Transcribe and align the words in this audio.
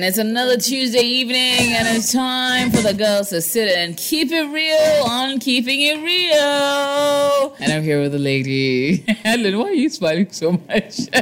And 0.00 0.08
it's 0.08 0.16
another 0.16 0.56
Tuesday 0.56 1.02
evening, 1.02 1.74
and 1.76 1.86
it's 1.94 2.10
time 2.10 2.70
for 2.70 2.80
the 2.80 2.94
girls 2.94 3.28
to 3.28 3.42
sit 3.42 3.68
and 3.76 3.94
keep 3.98 4.32
it 4.32 4.44
real 4.50 5.04
on 5.06 5.38
Keeping 5.38 5.78
It 5.82 6.02
Real. 6.02 7.54
And 7.60 7.70
I'm 7.70 7.82
here 7.82 8.00
with 8.00 8.12
the 8.12 8.18
lady. 8.18 8.96
Helen, 9.24 9.58
why 9.58 9.64
are 9.66 9.74
you 9.74 9.90
smiling 9.90 10.32
so 10.32 10.52
much? 10.52 11.00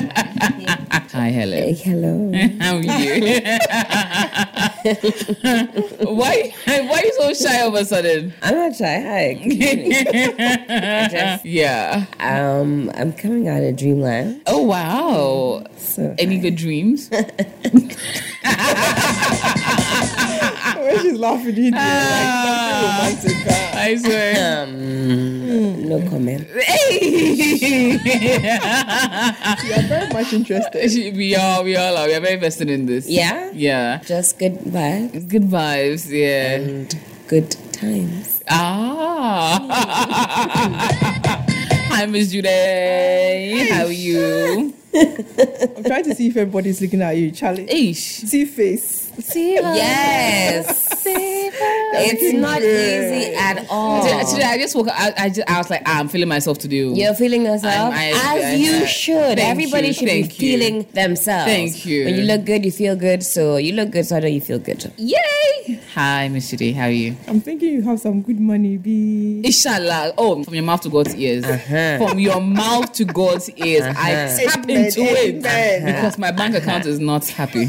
Hi, 1.11 1.29
Helen. 1.31 1.75
Hello. 1.75 2.31
How 2.61 2.77
are 2.77 2.83
you? 2.83 3.33
why, 6.15 6.55
why 6.65 7.01
are 7.01 7.05
you 7.05 7.13
so 7.19 7.35
shy 7.35 7.61
all 7.63 7.69
of 7.71 7.75
a 7.75 7.85
sudden? 7.85 8.33
I'm 8.43 8.55
not 8.55 8.77
shy. 8.77 9.01
Hi. 9.01 9.41
I 10.69 11.09
just, 11.11 11.45
Yeah. 11.45 12.07
um, 12.21 12.93
I'm 12.95 13.13
coming 13.13 13.49
out 13.49 13.65
of 13.65 13.75
dreamland. 13.75 14.43
Oh, 14.47 14.63
wow. 14.63 15.65
So 15.79 16.15
Any 16.17 16.39
good 16.39 16.55
dreams? 16.55 17.11
When 20.79 20.99
she's 21.03 21.19
laughing, 21.19 21.57
you 21.57 21.71
do 21.71 21.77
Ah. 21.79 22.99
like 23.03 23.19
something 23.19 23.45
romantic. 23.45 23.75
I 23.75 23.97
swear. 23.97 24.63
um, 24.65 25.89
no 25.89 26.01
comment. 26.09 26.47
Hey! 26.49 27.99
You 29.65 29.73
are 29.75 29.83
very 29.89 30.09
much 30.13 30.33
interested. 30.33 31.17
we 31.17 31.35
are, 31.37 31.63
we 31.63 31.77
all 31.77 31.97
are. 31.97 32.07
We 32.07 32.15
are 32.15 32.21
very 32.21 32.37
vested 32.37 32.71
in 32.71 32.87
this. 32.87 33.09
Yeah. 33.09 33.51
Yeah. 33.55 33.99
Just 34.05 34.39
good 34.39 34.59
vibes 34.61 35.29
Good 35.29 35.45
vibes, 35.49 36.09
yeah. 36.11 36.55
and 36.57 36.95
good 37.29 37.51
times. 37.73 38.41
Ah. 38.49 39.59
Hi, 41.91 42.07
Miss 42.07 42.31
Jude. 42.31 42.47
How 42.47 43.85
are 43.87 43.93
you? 43.93 44.75
I'm 44.95 45.85
trying 45.85 46.05
to 46.05 46.15
see 46.15 46.29
if 46.29 46.37
everybody's 46.37 46.81
looking 46.81 47.03
at 47.03 47.17
you, 47.17 47.31
Charlie. 47.31 47.69
Ish. 47.71 47.99
See 47.99 48.45
face. 48.45 49.08
Yes. 49.19 51.03
it's 51.07 52.33
not 52.35 52.63
easy 52.63 53.35
at 53.35 53.67
all. 53.69 54.03
Today, 54.03 54.23
today 54.31 54.45
I 54.45 54.59
just 54.59 54.75
woke 54.77 54.89
up. 54.89 54.95
I, 54.97 55.13
I, 55.25 55.29
just, 55.31 55.51
I 55.51 55.59
was 55.59 55.71
like, 55.71 55.83
ah, 55.87 55.99
I'm 55.99 56.09
feeling 56.09 56.29
myself 56.29 56.59
to 56.59 56.69
do. 56.69 56.93
You're 56.95 57.15
feeling 57.15 57.45
yourself 57.45 57.93
I'm- 57.93 57.93
I- 57.93 58.39
as 58.39 58.45
I- 58.45 58.53
you 58.55 58.73
I- 58.83 58.87
should. 58.87 59.39
Everybody 59.39 59.89
you, 59.89 59.93
should 59.95 60.09
thank 60.09 60.39
be 60.39 60.47
you. 60.47 60.59
feeling 60.59 60.87
themselves. 60.93 61.47
Thank 61.51 61.85
you. 61.87 62.05
When 62.05 62.15
you 62.17 62.23
look 62.23 62.45
good, 62.45 62.65
you 62.65 62.71
feel 62.73 62.95
good. 62.97 63.23
So 63.23 63.57
you 63.57 63.73
look 63.73 63.91
good, 63.91 64.07
so 64.07 64.17
I 64.17 64.21
know 64.21 64.27
you 64.29 64.41
feel 64.41 64.59
good. 64.59 64.93
Yay! 64.97 65.81
Hi, 65.95 66.29
Miss 66.29 66.51
Jude. 66.51 66.75
How 66.75 66.85
are 66.85 66.91
you? 66.91 67.17
I'm 67.27 67.41
thinking 67.41 67.73
you 67.73 67.83
have 67.83 68.01
some 68.01 68.23
good 68.23 68.39
money, 68.41 68.77
B. 68.77 69.43
Inshallah. 69.45 70.13
Oh, 70.17 70.43
from 70.45 70.55
your 70.55 70.63
mouth 70.65 70.83
to 70.83 70.89
God's 70.91 71.15
ears. 71.17 71.45
Uh-huh. 71.45 72.07
From 72.07 72.19
your 72.19 72.41
mouth 72.41 72.93
to 72.93 73.05
God's 73.05 73.51
ears. 73.51 73.83
I 73.97 74.15
Uh-huh. 74.15 74.37
tap 74.51 74.69
into 74.69 75.01
it 75.03 75.35
amen. 75.37 75.85
because 75.87 76.19
my 76.19 76.31
bank 76.31 76.55
account 76.55 76.87
is 76.87 76.99
not 77.01 77.27
happy. 77.29 77.69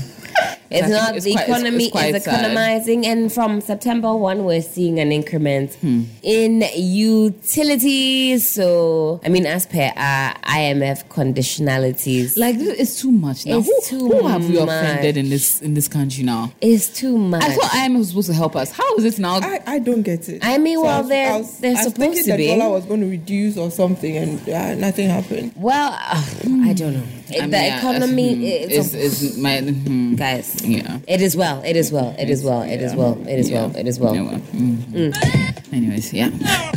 It's 0.71 0.83
I 0.83 0.85
think 0.87 1.01
not 1.01 1.15
it's 1.15 1.25
the 1.25 1.31
quite- 1.33 1.49
economy 1.49 1.83
it's 1.85 1.91
quite 1.91 2.15
is 2.15 2.23
sad. 2.23 2.33
economizing, 2.41 3.05
and 3.07 3.31
from 3.33 3.59
September 3.61 4.15
one, 4.15 4.45
we're 4.45 4.61
seeing 4.61 4.99
an 4.99 5.11
increment 5.11 5.73
Hmm. 5.81 6.03
in 6.21 6.63
utilities. 6.75 8.47
So, 8.49 9.19
I 9.23 9.29
mean, 9.29 9.45
as 9.45 9.65
per 9.65 9.91
our 9.95 10.33
IMF 10.43 11.07
conditionalities, 11.09 12.37
Like 12.37 12.55
it's 12.59 12.99
too 13.01 13.11
much 13.11 13.45
now. 13.45 13.59
It's 13.59 13.89
who, 13.89 13.99
too 13.99 14.07
who 14.09 14.27
have 14.27 14.47
we 14.47 14.59
much. 14.59 14.63
offended 14.69 15.17
in 15.17 15.29
this 15.29 15.61
in 15.61 15.73
this 15.73 15.87
country 15.87 16.23
now? 16.23 16.51
it's 16.61 16.87
too 16.89 17.17
much. 17.17 17.43
I 17.43 17.55
thought 17.55 17.71
IMF 17.71 17.97
was 17.97 18.09
supposed 18.09 18.27
to 18.27 18.33
help 18.35 18.55
us. 18.55 18.71
How 18.71 18.95
is 18.97 19.05
it 19.05 19.19
now? 19.19 19.39
I, 19.41 19.61
I 19.65 19.79
don't 19.79 20.03
get 20.03 20.29
it. 20.29 20.43
I 20.45 20.57
mean, 20.57 20.79
well, 20.81 20.97
I 20.97 20.99
was- 21.01 21.09
they're- 21.09 21.31
I 21.31 21.37
was- 21.37 21.57
they're 21.59 21.71
I 21.71 21.73
was 21.73 21.83
supposed 21.83 21.97
thinking 22.13 22.23
to 22.31 22.37
the 22.37 22.47
dollar 22.57 22.69
was 22.73 22.85
going 22.85 23.01
to 23.01 23.07
reduce 23.07 23.57
or 23.57 23.71
something, 23.71 24.15
and 24.17 24.49
uh, 24.49 24.75
nothing 24.75 25.09
happened. 25.09 25.53
well, 25.55 25.93
uh, 25.93 26.23
I 26.69 26.73
don't 26.73 26.93
know. 26.93 27.03
I 27.31 27.41
mean, 27.41 27.51
the 27.51 27.57
yeah, 27.57 27.77
economy 27.77 28.35
that's- 28.35 28.93
it's, 28.93 28.93
is 28.93 29.21
is 29.23 29.37
my 29.37 29.59
hmm. 29.61 30.15
guys. 30.15 30.55
Yeah. 30.63 30.99
It 31.07 31.21
is 31.21 31.35
well. 31.35 31.61
It 31.63 31.75
is 31.75 31.91
well. 31.91 32.15
It 32.17 32.29
is 32.29 32.43
well. 32.43 32.61
It 32.61 32.81
is 32.81 32.95
well. 32.95 33.17
It 33.27 33.39
is 33.39 33.51
well. 33.51 33.75
It 33.75 33.87
is 33.87 33.99
well. 33.99 34.13
Well, 34.13 34.39
mm. 34.39 35.73
Anyways, 35.73 36.13
yeah. 36.13 36.29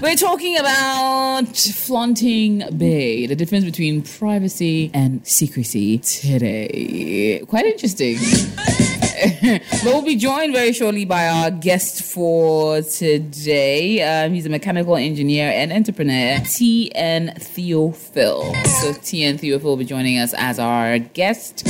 We're 0.03 0.16
talking 0.16 0.59
about 0.59 1.56
flaunting 1.56 2.59
bae, 2.59 3.26
the 3.26 3.34
difference 3.34 3.65
between 3.65 4.03
privacy 4.03 4.91
and 4.94 5.26
secrecy 5.26 5.98
today. 5.98 7.44
Quite 7.48 7.66
interesting. 7.66 8.19
but 9.42 9.84
we'll 9.84 10.03
be 10.03 10.16
joined 10.16 10.53
very 10.53 10.72
shortly 10.72 11.04
by 11.04 11.28
our 11.28 11.50
guest 11.50 12.03
for 12.03 12.82
today. 12.82 14.03
Um, 14.03 14.34
he's 14.34 14.47
a 14.47 14.50
mechanical 14.50 14.97
engineer 14.97 15.50
and 15.50 15.72
entrepreneur, 15.72 16.41
T.N. 16.44 17.34
Theophil. 17.38 18.66
So 18.66 18.92
T.N. 18.94 19.38
Theophil 19.38 19.62
will 19.62 19.76
be 19.76 19.84
joining 19.84 20.19
us 20.19 20.34
as 20.37 20.59
our 20.59 20.98
guest 20.98 21.66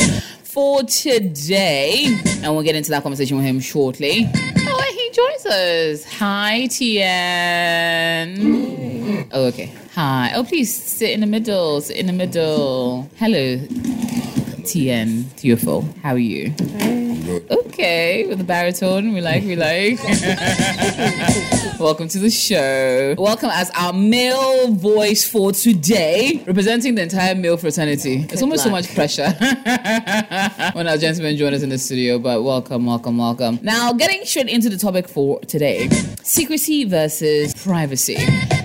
for 0.53 0.83
today. 0.83 2.15
And 2.43 2.55
we'll 2.55 2.63
get 2.63 2.77
into 2.77 2.91
that 2.91 3.03
conversation 3.03 3.39
with 3.39 3.47
him 3.47 3.59
shortly. 3.59 4.29
Oh, 4.35 4.93
he 4.95 5.11
joins 5.11 5.47
us. 5.47 6.05
Hi, 6.19 6.67
T.N. 6.67 8.37
Oh, 9.33 9.47
okay. 9.47 9.73
Hi. 9.95 10.33
Oh, 10.35 10.45
please 10.45 10.75
sit 10.75 11.13
in 11.13 11.21
the 11.21 11.27
middle. 11.27 11.81
Sit 11.81 11.97
in 11.97 12.07
the 12.07 12.13
middle. 12.13 13.09
Hello, 13.17 13.59
T.N. 14.67 15.25
Theophil. 15.37 15.87
How 16.03 16.11
are 16.11 16.19
you? 16.19 16.53
Okay, 17.33 18.27
with 18.27 18.37
the 18.37 18.45
baritone, 18.45 19.15
we 19.15 19.23
like, 19.23 19.43
we 19.45 19.57
like. 19.57 19.99
Welcome 21.81 22.09
to 22.09 22.19
the 22.19 22.29
show. 22.31 23.15
Welcome 23.17 23.49
as 23.51 23.71
our 23.71 23.95
male 23.95 24.73
voice 24.73 25.27
for 25.27 25.51
today, 25.51 26.45
representing 26.47 26.95
the 26.95 27.03
entire 27.03 27.35
male 27.35 27.57
fraternity. 27.57 28.27
It's 28.29 28.43
almost 28.43 28.65
so 28.65 28.71
much 28.71 28.95
pressure 28.95 29.31
when 30.75 30.87
our 30.87 30.99
gentlemen 30.99 31.39
join 31.39 31.55
us 31.55 31.63
in 31.63 31.71
the 31.71 31.79
studio, 31.79 32.19
but 32.19 32.43
welcome, 32.43 32.85
welcome, 32.85 33.17
welcome. 33.17 33.59
Now, 33.63 33.95
getting 33.95 34.25
straight 34.27 34.49
into 34.49 34.69
the 34.69 34.77
topic 34.77 35.09
for 35.09 35.41
today 35.41 35.89
secrecy 36.23 36.85
versus 36.85 37.55
privacy. 37.55 38.17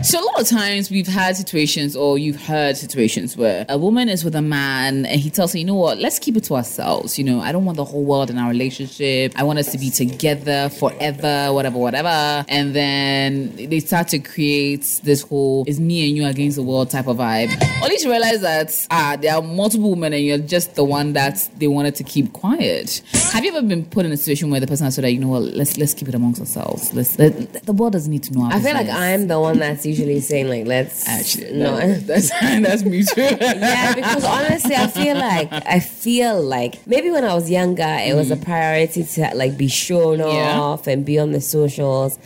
So, 0.03 0.21
a 0.21 0.25
lot 0.25 0.41
of 0.41 0.47
times 0.47 0.91
we've 0.91 1.07
had 1.07 1.35
situations, 1.35 1.95
or 1.95 2.17
you've 2.17 2.41
heard 2.41 2.77
situations, 2.77 3.35
where 3.35 3.65
a 3.69 3.77
woman 3.77 4.09
is 4.09 4.23
with 4.23 4.35
a 4.35 4.41
man 4.41 5.05
and 5.05 5.19
he 5.19 5.29
tells 5.29 5.53
her, 5.53 5.59
you 5.59 5.65
know 5.65 5.75
what, 5.75 5.97
let's 5.97 6.19
keep 6.19 6.37
it 6.37 6.43
to 6.45 6.55
ourselves. 6.55 7.17
You 7.17 7.23
know, 7.23 7.39
I 7.39 7.51
don't 7.51 7.65
want 7.65 7.77
the 7.77 7.85
whole 7.85 8.03
world 8.03 8.29
in 8.29 8.37
our 8.37 8.53
relationship. 8.57 9.33
I 9.35 9.43
want 9.43 9.59
us 9.59 9.71
to 9.71 9.77
be 9.77 9.89
together 9.89 10.69
forever, 10.69 11.53
whatever, 11.53 11.77
whatever. 11.77 12.45
And 12.47 12.75
then 12.75 13.55
they 13.55 13.79
start 13.79 14.07
to 14.09 14.19
create 14.19 15.01
this 15.03 15.21
whole 15.21 15.63
is 15.67 15.79
me 15.79 16.07
and 16.07 16.15
you 16.17 16.25
against 16.25 16.57
the 16.57 16.63
world 16.63 16.89
type 16.89 17.07
of 17.07 17.17
vibe. 17.17 17.51
Only 17.83 17.97
to 17.97 18.09
realize 18.09 18.41
that 18.41 18.87
ah, 18.91 19.17
there 19.19 19.35
are 19.35 19.41
multiple 19.41 19.91
women 19.91 20.13
and 20.13 20.23
you're 20.23 20.37
just 20.37 20.75
the 20.75 20.83
one 20.83 21.13
that 21.13 21.49
they 21.57 21.67
wanted 21.67 21.95
to 21.95 22.03
keep 22.03 22.33
quiet. 22.33 23.01
Have 23.33 23.43
you 23.43 23.55
ever 23.55 23.65
been 23.65 23.85
put 23.85 24.05
in 24.05 24.11
a 24.11 24.17
situation 24.17 24.49
where 24.49 24.59
the 24.59 24.67
person 24.67 24.85
has 24.85 24.95
said 24.95 25.05
you 25.07 25.19
know 25.19 25.27
what, 25.29 25.43
let's 25.43 25.77
let's 25.77 25.93
keep 25.93 26.07
it 26.07 26.15
amongst 26.15 26.39
ourselves. 26.39 26.93
Let's 26.93 27.17
let, 27.19 27.65
the 27.65 27.73
world 27.73 27.93
doesn't 27.93 28.11
need 28.11 28.23
to 28.23 28.33
know 28.33 28.49
I 28.51 28.59
feel 28.59 28.73
like. 28.73 28.89
I'm 28.89 29.27
the 29.27 29.39
one 29.39 29.59
that's 29.59 29.85
usually 29.85 30.19
saying 30.19 30.49
like, 30.49 30.65
let's 30.65 31.07
Actually, 31.07 31.53
no. 31.53 31.77
no, 31.77 31.93
that's 32.09 32.29
that's 32.41 32.83
me 32.83 33.03
too. 33.03 33.21
yeah, 33.21 33.93
because 33.93 34.23
honestly, 34.23 34.75
I 34.75 34.87
feel 34.87 35.15
like 35.15 35.49
I 35.51 35.79
feel 35.79 36.41
like 36.41 36.85
maybe 36.87 37.11
when 37.11 37.23
I 37.23 37.33
was 37.33 37.49
younger, 37.49 37.97
it 38.01 38.15
was 38.15 38.31
a 38.31 38.36
priority 38.37 39.03
to 39.03 39.31
like 39.35 39.57
be 39.57 39.67
shown. 39.67 40.19
Yeah. 40.19 40.59
off 40.59 40.87
and 40.87 41.05
be 41.05 41.19
on 41.19 41.31
the 41.31 41.41
socials. 41.41 42.17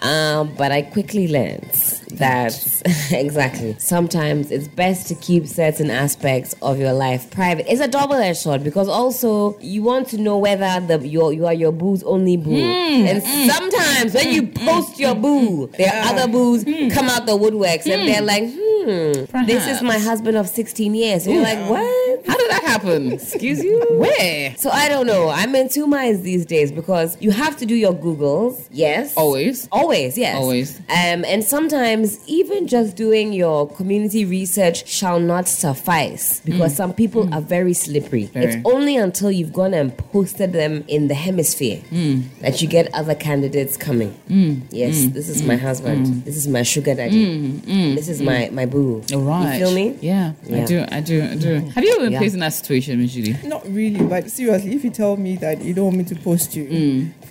Um, 0.00 0.54
but 0.56 0.72
I 0.72 0.82
quickly 0.82 1.28
learned 1.28 2.01
that 2.18 2.52
exactly 3.12 3.76
sometimes 3.78 4.50
it's 4.50 4.68
best 4.68 5.08
to 5.08 5.14
keep 5.16 5.46
certain 5.46 5.90
aspects 5.90 6.54
of 6.62 6.78
your 6.78 6.92
life 6.92 7.30
private. 7.30 7.70
It's 7.70 7.80
a 7.80 7.88
double-edged 7.88 8.38
sword 8.38 8.64
because 8.64 8.88
also 8.88 9.58
you 9.60 9.82
want 9.82 10.08
to 10.08 10.18
know 10.18 10.38
whether 10.38 10.80
the 10.86 11.06
your 11.06 11.32
you 11.32 11.46
are 11.46 11.54
your 11.54 11.72
boo's 11.72 12.02
only 12.04 12.36
boo, 12.36 12.52
Mm, 12.52 13.06
and 13.06 13.22
hmm. 13.24 13.48
sometimes 13.48 14.14
when 14.14 14.32
you 14.32 14.42
hmm, 14.42 14.58
hmm, 14.58 14.66
post 14.66 14.98
your 14.98 15.14
boo, 15.14 15.66
there 15.78 15.92
are 15.92 16.12
other 16.12 16.22
uh, 16.22 16.26
boos 16.26 16.64
come 16.92 17.08
out 17.08 17.26
the 17.26 17.32
woodworks 17.32 17.86
and 17.86 18.08
they're 18.08 18.22
like, 18.22 18.44
hmm, 18.44 19.46
this 19.46 19.66
is 19.66 19.82
my 19.82 19.98
husband 19.98 20.36
of 20.36 20.48
16 20.48 20.94
years. 20.94 21.26
And 21.26 21.36
you're 21.36 21.44
like, 21.44 21.58
what? 21.68 22.26
How 22.26 22.36
did 22.36 22.50
that 22.50 22.62
happen? 22.62 23.12
Excuse 23.32 23.62
you? 23.62 23.80
Where? 23.92 24.54
So 24.56 24.70
I 24.70 24.88
don't 24.88 25.06
know. 25.06 25.28
I'm 25.28 25.54
in 25.54 25.68
two 25.68 25.86
minds 25.86 26.22
these 26.22 26.44
days 26.46 26.70
because 26.70 27.16
you 27.20 27.30
have 27.30 27.56
to 27.58 27.66
do 27.66 27.74
your 27.74 27.94
Googles. 27.94 28.68
Yes. 28.70 29.16
Always. 29.16 29.68
Always, 29.72 30.18
yes. 30.18 30.36
Always. 30.36 30.78
Um, 30.80 31.24
and 31.24 31.42
sometimes 31.42 32.01
even 32.26 32.66
just 32.66 32.96
doing 32.96 33.32
your 33.32 33.68
community 33.68 34.24
research 34.24 34.86
shall 34.88 35.20
not 35.20 35.48
suffice 35.48 36.40
because 36.44 36.72
mm. 36.72 36.76
some 36.76 36.92
people 36.92 37.24
mm. 37.26 37.34
are 37.34 37.40
very 37.40 37.74
slippery. 37.74 38.24
Mm. 38.24 38.32
Very. 38.32 38.44
It's 38.46 38.56
only 38.64 38.96
until 38.96 39.30
you've 39.30 39.52
gone 39.52 39.74
and 39.74 39.96
posted 39.96 40.52
them 40.52 40.84
in 40.88 41.08
the 41.08 41.14
hemisphere 41.14 41.80
Mm. 41.90 42.24
that 42.40 42.60
you 42.62 42.68
get 42.68 42.92
other 42.94 43.14
candidates 43.14 43.76
coming. 43.76 44.14
Mm. 44.28 44.62
Yes, 44.70 45.06
this 45.06 45.28
is 45.28 45.42
my 45.42 45.56
husband. 45.56 46.24
This 46.24 46.36
is 46.36 46.46
my 46.48 46.62
sugar 46.62 46.94
daddy. 46.94 47.60
This 47.94 48.08
is 48.08 48.20
my 48.22 48.48
my 48.52 48.66
boo. 48.66 49.02
All 49.12 49.20
right. 49.20 49.58
You 49.58 49.66
feel 49.66 49.74
me? 49.74 49.98
Yeah, 50.00 50.32
I 50.50 50.64
do. 50.64 50.84
I 50.90 51.00
do. 51.00 51.22
I 51.22 51.34
do. 51.36 51.54
Have 51.74 51.84
you 51.84 51.90
ever 51.92 52.04
been 52.04 52.12
Yeah. 52.12 52.18
placed 52.18 52.34
in 52.34 52.40
that 52.40 52.52
situation, 52.52 53.00
Miss 53.00 53.12
Judy? 53.14 53.36
Not 53.44 53.62
really, 53.72 54.04
but 54.04 54.30
seriously, 54.30 54.74
if 54.74 54.84
you 54.84 54.90
tell 54.90 55.16
me 55.16 55.36
that 55.36 55.62
you 55.62 55.74
don't 55.74 55.86
want 55.86 55.98
me 55.98 56.04
to 56.04 56.16
post 56.16 56.56
you, 56.56 56.64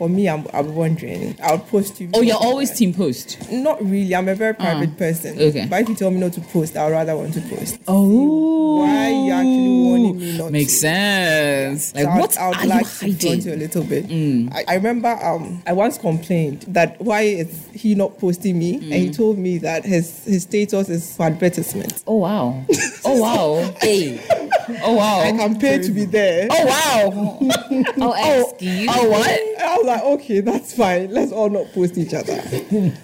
for 0.01 0.09
me, 0.09 0.27
I'm, 0.27 0.47
I'm 0.51 0.73
wondering. 0.73 1.37
I'll 1.43 1.59
post 1.59 2.01
you. 2.01 2.09
Oh, 2.15 2.21
you're 2.21 2.35
always 2.35 2.71
team 2.71 2.91
post. 2.91 3.37
Not 3.51 3.79
really. 3.85 4.15
I'm 4.15 4.27
a 4.29 4.33
very 4.33 4.55
ah, 4.57 4.63
private 4.63 4.97
person. 4.97 5.39
okay. 5.39 5.67
But 5.69 5.81
if 5.81 5.89
you 5.89 5.95
tell 5.95 6.09
me 6.09 6.19
not 6.19 6.33
to 6.33 6.41
post, 6.41 6.75
I'd 6.75 6.91
rather 6.91 7.15
want 7.15 7.35
to 7.35 7.41
post. 7.41 7.79
Oh. 7.87 8.79
Why 8.79 9.09
you 9.09 9.31
actually 9.31 9.83
warning 9.83 10.17
me 10.17 10.37
not 10.39 10.51
Makes 10.51 10.73
to. 10.73 10.79
sense. 10.79 11.93
Like, 11.93 12.05
So 12.05 12.09
I 12.09 12.15
would- 12.15 12.21
what 12.21 12.37
I 12.39 12.47
would 12.47 12.57
are 12.57 12.65
like 12.65 12.85
you 12.85 12.89
to 12.89 12.97
front 12.97 13.21
you 13.21 13.29
hiding? 13.29 13.53
a 13.53 13.55
little 13.57 13.83
bit. 13.83 14.07
Mm. 14.07 14.55
I, 14.55 14.63
I 14.69 14.75
remember 14.77 15.09
um, 15.21 15.61
I 15.67 15.73
once 15.73 15.99
complained 15.99 16.61
that 16.69 16.99
why 16.99 17.21
is 17.21 17.67
he 17.71 17.93
not 17.93 18.17
posting 18.17 18.57
me, 18.57 18.75
and 18.75 18.93
he 18.93 19.09
mm. 19.09 19.15
told 19.15 19.37
me 19.37 19.59
that 19.59 19.85
his 19.85 20.25
his 20.25 20.43
status 20.43 20.89
is 20.89 21.15
for 21.15 21.27
advertisement. 21.27 22.03
Oh 22.07 22.15
wow! 22.17 22.65
Oh 23.03 23.19
wow! 23.19 23.75
Hey. 23.81 24.19
Oh 24.83 24.93
wow! 24.93 25.19
I 25.21 25.31
can 25.31 25.59
pay 25.59 25.79
to 25.79 25.91
be 25.91 26.05
there. 26.05 26.47
Oh 26.49 26.65
wow! 26.65 27.37
Oh, 27.97 28.13
oh, 28.15 28.49
excuse 28.51 28.89
Oh 28.91 29.09
what? 29.09 29.39
Like, 29.91 30.03
okay, 30.03 30.39
that's 30.39 30.73
fine. 30.73 31.11
Let's 31.11 31.33
all 31.33 31.49
not 31.49 31.73
post 31.73 31.97
each 31.97 32.13
other. 32.13 32.41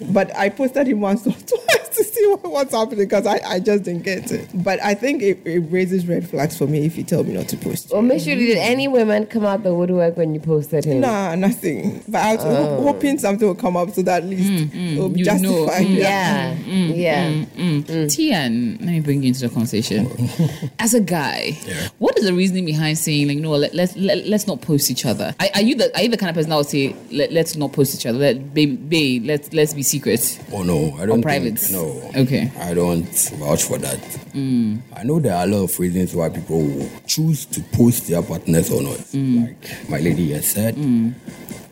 but 0.10 0.34
I 0.34 0.48
posted 0.48 0.88
him 0.88 1.02
once 1.02 1.26
or 1.26 1.32
twice 1.46 1.87
to 1.98 2.04
see 2.04 2.34
what's 2.42 2.72
happening 2.72 3.04
because 3.04 3.26
I, 3.26 3.40
I 3.44 3.60
just 3.60 3.84
didn't 3.84 4.04
get 4.04 4.30
it. 4.32 4.48
But 4.54 4.82
I 4.82 4.94
think 4.94 5.22
it, 5.22 5.38
it 5.44 5.60
raises 5.70 6.06
red 6.06 6.28
flags 6.28 6.56
for 6.56 6.66
me 6.66 6.86
if 6.86 6.96
you 6.96 7.04
tell 7.04 7.24
me 7.24 7.34
not 7.34 7.48
to 7.48 7.56
post. 7.56 7.90
Well, 7.92 8.02
make 8.02 8.22
sure 8.22 8.34
did 8.34 8.56
any 8.58 8.88
women 8.88 9.26
come 9.26 9.44
out 9.44 9.62
the 9.62 9.74
woodwork 9.74 10.16
when 10.16 10.34
you 10.34 10.40
posted 10.40 10.84
him? 10.84 11.00
Nah, 11.00 11.34
nothing. 11.34 12.02
But 12.08 12.20
I 12.22 12.34
was 12.36 12.44
ho- 12.44 12.76
oh. 12.78 12.82
hoping 12.82 13.18
something 13.18 13.46
will 13.46 13.54
come 13.54 13.76
up 13.76 13.90
so 13.90 14.02
that 14.02 14.22
at 14.22 14.28
least 14.28 14.50
mm, 14.50 14.66
mm. 14.70 14.92
it'll 14.92 15.08
be 15.08 15.20
You 15.20 15.24
know. 15.26 15.66
justified. 15.66 15.86
Mm. 15.86 15.96
Yeah. 15.96 16.54
Mm, 16.56 16.96
yeah. 16.96 18.06
T.N., 18.08 18.78
let 18.80 18.88
me 18.88 19.00
bring 19.00 19.22
you 19.22 19.28
into 19.28 19.40
the 19.40 19.48
conversation. 19.48 20.08
As 20.78 20.94
a 20.94 21.00
guy, 21.00 21.52
what 21.98 22.16
is 22.18 22.24
the 22.24 22.32
reasoning 22.32 22.64
behind 22.64 22.98
saying 22.98 23.28
like 23.28 23.38
no, 23.38 23.50
let, 23.52 23.74
let's 23.74 23.96
let, 23.96 24.26
let's 24.26 24.46
not 24.46 24.60
post 24.60 24.90
each 24.90 25.04
other? 25.04 25.34
Are, 25.40 25.46
are 25.54 25.62
you 25.62 25.74
the 25.74 25.94
are 25.96 26.02
you 26.02 26.08
the 26.08 26.16
kind 26.16 26.30
of 26.30 26.36
person 26.36 26.50
that 26.50 26.56
would 26.56 26.66
say 26.66 26.94
let, 27.10 27.32
let's 27.32 27.56
not 27.56 27.72
post 27.72 27.94
each 27.94 28.06
other? 28.06 28.18
Let 28.18 28.54
babe, 28.54 28.88
babe 28.88 29.24
let's 29.26 29.52
let's 29.52 29.74
be 29.74 29.82
secret. 29.82 30.40
Oh 30.52 30.62
no, 30.62 30.96
I 30.98 31.06
don't 31.06 31.22
private? 31.22 31.58
think 31.58 31.72
no. 31.72 31.87
Okay. 32.16 32.50
I 32.58 32.74
don't 32.74 33.06
vouch 33.38 33.64
for 33.64 33.78
that. 33.78 33.98
Mm. 34.32 34.80
I 34.94 35.02
know 35.04 35.18
there 35.18 35.34
are 35.34 35.44
a 35.44 35.46
lot 35.46 35.64
of 35.64 35.78
reasons 35.78 36.14
why 36.14 36.28
people 36.28 36.88
choose 37.06 37.44
to 37.46 37.60
post 37.72 38.08
their 38.08 38.22
partners 38.22 38.70
or 38.70 38.82
not. 38.82 38.98
Mm. 39.12 39.48
Like 39.48 39.90
my 39.90 39.98
lady 39.98 40.32
has 40.32 40.46
said. 40.48 40.76
Mm. 40.76 41.14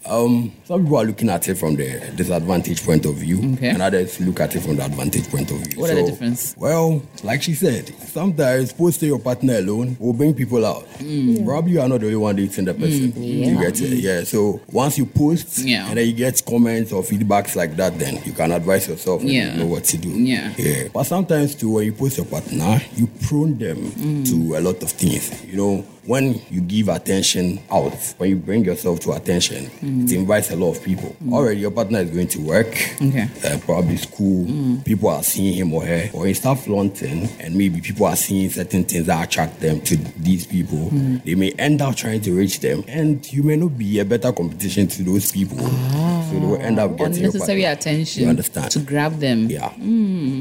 Um, 0.09 0.53
some 0.65 0.83
people 0.85 0.99
are 0.99 1.05
looking 1.05 1.29
at 1.31 1.49
it 1.49 1.57
from 1.57 1.77
the 1.77 2.13
disadvantage 2.15 2.85
point 2.85 3.05
of 3.07 3.15
view, 3.17 3.55
Okay. 3.55 3.69
and 3.71 3.83
others 3.83 4.21
look 4.21 4.41
at 4.41 4.55
it 4.55 4.61
from 4.61 4.77
the 4.77 4.85
advantage 4.85 5.29
point 5.29 5.51
of 5.51 5.59
view. 5.59 5.81
What 5.81 5.91
are 5.91 5.95
the 5.97 6.05
difference? 6.11 6.55
Well, 6.57 7.03
like 7.25 7.43
she 7.43 7.55
said, 7.55 7.93
sometimes 8.09 8.73
posting 8.73 9.09
your 9.09 9.19
partner 9.19 9.57
alone 9.59 9.97
will 9.99 10.13
bring 10.13 10.35
people 10.35 10.65
out. 10.65 10.87
Probably 11.45 11.73
you 11.73 11.81
are 11.81 11.89
not 11.89 12.01
the 12.01 12.07
only 12.07 12.17
one 12.17 12.37
dating 12.37 12.67
the 12.67 12.75
person. 12.75 13.13
You 13.23 13.59
get 13.61 13.81
it? 13.81 13.99
Yeah. 13.99 14.25
So 14.25 14.61
once 14.71 14.99
you 14.99 15.07
post, 15.07 15.59
Yeah. 15.59 15.89
and 15.89 15.99
then 15.99 16.07
you 16.07 16.13
get 16.13 16.43
comments 16.47 16.93
or 16.93 17.03
feedbacks 17.03 17.57
like 17.57 17.77
that, 17.77 17.99
then 17.99 18.21
you 18.25 18.33
can 18.33 18.53
advise 18.53 18.89
yourself 18.89 19.21
and 19.23 19.31
Yeah. 19.31 19.53
you 19.55 19.61
know 19.61 19.67
what 19.67 19.85
to 19.85 19.97
do. 19.99 20.11
Yeah. 20.11 20.53
Yeah. 20.57 20.89
But 20.93 21.05
sometimes 21.05 21.55
too, 21.55 21.71
when 21.71 21.87
you 21.87 21.93
post 21.93 22.17
your 22.19 22.27
partner, 22.27 22.81
you 22.97 23.07
prone 23.29 23.59
them 23.59 23.77
Mm. 23.93 24.25
to 24.31 24.57
a 24.57 24.61
lot 24.61 24.83
of 24.83 24.91
things. 24.91 25.31
You 25.51 25.57
know, 25.57 25.85
when 26.07 26.41
you 26.51 26.61
give 26.61 26.89
attention 26.89 27.59
out, 27.71 27.93
when 28.19 28.31
you 28.31 28.37
bring 28.37 28.65
yourself 28.65 29.01
to 29.01 29.13
attention, 29.13 29.71
it 29.83 30.13
invites 30.13 30.51
a 30.51 30.57
lot 30.57 30.71
of 30.77 30.83
people. 30.83 31.15
Already 31.31 31.61
your 31.61 31.71
partner 31.73 31.99
is 32.01 32.11
going 32.11 32.29
to 32.29 32.41
work, 32.41 32.67
Mm. 32.97 33.09
Okay. 33.09 33.29
uh, 33.55 33.59
probably 33.61 33.97
school. 33.97 34.47
People 34.85 35.09
are 35.09 35.23
seeing 35.23 35.55
him 35.55 35.73
or 35.75 35.85
her, 35.85 36.09
or 36.13 36.27
you 36.29 36.35
start 36.35 36.59
flaunting, 36.61 37.29
and 37.41 37.55
maybe 37.57 37.81
people 37.81 38.07
are 38.07 38.17
seeing 38.17 38.49
certain 38.51 38.85
things 38.85 39.07
that 39.07 39.25
attract 39.27 39.61
them 39.61 39.81
to 39.83 39.97
these 40.17 40.47
people. 40.47 40.91
Mm. 40.91 41.25
They 41.25 41.35
may 41.35 41.51
end 41.59 41.83
up 41.83 41.97
trying 41.97 42.21
to 42.23 42.33
reach 42.33 42.61
them, 42.61 42.85
and 42.89 43.31
you 43.33 43.43
may 43.43 43.57
not 43.57 43.77
be 43.77 43.99
a 43.99 44.05
better 44.05 44.33
competition 44.33 44.87
to 44.89 45.03
those 45.03 45.33
people. 45.33 45.59
So 45.59 46.31
they 46.33 46.39
will 46.47 46.57
end 46.61 46.79
up 46.79 46.97
getting 46.97 47.17
Unnecessary 47.17 47.65
attention. 47.65 48.23
You 48.25 48.29
understand? 48.31 48.71
to 48.73 48.79
grab 48.81 49.19
them. 49.19 49.49
Yeah. 49.51 49.73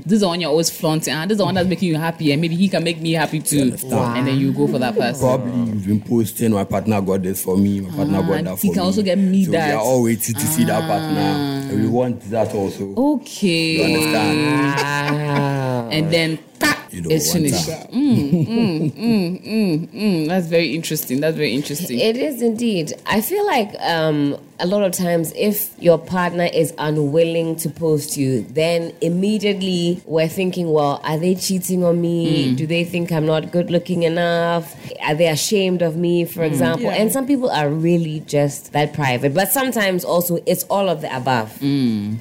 This 0.06 0.14
is 0.14 0.20
the 0.22 0.28
one 0.28 0.42
you're 0.42 0.50
always 0.50 0.70
flaunting. 0.70 1.14
Ah, 1.14 1.26
this 1.26 1.34
is 1.34 1.38
the 1.40 1.46
one 1.46 1.56
that's 1.56 1.68
making 1.68 1.90
you 1.90 1.98
happy, 1.98 2.32
and 2.32 2.42
maybe 2.42 2.56
he 2.56 2.68
can 2.70 2.84
make 2.84 3.00
me 3.02 3.14
happy 3.14 3.40
too. 3.40 3.62
understand? 3.62 4.18
And 4.20 4.28
then 4.28 4.40
you 4.40 4.52
go 4.54 4.68
for 4.68 4.80
that 4.80 4.96
person. 4.96 5.20
Probably 5.22 5.55
been 5.56 6.02
posting, 6.02 6.52
my 6.52 6.64
partner 6.66 7.02
got 7.02 7.24
this 7.24 7.42
for 7.44 7.58
me, 7.58 7.80
my 7.82 7.90
partner 7.96 8.20
Ah, 8.20 8.28
got 8.28 8.44
that 8.44 8.60
for 8.60 8.66
me. 8.66 8.70
he 8.70 8.74
can 8.74 8.84
also 8.84 9.02
get 9.02 9.18
me 9.18 9.46
so 9.46 9.52
that. 9.52 9.64
Ah. 9.64 9.68
We 9.68 9.74
are 9.74 9.80
all 9.82 10.04
waiting 10.04 10.36
to 10.36 10.42
see 10.42 10.64
that 10.66 10.82
partner. 10.88 11.20
And 11.72 11.82
we 11.82 11.88
want 11.88 12.22
that 12.30 12.54
also. 12.54 12.94
Okay. 12.96 13.78
You 13.78 13.84
understand? 13.84 15.94
And 15.94 16.12
then 16.12 16.38
pa, 16.60 16.78
You 16.92 17.02
know, 17.02 17.10
it's 17.12 17.34
one 17.34 17.44
finished. 17.44 17.68
time. 17.68 18.92
Mm, 18.96 20.28
that's 20.28 20.48
very 20.48 20.76
interesting. 20.76 21.20
That's 21.22 21.36
very 21.38 21.54
interesting. 21.54 22.00
It 22.00 22.18
is 22.18 22.42
indeed. 22.42 22.94
I 23.06 23.22
feel 23.22 23.46
like 23.46 23.74
um, 23.82 24.38
a 24.60 24.66
lot 24.66 24.84
of 24.84 24.94
times, 24.94 25.34
if 25.36 25.74
your 25.82 25.98
partner 25.98 26.46
is 26.54 26.74
unwilling 26.78 27.56
to 27.58 27.70
post 27.70 28.16
you, 28.18 28.42
then 28.44 28.94
immediately 29.02 30.02
we're 30.06 30.28
thinking, 30.30 30.72
well, 30.72 31.02
are 31.04 31.18
they 31.18 31.36
cheating 31.36 31.84
on 31.84 32.00
me? 32.00 32.50
Hmm. 32.52 32.56
Do 32.56 32.66
they 32.68 32.84
think 32.86 33.12
I'm 33.12 33.26
not 33.26 33.52
good 33.52 33.70
looking 33.70 34.04
enough? 34.04 34.76
Are 35.04 35.16
they 35.16 35.28
ashamed 35.28 35.82
of 35.82 35.98
me, 35.98 36.26
for 36.26 36.44
example? 36.44 36.86
Yeah. 36.86 36.94
And 37.02 37.12
some 37.12 37.28
people 37.28 37.50
are 37.50 37.70
really 37.70 38.22
just 38.22 38.72
that 38.74 38.94
private. 38.94 39.34
But 39.34 39.50
sometimes 39.52 40.06
also 40.06 40.40
it's 40.46 40.64
all 40.66 40.88
of 40.90 41.02
the 41.02 41.16
above. 41.16 41.56
Hmm. 41.58 42.16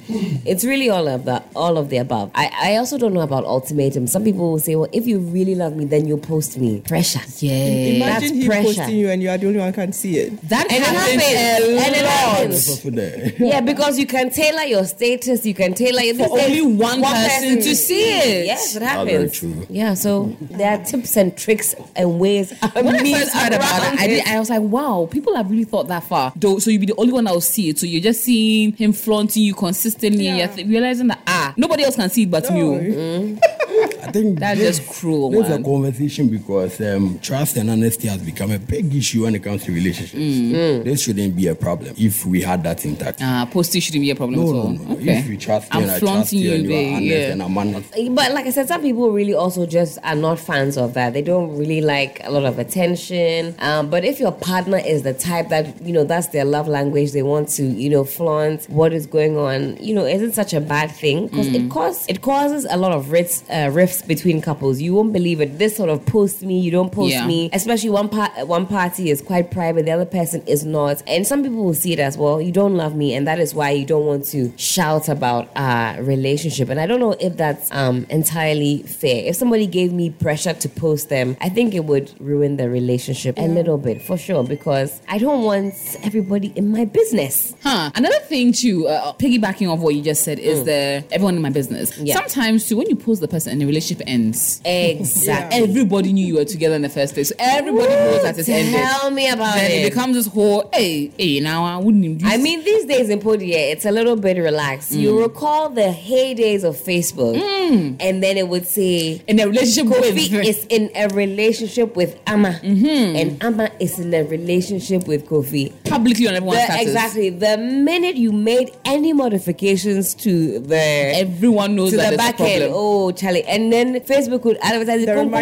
It's 0.45 0.63
really 0.65 0.89
all 0.89 1.07
of 1.07 1.25
the 1.25 1.41
all 1.55 1.77
of 1.77 1.89
the 1.89 1.97
above. 1.97 2.31
I, 2.35 2.51
I 2.53 2.75
also 2.77 2.97
don't 2.97 3.13
know 3.13 3.21
about 3.21 3.45
ultimatum. 3.45 4.07
Some 4.07 4.23
people 4.23 4.51
will 4.51 4.59
say, 4.59 4.75
well, 4.75 4.89
if 4.91 5.07
you 5.07 5.19
really 5.19 5.55
love 5.55 5.75
me, 5.75 5.85
then 5.85 6.07
you'll 6.07 6.17
post 6.17 6.57
me. 6.57 6.81
Pressure. 6.81 7.19
yeah. 7.39 7.53
Imagine 7.53 7.99
That's 7.99 8.31
him 8.31 8.45
pressure. 8.47 8.63
posting 8.81 8.97
you 8.97 9.09
and 9.09 9.23
you 9.23 9.29
are 9.29 9.37
the 9.37 9.47
only 9.47 9.59
one 9.59 9.67
who 9.69 9.73
can 9.73 9.93
see 9.93 10.17
it. 10.19 10.41
that 10.49 10.69
And 10.71 10.83
happens 10.83 11.23
happens. 11.23 11.97
a 11.97 12.03
lot. 12.03 12.24
Happens. 12.25 12.67
That's 12.67 12.69
also 12.69 12.89
there. 12.89 13.33
Yeah, 13.37 13.61
because 13.61 13.97
you 13.99 14.05
can 14.07 14.29
tailor 14.29 14.63
your 14.63 14.85
status, 14.85 15.45
you 15.45 15.53
can 15.53 15.73
tailor 15.73 16.01
your 16.01 16.15
For 16.15 16.39
only 16.39 16.61
one 16.61 17.01
person 17.01 17.57
to 17.57 17.75
see 17.75 17.95
mm, 17.95 18.25
it. 18.25 18.45
Yes, 18.45 18.75
it 18.75 18.83
ah, 18.83 19.03
very 19.05 19.23
happens. 19.23 19.69
Yeah, 19.69 19.93
so 19.93 20.35
there 20.41 20.77
are 20.77 20.83
tips 20.83 21.15
and 21.17 21.37
tricks 21.37 21.75
and 21.95 22.19
ways. 22.19 22.53
When 22.73 22.87
I 22.95 23.13
first 23.13 23.33
heard 23.33 23.53
about 23.53 23.93
it, 23.93 23.99
I, 23.99 24.07
did. 24.07 24.27
I 24.27 24.39
was 24.39 24.49
like, 24.49 24.61
wow, 24.61 25.07
people 25.09 25.35
have 25.35 25.49
really 25.49 25.63
thought 25.63 25.87
that 25.87 26.03
far. 26.03 26.33
Though, 26.35 26.59
so 26.59 26.69
you'll 26.69 26.81
be 26.81 26.87
the 26.87 26.95
only 26.97 27.13
one 27.13 27.23
that 27.25 27.33
will 27.33 27.41
see 27.41 27.69
it. 27.69 27.79
So 27.79 27.85
you're 27.85 28.01
just 28.01 28.21
seeing 28.23 28.73
him 28.73 28.93
flaunting 28.93 29.43
you 29.43 29.53
consistently. 29.53 30.25
Yeah. 30.25 30.35
You're 30.35 30.47
th- 30.47 30.67
realizing 30.67 31.07
that, 31.07 31.19
ah, 31.27 31.53
nobody 31.57 31.83
else 31.83 31.95
can 31.95 32.09
see 32.09 32.23
it 32.23 32.31
but 32.31 32.49
No. 32.49 32.57
you. 32.57 33.39
Mm. 33.39 33.39
I 34.07 34.11
think 34.11 34.39
That's 34.39 34.59
this- 34.59 34.77
just 34.79 34.99
cruel, 34.99 35.31
This 35.31 35.47
is 35.47 35.55
a 35.55 35.61
conversation 35.63 36.27
because 36.27 36.79
um, 36.81 37.19
trust 37.21 37.57
and 37.57 37.69
honesty 37.69 38.07
has 38.07 38.21
become 38.21 38.51
a 38.51 38.59
big 38.59 38.93
issue 38.93 39.23
when 39.23 39.33
it 39.35 39.43
comes 39.43 39.63
to 39.65 39.71
relationships. 39.71 40.13
Mm. 40.13 40.83
This 40.83 41.01
shouldn't 41.03 41.35
be 41.35 41.47
a 41.47 41.55
problem 41.55 41.93
if 41.97 42.25
we 42.25 42.41
had 42.41 42.63
that 42.63 42.85
intact. 42.85 43.19
Ah, 43.21 43.47
posting 43.51 43.81
shouldn't 43.81 44.01
be 44.01 44.11
a 44.11 44.15
problem 44.15 44.39
no, 44.39 44.49
at 44.49 44.55
all. 44.55 44.69
no. 44.69 44.95
Okay. 44.95 45.19
If 45.19 45.27
you 45.27 45.37
trust 45.37 45.73
me 45.73 45.77
I'm 45.77 45.83
and 45.83 45.91
I 45.91 45.99
trust 45.99 46.33
you, 46.33 46.39
you, 46.39 46.53
and 46.55 46.63
you 46.65 46.75
are 46.75 46.95
honest 46.95 47.05
yeah. 47.05 47.31
and 47.31 47.41
I'm 47.43 47.57
honest, 47.57 47.91
But 48.11 48.31
like 48.33 48.45
I 48.45 48.51
said, 48.51 48.67
some 48.67 48.81
people 48.81 49.11
really 49.11 49.33
also 49.33 49.65
just 49.65 49.97
are 50.03 50.15
not 50.15 50.39
fans 50.39 50.77
of 50.77 50.93
that. 50.93 51.13
They 51.13 51.21
don't 51.21 51.57
really 51.57 51.81
like 51.81 52.21
a 52.23 52.31
lot 52.31 52.45
of 52.45 52.59
attention. 52.59 53.55
Um, 53.59 53.89
but 53.89 54.05
if 54.05 54.19
your 54.19 54.31
partner 54.31 54.77
is 54.77 55.03
the 55.03 55.13
type 55.13 55.49
that, 55.49 55.81
you 55.81 55.93
know, 55.93 56.03
that's 56.03 56.27
their 56.27 56.45
love 56.45 56.67
language, 56.67 57.11
they 57.11 57.23
want 57.23 57.49
to, 57.49 57.63
you 57.63 57.89
know, 57.89 58.03
flaunt 58.03 58.65
what 58.69 58.93
is 58.93 59.05
going 59.07 59.37
on, 59.37 59.77
you 59.77 59.93
know, 59.95 60.05
isn't 60.05 60.33
such 60.33 60.53
a 60.53 60.61
bad 60.61 60.91
thing 60.91 61.27
because 61.27 61.47
it, 61.47 61.69
cause, 61.69 62.05
it 62.07 62.21
causes 62.21 62.65
a 62.69 62.77
lot 62.77 62.91
of 62.91 63.11
rifts, 63.11 63.43
uh, 63.49 63.69
rifts 63.73 63.94
between 64.01 64.41
couples. 64.41 64.81
You 64.81 64.93
won't 64.93 65.13
believe 65.13 65.41
it. 65.41 65.57
This 65.59 65.75
sort 65.75 65.89
of 65.89 66.05
post 66.05 66.41
me, 66.41 66.59
you 66.59 66.71
don't 66.71 66.91
post 66.91 67.11
Yeah. 67.13 67.25
me. 67.27 67.49
Especially 67.53 67.89
one, 67.89 68.09
part, 68.09 68.31
one 68.47 68.65
party 68.65 69.09
is 69.09 69.21
quite 69.21 69.51
private, 69.51 69.85
the 69.85 69.91
other 69.91 70.05
person 70.05 70.41
is 70.47 70.65
not. 70.65 71.03
And 71.07 71.25
some 71.25 71.43
people 71.43 71.63
will 71.63 71.73
see 71.73 71.93
it 71.93 71.99
as 71.99 72.17
well, 72.17 72.41
you 72.41 72.51
don't 72.51 72.75
love 72.75 72.95
me. 72.95 73.13
And 73.13 73.27
that 73.27 73.39
is 73.39 73.53
why 73.53 73.71
you 73.71 73.85
don't 73.85 74.05
want 74.05 74.25
to 74.27 74.51
shout 74.57 75.09
about 75.09 75.49
our 75.55 76.01
relationship. 76.03 76.69
And 76.69 76.79
I 76.79 76.85
don't 76.87 76.99
know 76.99 77.15
if 77.19 77.37
that's 77.37 77.71
um, 77.71 78.05
entirely 78.09 78.83
fair. 78.83 79.25
If 79.25 79.35
somebody 79.35 79.67
gave 79.67 79.93
me 79.93 80.09
pressure 80.09 80.53
to 80.53 80.69
post 80.69 81.09
them, 81.09 81.37
I 81.41 81.49
think 81.49 81.73
it 81.73 81.85
would 81.85 82.11
ruin 82.19 82.57
the 82.57 82.69
relationship 82.69 83.37
a 83.37 83.47
little 83.47 83.77
bit 83.77 84.01
for 84.01 84.17
sure 84.17 84.43
because 84.43 85.01
I 85.07 85.17
don't 85.17 85.43
want 85.43 85.73
everybody 86.03 86.51
in 86.55 86.71
my 86.71 86.85
business. 86.85 87.55
Huh. 87.63 87.91
Another 87.95 88.19
thing 88.19 88.51
too, 88.51 88.87
uh, 88.87 89.13
piggybacking 89.13 89.71
off 89.71 89.79
what 89.79 89.95
you 89.95 90.01
just 90.01 90.23
said, 90.23 90.39
is 90.39 90.63
the 90.65 91.03
everyone 91.11 91.35
in 91.35 91.41
my 91.41 91.49
business. 91.49 91.97
Yeah. 91.97 92.15
Sometimes 92.15 92.67
too, 92.67 92.77
when 92.77 92.89
you 92.89 92.95
post 92.95 93.21
the 93.21 93.27
person 93.27 93.51
in 93.53 93.59
the 93.59 93.65
relationship 93.65 93.84
ends, 94.05 94.61
Exactly. 94.65 95.59
everybody 95.63 96.13
knew 96.13 96.25
you 96.25 96.35
were 96.35 96.45
together 96.45 96.75
in 96.75 96.81
the 96.81 96.89
first 96.89 97.13
place. 97.13 97.29
So 97.29 97.35
everybody 97.39 97.87
knows 97.87 98.23
that 98.23 98.37
it's 98.37 98.49
ended. 98.49 98.73
Tell 98.73 99.11
me 99.11 99.29
about 99.29 99.55
Then 99.55 99.71
it 99.71 99.85
it. 99.85 99.89
becomes 99.89 100.15
this 100.15 100.27
whole, 100.27 100.69
hey, 100.73 101.11
hey, 101.17 101.39
now 101.39 101.63
I 101.63 101.77
wouldn't 101.77 102.03
even 102.03 102.17
do 102.17 102.27
I 102.27 102.37
mean, 102.37 102.63
these 102.63 102.85
days 102.85 103.09
in 103.09 103.19
Podia, 103.19 103.71
it's 103.71 103.85
a 103.85 103.91
little 103.91 104.15
bit 104.15 104.37
relaxed. 104.37 104.91
You 104.91 105.13
mm. 105.13 105.23
recall 105.23 105.69
the 105.69 105.81
heydays 105.81 106.63
of 106.63 106.75
Facebook, 106.75 107.35
mm. 107.35 107.95
and 107.99 108.23
then 108.23 108.37
it 108.37 108.47
would 108.47 108.65
say 108.65 109.21
in 109.27 109.39
a 109.39 109.45
relationship 109.45 109.85
Kofi 109.87 110.31
with 110.31 110.45
is 110.47 110.65
in 110.69 110.91
a 110.95 111.07
relationship 111.09 111.95
with 111.95 112.19
Amma, 112.27 112.59
mm-hmm. 112.63 113.15
and 113.15 113.43
Amma 113.43 113.71
is 113.79 113.99
in 113.99 114.13
a 114.13 114.23
relationship 114.23 115.07
with 115.07 115.25
Kofi 115.25 115.73
publicly 115.95 116.27
on 116.27 116.35
everyone's 116.35 116.59
the, 116.59 116.65
status. 116.65 116.87
Exactly. 116.87 117.29
The 117.29 117.57
minute 117.57 118.15
you 118.15 118.31
made 118.31 118.71
any 118.85 119.13
modifications 119.13 120.13
to 120.15 120.59
the 120.59 120.75
everyone 120.75 121.75
knows 121.75 121.91
to 121.91 121.97
that 121.97 122.11
the 122.11 122.17
back 122.17 122.39
end. 122.39 122.71
Oh, 122.73 123.11
Charlie. 123.11 123.43
And 123.43 123.71
then 123.71 123.95
Facebook 124.01 124.43
would 124.43 124.57
advertise 124.61 125.01
it. 125.01 125.09
And 125.09 125.35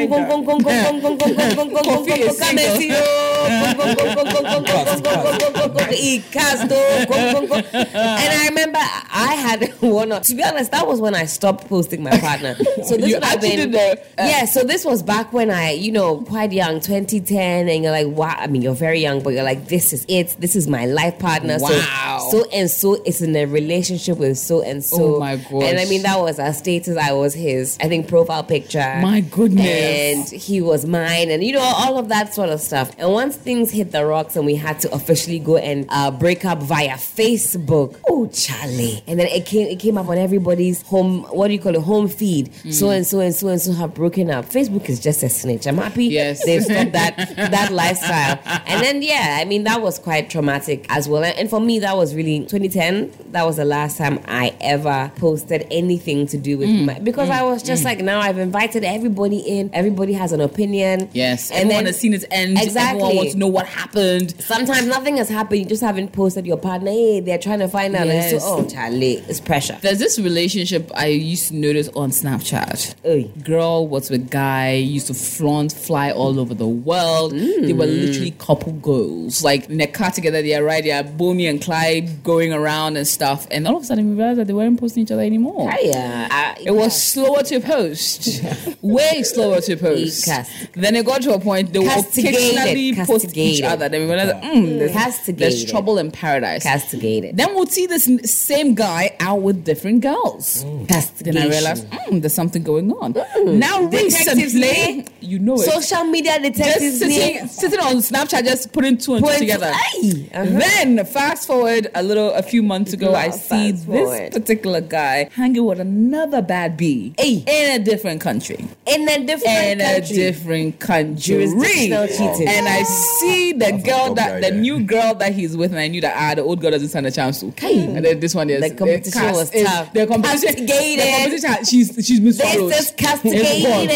I 8.34 8.48
remember 8.50 8.80
I 8.80 9.34
had 9.36 9.70
one. 9.82 10.10
To 10.22 10.36
be 10.36 10.44
honest, 10.44 10.72
that 10.72 10.88
was 10.88 11.00
when 11.02 11.16
I 11.16 11.26
stopped 11.26 11.68
posting 11.68 12.04
my 12.04 12.18
partner. 12.20 12.56
So 12.84 12.98
this 12.98 13.14
would 13.14 13.24
have 13.24 13.42
been 13.42 13.72
yeah. 14.18 14.46
So 14.46 14.64
this 14.64 14.86
was 14.86 15.04
back 15.04 15.34
when 15.34 15.50
I, 15.52 15.72
you 15.72 15.92
know, 15.92 16.22
quite 16.22 16.52
young, 16.52 16.80
2010, 16.80 17.70
and 17.70 17.84
you're 17.84 17.92
like, 17.92 18.08
wow. 18.08 18.36
I 18.38 18.48
mean, 18.48 18.62
you're 18.62 18.76
very 18.76 19.00
young, 19.00 19.22
but 19.22 19.34
you're 19.34 19.44
like, 19.44 19.68
this 19.68 19.94
is 19.94 20.06
it 20.08 20.36
this 20.44 20.58
is 20.58 20.68
my 20.68 20.86
life 20.86 21.18
partner. 21.20 21.58
Wow. 21.58 22.28
So 22.30 22.34
so 22.34 22.50
and 22.52 22.70
so 22.70 22.96
is 23.06 23.22
in 23.22 23.36
a 23.36 23.46
relationship 23.46 24.18
with 24.18 24.38
so 24.38 24.62
and 24.62 24.84
so. 24.84 25.16
Oh 25.16 25.20
my 25.20 25.38
gosh. 25.38 25.64
And 25.64 25.80
I 25.80 25.86
mean, 25.86 26.02
that 26.02 26.20
was 26.20 26.40
our 26.40 26.52
status. 26.52 26.98
I 26.98 27.14
was 27.14 27.34
his, 27.34 27.78
I 27.80 27.88
think, 27.88 28.08
profile 28.08 28.44
picture. 28.44 29.00
My 29.02 29.22
goodness. 29.22 30.32
And 30.32 30.42
he 30.42 30.60
was 30.62 30.86
mine, 30.86 31.30
and 31.30 31.44
you 31.44 31.54
know, 31.54 31.62
all 31.62 31.98
of 31.98 32.10
that 32.10 32.34
sort 32.34 32.50
of 32.50 32.60
stuff. 32.60 32.92
And 32.98 33.12
once 33.14 33.36
things 33.36 33.72
hit 33.72 33.92
the 33.92 34.06
rocks 34.06 34.36
and 34.36 34.46
we 34.46 34.56
had 34.56 34.80
to 34.80 34.94
officially 34.94 35.40
go 35.40 35.58
and 35.58 35.86
uh, 35.90 36.12
break 36.12 36.44
up 36.44 36.62
via 36.64 36.96
Facebook, 36.96 38.00
oh, 38.10 38.28
Charlie. 38.28 39.04
And 39.08 39.20
then 39.20 39.28
it 39.28 39.46
came, 39.46 39.68
it 39.68 39.80
came 39.80 39.98
up 39.98 40.08
on 40.10 40.18
everybody's 40.18 40.82
home, 40.82 41.24
what 41.26 41.48
do 41.48 41.54
you 41.54 41.60
call 41.60 41.76
it, 41.76 41.82
home 41.82 42.08
feed. 42.08 42.52
Mm. 42.52 42.74
So 42.74 42.90
and 42.90 43.06
so 43.06 43.20
and 43.20 43.34
so 43.34 43.48
and 43.48 43.62
so 43.62 43.74
have 43.74 43.94
broken 43.94 44.30
up. 44.30 44.46
Facebook 44.46 44.90
is 44.90 45.00
just 45.00 45.24
a 45.24 45.30
snitch. 45.30 45.68
I'm 45.68 45.78
happy 45.78 46.06
Yes. 46.06 46.44
they've 46.46 46.64
stopped 46.64 46.94
that, 46.94 47.16
that 47.38 47.72
lifestyle. 47.72 48.40
And 48.66 48.84
then, 48.84 49.02
yeah, 49.02 49.38
I 49.40 49.46
mean, 49.46 49.64
that 49.64 49.82
was 49.82 50.00
quite 50.00 50.30
traumatic 50.34 50.86
as 50.90 51.08
well. 51.08 51.24
And 51.24 51.50
for 51.50 51.62
me, 51.62 51.80
that 51.80 51.96
was 51.96 52.14
really 52.16 52.40
2010. 52.40 53.14
That 53.32 53.46
was 53.46 53.56
the 53.58 53.66
last 53.66 53.98
time 53.98 54.20
I 54.28 54.54
ever 54.60 55.12
posted 55.16 55.66
anything 55.72 56.28
to 56.28 56.38
do 56.38 56.58
with 56.58 56.70
Mm. 56.70 56.86
my 56.86 57.00
because 57.00 57.30
mm. 57.30 57.40
I 57.40 57.44
was 57.44 57.62
just 57.62 57.84
mm. 57.84 57.86
like, 57.86 58.00
now 58.00 58.20
I've 58.20 58.40
invited 58.40 58.84
everybody 58.84 59.38
in. 59.38 59.70
Everybody 59.74 60.14
has 60.14 60.32
an 60.32 60.42
opinion. 60.42 61.10
Yes, 61.14 61.52
and 61.52 61.60
everyone 61.60 61.76
then 61.76 61.86
has 61.86 62.00
seen 62.00 62.14
its 62.14 62.26
end. 62.32 62.58
Exactly. 62.58 63.02
Everyone 63.02 63.16
wants 63.16 63.34
to 63.34 63.38
know 63.38 63.48
what 63.48 63.68
happened. 63.68 64.34
sometimes 64.42 64.88
nothing 64.88 65.18
has 65.18 65.30
happened. 65.30 65.60
You 65.60 65.66
just 65.66 65.84
haven't 65.84 66.12
posted 66.12 66.46
your 66.46 66.58
partner. 66.58 66.90
Hey, 66.92 67.20
they're 67.20 67.38
trying 67.38 67.60
to 67.60 67.68
find 67.68 67.96
out. 67.96 68.08
And 68.08 68.10
Yes. 68.10 68.32
so, 68.32 68.40
oh, 68.42 68.66
Charlie, 68.66 69.24
it's 69.30 69.40
pressure. 69.40 69.78
There's 69.82 70.00
this 70.00 70.18
relationship 70.20 70.92
I 70.96 71.08
used 71.08 71.50
to 71.50 71.56
notice 71.56 71.90
on 71.90 72.10
Snapchat. 72.10 72.96
Oy. 73.06 73.30
Girl 73.44 73.88
was 73.88 74.10
with 74.10 74.30
guy, 74.30 74.74
used 74.74 75.08
to 75.08 75.14
flaunt, 75.14 75.72
fly 75.72 76.12
all 76.12 76.40
over 76.40 76.54
the 76.54 76.68
world. 76.68 77.34
They 77.34 77.74
were 77.74 77.86
mm. 77.86 78.02
literally 78.08 78.32
couple 78.32 78.74
goals. 78.74 79.44
Like 79.44 79.70
car 79.94 80.12
together, 80.24 80.42
they 80.42 80.56
are 80.56 80.64
right 80.64 80.84
there, 80.84 81.04
Bonnie 81.04 81.48
and 81.48 81.62
Clyde 81.62 82.24
going 82.24 82.54
around 82.54 82.96
and 82.98 83.06
stuff. 83.06 83.46
And 83.52 83.68
all 83.68 83.76
of 83.78 83.84
a 83.84 83.86
sudden 83.86 84.10
we 84.10 84.16
realized 84.16 84.40
that 84.40 84.48
they 84.48 84.54
weren't 84.54 84.80
posting 84.80 85.04
each 85.04 85.12
other 85.12 85.22
anymore. 85.22 85.70
Yeah, 85.82 86.30
uh, 86.32 86.62
It 86.66 86.72
was 86.72 87.02
slower 87.02 87.44
to 87.44 87.60
post, 87.60 88.42
way 88.82 89.22
slower 89.24 89.60
to 89.62 89.76
post. 89.76 90.28
Then 90.74 90.96
it 90.96 91.06
got 91.06 91.22
to 91.24 91.34
a 91.34 91.40
point 91.40 91.74
they 91.74 91.80
were 91.80 91.88
occasionally 91.88 92.96
posting 92.96 93.44
each 93.44 93.62
other. 93.64 93.90
Then 93.90 94.02
we 94.02 94.08
realized, 94.14 94.36
mm, 94.44 94.80
there's, 94.80 95.38
there's 95.38 95.66
trouble 95.66 95.98
in 95.98 96.12
paradise. 96.12 96.64
castigated. 96.64 97.36
Then 97.38 97.54
we'll 97.54 97.66
see 97.68 97.86
this 97.86 98.06
same 98.26 98.76
guy 98.76 99.16
out 99.20 99.42
with 99.42 99.66
different 99.66 100.02
girls. 100.02 100.64
Then 100.64 101.38
I 101.38 101.48
realized 101.48 101.90
mm, 101.90 102.22
there's 102.22 102.34
something 102.34 102.64
going 102.64 102.92
on. 102.94 103.14
Now 103.60 103.88
Detectives 103.90 104.54
recently, 104.56 105.08
you 105.20 105.40
know 105.40 105.56
it. 105.56 105.70
Social 105.70 106.04
media 106.06 106.40
detectives 106.40 107.00
just 107.00 107.00
sitting, 107.00 107.48
sitting 107.48 107.80
on 107.80 107.96
Snapchat, 107.98 108.44
just 108.46 108.72
putting 108.72 108.98
two 108.98 109.16
and 109.16 109.26
two 109.26 109.40
together. 109.40 109.72
Uh-huh. 110.04 110.44
Then 110.60 111.06
fast 111.06 111.48
forward 111.48 111.88
a 111.96 112.04
little, 112.04 112.32
a 112.34 112.44
few 112.44 112.62
months 112.62 112.92
ago, 112.94 113.14
I 113.16 113.30
see 113.30 113.72
this 113.72 113.86
forward. 113.86 114.32
particular 114.34 114.82
guy 114.82 115.30
hanging 115.34 115.64
with 115.66 115.80
another 115.80 116.42
bad 116.42 116.76
bee 116.78 117.14
Hey. 117.18 117.44
in 117.48 117.82
a 117.82 117.84
different 117.84 118.20
country. 118.22 118.66
in 118.86 119.08
a 119.08 119.26
different 119.26 119.58
In 119.80 119.82
a 119.82 120.02
different 120.02 120.80
country, 120.80 121.16
Jurisdictional 121.16 122.08
cheating. 122.08 122.48
and 122.48 122.68
I 122.68 122.84
see 122.84 123.54
the 123.54 123.60
That's 123.72 123.84
girl 123.84 124.14
that 124.16 124.42
guy 124.42 124.50
the 124.50 124.52
there. 124.52 124.60
new 124.62 124.80
girl 124.84 125.16
that 125.16 125.34
he's 125.34 125.56
with, 125.56 125.72
and 125.72 125.80
I 125.80 125.88
knew 125.88 126.02
that 126.02 126.14
ah, 126.18 126.36
the 126.36 126.42
old 126.42 126.60
girl 126.62 126.72
doesn't 126.72 126.90
stand 126.90 127.06
a 127.08 127.12
chance 127.12 127.40
to. 127.40 127.54
And 127.64 128.04
then 128.04 128.20
this 128.20 128.36
one 128.36 128.50
is 128.50 128.62
The 128.62 128.72
competition 128.76 129.32
was 129.32 129.52
is- 129.54 129.64
tough. 129.66 129.94
The 129.94 130.06
competition, 130.08 130.68
Castigated. 130.68 131.06
the 131.06 131.12
competition, 131.12 131.66
she's 131.66 132.06
she's 132.06 132.20
Miss 132.20 132.38
This 132.38 132.54
Swallows. 132.54 132.80
is 132.80 132.92
castigated. 132.92 133.64
gone. 133.64 133.90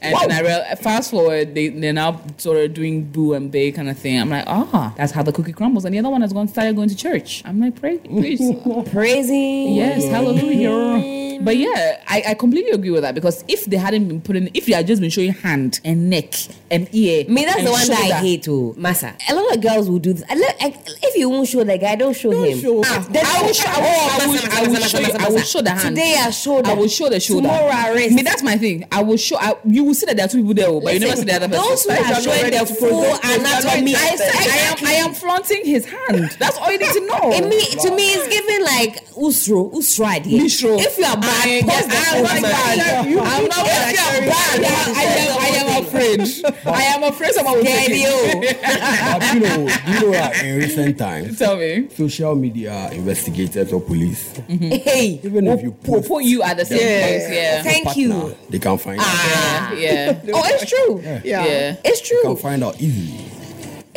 And 0.00 0.14
then 0.14 0.32
I 0.32 0.40
real 0.40 0.76
fast 0.76 1.10
forward, 1.10 1.54
they 1.54 1.68
they're 1.68 1.92
now 1.92 2.20
sort 2.36 2.58
of 2.58 2.74
doing 2.74 3.04
boo 3.04 3.34
and 3.34 3.50
bae 3.50 3.72
kind 3.74 3.88
of 3.90 3.98
thing. 3.98 4.20
I'm 4.20 4.30
like, 4.30 4.44
ah, 4.46 4.94
that's 4.96 5.12
how 5.12 5.22
the 5.22 5.32
cookie 5.32 5.47
crumbles. 5.52 5.84
And 5.84 5.94
the 5.94 5.98
other 5.98 6.10
one 6.10 6.20
has 6.22 6.32
gone 6.32 6.48
started 6.48 6.76
going 6.76 6.88
to 6.88 6.96
church. 6.96 7.42
I'm 7.44 7.60
like, 7.60 7.80
pray, 7.80 7.98
please. 7.98 8.40
Praising. 8.90 9.74
Yes, 9.74 10.04
hallelujah. 10.06 11.18
But 11.40 11.56
yeah, 11.56 12.02
I, 12.08 12.22
I 12.28 12.34
completely 12.34 12.72
agree 12.72 12.90
with 12.90 13.02
that 13.02 13.14
because 13.14 13.44
if 13.46 13.64
they 13.66 13.76
hadn't 13.76 14.08
been 14.08 14.20
putting, 14.20 14.50
if 14.54 14.66
they 14.66 14.72
had 14.72 14.86
just 14.86 15.00
been 15.00 15.10
showing 15.10 15.32
hand 15.32 15.80
and 15.84 16.10
neck 16.10 16.34
and 16.70 16.88
ear, 16.92 17.26
Me, 17.28 17.44
that's 17.44 17.62
the 17.62 17.70
one 17.70 17.86
that 17.86 18.10
I 18.12 18.18
hate 18.18 18.42
too. 18.42 18.74
Massa. 18.76 19.14
A 19.28 19.34
lot 19.34 19.54
of 19.54 19.62
girls 19.62 19.88
will 19.88 20.00
do 20.00 20.12
this. 20.12 20.24
I 20.28 20.34
look, 20.34 20.56
I, 20.60 20.74
if 21.02 21.16
you 21.16 21.28
won't 21.28 21.46
show 21.48 21.62
the 21.62 21.78
guy, 21.78 21.94
don't 21.94 22.16
show 22.16 22.30
him. 22.30 22.58
show. 22.58 22.82
Ah, 22.84 23.06
I 23.08 23.42
will 23.42 23.52
show. 23.52 23.68
I 23.68 23.78
will, 23.80 23.88
I 23.88 24.26
will, 24.26 24.52
I 24.52 24.68
will 24.68 24.80
show 24.88 24.98
you. 24.98 25.12
I 25.18 25.28
will 25.28 25.38
show 25.40 25.62
the 25.62 25.70
hand. 25.70 25.94
Today 25.94 26.16
I 26.18 26.30
shoulder. 26.30 26.70
I 26.70 26.74
will 26.74 26.88
show 26.88 27.08
the 27.08 27.20
shoulder. 27.20 27.48
Tomorrow 27.48 27.70
I 27.70 27.92
wrist. 27.92 28.14
Me, 28.16 28.22
that's 28.22 28.42
my 28.42 28.56
thing. 28.56 28.84
I 28.90 29.02
will 29.02 29.16
show. 29.16 29.36
I, 29.38 29.54
you 29.64 29.84
will 29.84 29.94
see 29.94 30.06
that 30.06 30.16
there 30.16 30.26
are 30.26 30.28
two 30.28 30.38
people 30.38 30.54
there, 30.54 30.68
oh, 30.68 30.80
but 30.80 30.94
you 30.94 31.00
never 31.00 31.16
see 31.16 31.24
the 31.24 31.34
other 31.34 31.48
person. 31.48 31.62
Those 31.64 31.84
who 31.84 31.90
are 31.90 31.96
you're 31.96 32.20
showing 32.20 32.42
ready 32.42 32.58
the 32.58 32.64
to 32.64 32.74
full 32.74 33.04
anatomy. 33.04 33.94
I 33.94 34.16
said 34.16 34.34
I 34.34 34.56
am. 34.56 34.86
I 34.86 34.92
am 35.08 35.14
flaunting 35.38 35.64
his 35.64 35.84
hand. 35.86 36.36
That's 36.38 36.56
all 36.58 36.70
you 36.72 36.78
need 36.78 36.92
to 36.92 37.06
know. 37.06 37.32
It 37.32 37.44
me, 37.48 37.60
to 37.82 37.94
me, 37.94 38.12
it's 38.14 38.28
giving 38.28 38.64
like 38.64 39.04
usro, 39.14 39.72
usro 39.72 40.04
idea. 40.06 40.42
Mishro. 40.42 40.78
If 40.80 40.98
you 40.98 41.04
are 41.04 41.16
bad, 41.16 41.46
I, 41.48 41.60
post 41.62 41.88
the 41.88 41.96
I'm 41.96 42.22
not 42.22 42.30
photo. 42.30 42.42
bad. 42.42 43.06
You- 43.08 43.20
I'm 43.20 43.44
not 43.48 43.58
you- 43.58 43.64
bad. 43.64 43.94
you- 43.94 44.00
I'm 44.00 44.24
you- 44.24 44.30
bad. 44.30 44.64
I 44.96 45.02
am, 45.02 45.38
I 45.38 45.48
am 45.48 45.84
afraid. 45.84 46.20
I 46.66 46.82
am 46.82 47.02
afraid 47.04 47.32
someone 47.34 47.56
will 47.56 47.64
take 47.64 47.88
it. 47.90 48.58
But 49.18 49.34
you 49.34 49.40
know, 49.40 49.56
you 49.58 50.00
know 50.00 50.10
that 50.12 50.42
in 50.44 50.56
recent 50.58 50.98
times, 50.98 51.38
Tell 51.38 51.56
me. 51.56 51.88
social 51.96 52.34
media 52.34 52.90
investigators 52.92 53.72
or 53.72 53.80
police, 53.80 54.36
Hey, 54.48 55.20
even 55.22 55.46
if 55.46 55.62
you 55.62 55.76
We'll 55.86 56.02
put 56.02 56.24
you 56.24 56.42
at 56.42 56.56
the 56.56 56.64
same 56.64 56.78
Yeah. 56.80 57.06
place. 57.06 57.30
Yeah. 57.30 57.62
Thank 57.62 57.84
partner, 57.84 58.02
you. 58.02 58.36
they 58.50 58.58
can 58.58 58.78
find 58.78 58.98
Ah. 59.00 59.72
Yeah. 59.72 60.20
yeah. 60.24 60.32
Oh, 60.34 60.42
it's 60.46 60.66
true. 60.68 61.00
Yeah. 61.02 61.20
Yeah. 61.24 61.76
It's 61.84 62.00
out. 62.00 62.08
They 62.08 62.22
can 62.22 62.22
true. 62.22 62.36
find 62.36 62.64
out 62.64 62.80
easily. 62.80 63.24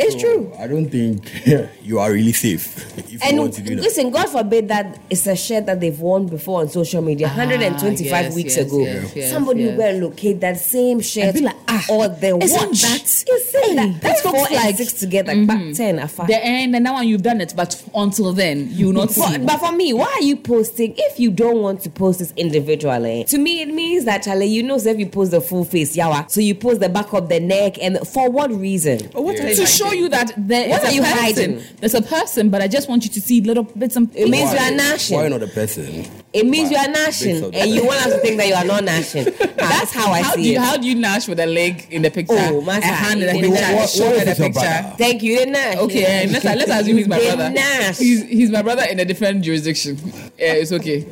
It's 0.03 0.21
true. 0.21 0.51
I 0.57 0.67
don't 0.67 0.89
think 0.89 1.29
you 1.83 1.99
are 1.99 2.11
really 2.11 2.33
safe 2.33 2.97
if 2.97 3.11
you 3.11 3.19
And 3.23 3.37
want 3.39 3.53
to 3.55 3.61
do 3.61 3.75
that. 3.75 3.81
listen, 3.83 4.09
God 4.11 4.29
forbid 4.29 4.67
that 4.69 4.99
it's 5.09 5.27
a 5.27 5.35
shirt 5.35 5.65
that 5.67 5.79
they've 5.79 5.99
worn 5.99 6.27
before 6.27 6.61
on 6.61 6.69
social 6.69 7.01
media. 7.01 7.27
125 7.27 8.11
Ah, 8.13 8.19
yes, 8.21 8.35
weeks 8.35 8.57
yes, 8.57 8.65
ago, 8.67 8.79
yes, 8.79 9.15
yes, 9.15 9.31
somebody 9.31 9.63
yes. 9.63 9.77
will 9.77 10.09
locate 10.09 10.39
that 10.41 10.57
same 10.57 10.99
shirt 11.01 11.33
be 11.35 11.41
like, 11.41 11.55
ah, 11.67 11.85
or 11.89 12.07
the 12.07 12.35
watch. 12.35 12.81
that- 12.81 13.23
you 13.27 13.39
say 13.39 13.75
that, 13.75 13.87
Hey, 13.87 13.97
that's 14.01 14.21
that 14.21 14.31
four 14.31 14.39
looks 14.41 14.51
and 14.51 14.63
like- 14.65 14.75
six 14.77 14.93
together. 14.93 15.45
Back 15.45 15.73
ten, 15.75 15.99
afa. 15.99 16.25
The 16.27 16.43
end, 16.43 16.75
and 16.75 16.83
now 16.83 17.01
you've 17.01 17.21
done 17.23 17.41
it, 17.41 17.53
but 17.55 17.81
until 17.95 18.33
then, 18.33 18.69
you 18.71 18.87
will 18.87 18.93
not 18.93 19.11
see. 19.11 19.21
But, 19.21 19.45
but 19.45 19.57
for 19.59 19.71
me, 19.71 19.93
why 19.93 20.11
are 20.19 20.23
you 20.23 20.35
posting 20.37 20.93
if 20.97 21.19
you 21.19 21.31
don't 21.31 21.61
want 21.61 21.81
to 21.81 21.89
post 21.89 22.19
this 22.19 22.33
individually? 22.37 23.23
To 23.25 23.37
me, 23.37 23.61
it 23.61 23.67
means 23.73 24.05
that 24.05 24.23
Charlie, 24.23 24.45
you 24.47 24.63
know, 24.63 24.77
so 24.77 24.89
if 24.89 24.99
you 24.99 25.05
post 25.07 25.31
the 25.31 25.41
full 25.41 25.63
face, 25.65 25.95
yawa, 25.95 26.29
so 26.29 26.41
you 26.41 26.55
post 26.55 26.79
the 26.79 26.89
back 26.89 27.13
of 27.13 27.29
the 27.29 27.39
neck, 27.39 27.77
and 27.81 27.97
for 28.07 28.29
what 28.29 28.51
reason? 28.51 29.09
Oh, 29.15 29.21
what 29.21 29.39
are 29.39 29.47
you 29.49 29.55
to 29.55 29.61
hiding? 29.61 29.65
Show 29.91 29.99
you 30.03 30.09
that 30.09 30.33
there 30.37 30.69
What 30.69 30.83
is 30.83 30.89
are 30.89 30.91
a 30.91 30.95
you 30.95 31.01
person. 31.01 31.17
hiding? 31.23 31.63
There's 31.79 31.93
a 31.95 32.01
person, 32.01 32.49
but 32.49 32.61
I 32.61 32.67
just 32.67 32.89
want 32.89 33.03
you 33.03 33.09
to 33.11 33.21
see 33.21 33.41
little 33.41 33.63
bits 33.63 33.95
and 33.95 34.09
It 34.15 34.29
means 34.29 34.49
pieces. 34.51 34.53
you 34.53 34.59
are 34.59 34.71
Why 34.71 34.75
gnashing. 34.77 35.29
not 35.29 35.43
a 35.43 35.47
person? 35.47 36.05
It 36.33 36.45
means 36.45 36.71
you 36.71 36.77
are 36.77 36.87
gnashing, 36.87 37.53
and 37.53 37.71
you 37.71 37.85
want 37.85 38.05
us 38.05 38.13
to 38.13 38.19
think 38.19 38.37
that 38.37 38.47
you 38.47 38.53
are 38.53 38.63
not 38.63 38.85
gnashing. 38.85 39.25
That's 39.57 39.91
how 39.93 40.11
I 40.13 40.21
how 40.21 40.31
see 40.35 40.43
do 40.43 40.49
you, 40.49 40.55
it. 40.55 40.61
How 40.61 40.77
do 40.77 40.87
you 40.87 40.95
gnash 40.95 41.27
with 41.27 41.39
a 41.41 41.45
leg 41.45 41.87
in 41.91 42.03
the 42.03 42.09
picture? 42.09 42.33
Oh, 42.37 42.61
master, 42.61 42.87
a 42.89 42.93
hand 42.93 43.21
in 43.21 43.27
the 43.35 43.41
picture, 43.49 43.75
what- 43.75 43.89
shoulder 43.89 44.15
in 44.19 44.25
the 44.25 44.31
if 44.31 44.39
it's 44.39 44.39
your 44.39 44.49
picture. 44.53 44.93
Thank 44.97 45.23
you, 45.23 45.37
didn't 45.37 45.55
I? 45.57 45.75
Okay, 45.75 46.27
let's, 46.27 46.45
let's 46.45 46.71
assume 46.81 46.97
he's 46.97 47.07
my 47.09 47.19
They 47.19 47.27
brother. 47.35 47.49
gnash. 47.49 47.97
He's, 47.97 48.23
he's 48.23 48.49
my 48.49 48.61
brother 48.61 48.83
in 48.89 48.99
a 49.01 49.05
different 49.05 49.43
jurisdiction. 49.43 49.97
Yeah, 50.39 50.53
it's 50.53 50.71
okay. 50.71 51.05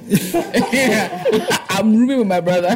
I'm 1.69 1.95
rooming 1.97 2.19
with 2.19 2.27
my 2.27 2.39
brother, 2.41 2.69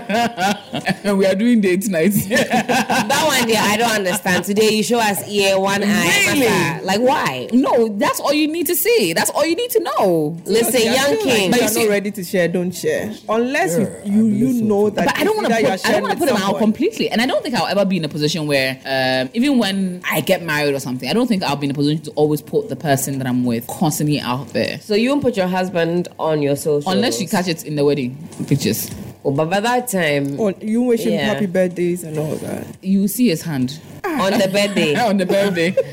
and 1.03 1.17
we 1.17 1.25
are 1.25 1.35
doing 1.35 1.61
date 1.61 1.87
night. 1.89 2.11
that 2.11 3.23
one 3.39 3.47
there, 3.47 3.61
I 3.61 3.77
don't 3.77 3.91
understand. 3.91 4.43
Today 4.45 4.69
you 4.71 4.83
show 4.83 4.99
us 4.99 5.27
ear, 5.29 5.59
one 5.59 5.81
eye, 5.83 5.87
uh, 5.87 6.33
Really? 6.33 6.39
master. 6.45 6.85
like 6.85 6.99
why? 7.01 7.47
no, 7.53 7.89
that's 7.97 8.19
all 8.19 8.33
you 8.33 8.47
need 8.47 8.67
to 8.67 8.75
see. 8.75 9.13
That's 9.13 9.29
all 9.29 9.45
you 9.45 9.55
need 9.55 9.71
to 9.71 9.79
know. 9.79 10.37
Listen, 10.45 10.81
young 10.81 10.95
like 11.11 11.19
king. 11.21 11.53
You 11.53 11.59
you're 11.59 11.73
not 11.73 11.89
ready 11.89 12.11
to 12.11 12.23
share, 12.33 12.47
don't 12.47 12.71
share. 12.73 13.13
Unless 13.29 13.77
Yeah, 13.77 14.11
you 14.11 14.25
you, 14.27 14.47
you 14.47 14.59
so 14.59 14.65
know 14.65 14.89
too. 14.89 14.95
that. 14.95 15.05
But 15.07 15.17
I 15.19 15.23
don't 15.23 15.35
want 15.37 15.47
to 15.49 15.55
either 15.55 15.71
put 15.77 15.85
I 15.85 15.91
don't 15.91 16.01
want 16.01 16.13
to 16.13 16.19
put 16.19 16.27
them 16.27 16.37
out 16.37 16.57
completely, 16.57 17.09
and 17.09 17.21
I 17.21 17.25
don't 17.25 17.43
think 17.43 17.55
I'll 17.55 17.67
ever 17.67 17.85
be 17.85 17.97
in 17.97 18.05
a 18.05 18.09
position 18.09 18.47
where 18.47 18.79
um, 18.85 19.29
even 19.33 19.59
when 19.59 20.01
I 20.09 20.21
get 20.21 20.41
married 20.43 20.73
or 20.73 20.79
something, 20.79 21.07
I 21.09 21.13
don't 21.13 21.27
think 21.27 21.43
I'll 21.43 21.55
be 21.55 21.67
in 21.67 21.71
a 21.71 21.75
position 21.75 22.01
to 22.03 22.11
always 22.11 22.41
put 22.41 22.69
the 22.69 22.75
person 22.75 23.17
that 23.19 23.27
I'm 23.27 23.45
with 23.45 23.67
constantly 23.67 24.19
out 24.19 24.47
there, 24.49 24.79
So 24.79 24.95
you 24.95 25.09
won't 25.09 25.21
put 25.21 25.37
your 25.37 25.47
husband 25.47 26.07
on 26.19 26.41
your 26.41 26.55
social 26.55 26.91
unless 26.91 27.21
you 27.21 27.27
catch 27.27 27.47
it 27.47 27.63
in 27.65 27.75
the 27.75 27.85
wedding 27.85 28.17
pictures. 28.47 28.89
Oh, 29.25 29.31
but 29.31 29.49
by 29.49 29.59
that 29.61 29.87
time, 29.87 30.37
Oh, 30.39 30.53
you 30.59 30.81
wish 30.81 31.01
him 31.05 31.13
Yeah. 31.13 31.33
happy 31.33 31.45
birthdays 31.45 32.03
and 32.03 32.17
all 32.17 32.35
that. 32.35 32.65
You 32.81 33.07
see 33.07 33.29
his 33.29 33.41
hand 33.41 33.79
on 34.03 34.33
the 34.33 34.49
birthday, 34.51 34.95
on 35.09 35.17
the 35.17 35.25
birthday. 35.25 35.71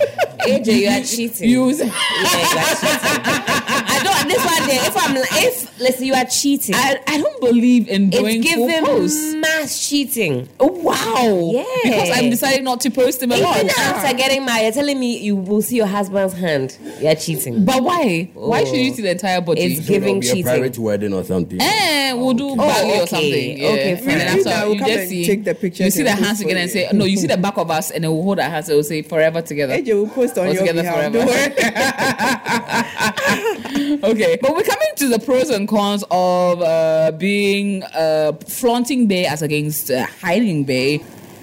AJ, 0.40 0.68
you 0.80 0.88
are 0.88 1.04
cheating. 1.04 1.48
You 1.50 1.64
will 1.66 1.76
Yeah, 1.76 1.84
you 1.84 2.58
are 2.58 2.74
cheating. 2.80 3.69
I 4.30 4.34
don't. 4.34 4.44
this 4.44 4.58
one 4.60 4.68
day, 4.68 4.76
if 4.76 4.96
I'm 4.96 5.16
if 5.16 5.80
listen, 5.80 6.04
you 6.04 6.14
are 6.14 6.24
cheating. 6.24 6.74
I, 6.74 7.00
I 7.06 7.18
don't 7.20 7.40
believe 7.40 7.88
in 7.88 8.10
doing 8.10 8.42
it's 8.44 8.54
full 8.54 8.66
giving 8.68 8.84
posts. 8.84 9.34
mass 9.34 9.88
cheating. 9.88 10.48
Oh, 10.58 10.66
wow. 10.68 11.50
Yeah. 11.52 11.64
Because 11.84 12.10
I'm 12.18 12.30
deciding 12.30 12.64
not 12.64 12.80
to 12.82 12.90
post 12.90 13.20
them 13.20 13.32
a 13.32 13.36
lot. 13.36 13.56
Even 13.56 13.70
after 13.70 14.16
getting 14.16 14.44
married, 14.44 14.62
you're 14.64 14.72
telling 14.72 14.98
me 15.00 15.18
you 15.18 15.36
will 15.36 15.62
see 15.62 15.76
your 15.76 15.86
husband's 15.86 16.34
hand. 16.34 16.76
You're 17.00 17.14
cheating. 17.14 17.64
But 17.64 17.82
why? 17.82 18.30
Why 18.34 18.64
should 18.64 18.76
you 18.76 18.92
Oh. 18.92 18.94
see 18.94 19.02
the 19.02 19.10
entire 19.12 19.40
body? 19.40 19.60
It's 19.62 19.86
So 19.86 19.92
giving 19.92 20.20
be 20.20 20.26
cheating. 20.26 20.46
a 20.46 20.50
private 20.50 20.78
wedding 20.78 21.12
or 21.12 21.24
something. 21.24 21.60
Eh, 21.60 22.12
we'll 22.12 22.34
do 22.34 22.50
Oh, 22.50 22.56
Bali 22.56 22.90
or 22.90 23.02
okay. 23.02 23.06
something. 23.06 23.58
Yeah. 23.58 23.68
Okay, 23.68 23.90
And 23.92 23.98
fine. 24.00 24.08
then 24.18 24.34
We 24.34 24.40
after, 24.40 24.50
now 24.50 24.66
you 24.72 24.78
come 24.78 24.88
just 24.88 25.00
and 25.00 25.08
see, 25.08 25.26
take 25.26 25.44
the 25.44 25.54
pictures 25.54 25.84
you 25.86 25.90
see 25.90 26.02
the 26.02 26.12
hands 26.12 26.38
for 26.40 26.44
again 26.48 26.56
and 26.58 26.70
say, 26.70 26.88
no, 26.92 27.04
you 27.04 27.16
see 27.16 27.26
the 27.26 27.36
back 27.36 27.56
of 27.58 27.70
us 27.70 27.90
and 27.90 28.04
then 28.04 28.10
we'll 28.12 28.22
hold 28.22 28.38
our 28.40 28.48
hands 28.50 28.68
and 28.68 28.76
we'll 28.76 28.84
say 28.84 29.02
forever 29.02 29.40
together. 29.42 29.74
AJ 29.74 29.94
will 29.94 30.08
post 30.08 30.36
on 30.38 30.46
All 30.48 30.52
your 30.52 30.62
together 30.66 30.82
behalf. 30.82 30.96
forever. 30.96 31.18
Don't 31.18 31.26
worry. 31.26 31.54
okay, 34.02 34.38
but 34.40 34.54
we're 34.54 34.62
coming 34.62 34.88
to 34.96 35.08
the 35.08 35.18
pros 35.18 35.50
and 35.50 35.68
cons 35.68 36.04
of 36.10 36.62
uh, 36.62 37.12
being 37.12 37.82
uh, 37.82 38.32
flaunting 38.48 39.06
bay 39.06 39.26
as 39.26 39.42
against 39.42 39.90
uh, 39.90 40.06
hiding 40.20 40.64
bay. 40.64 41.02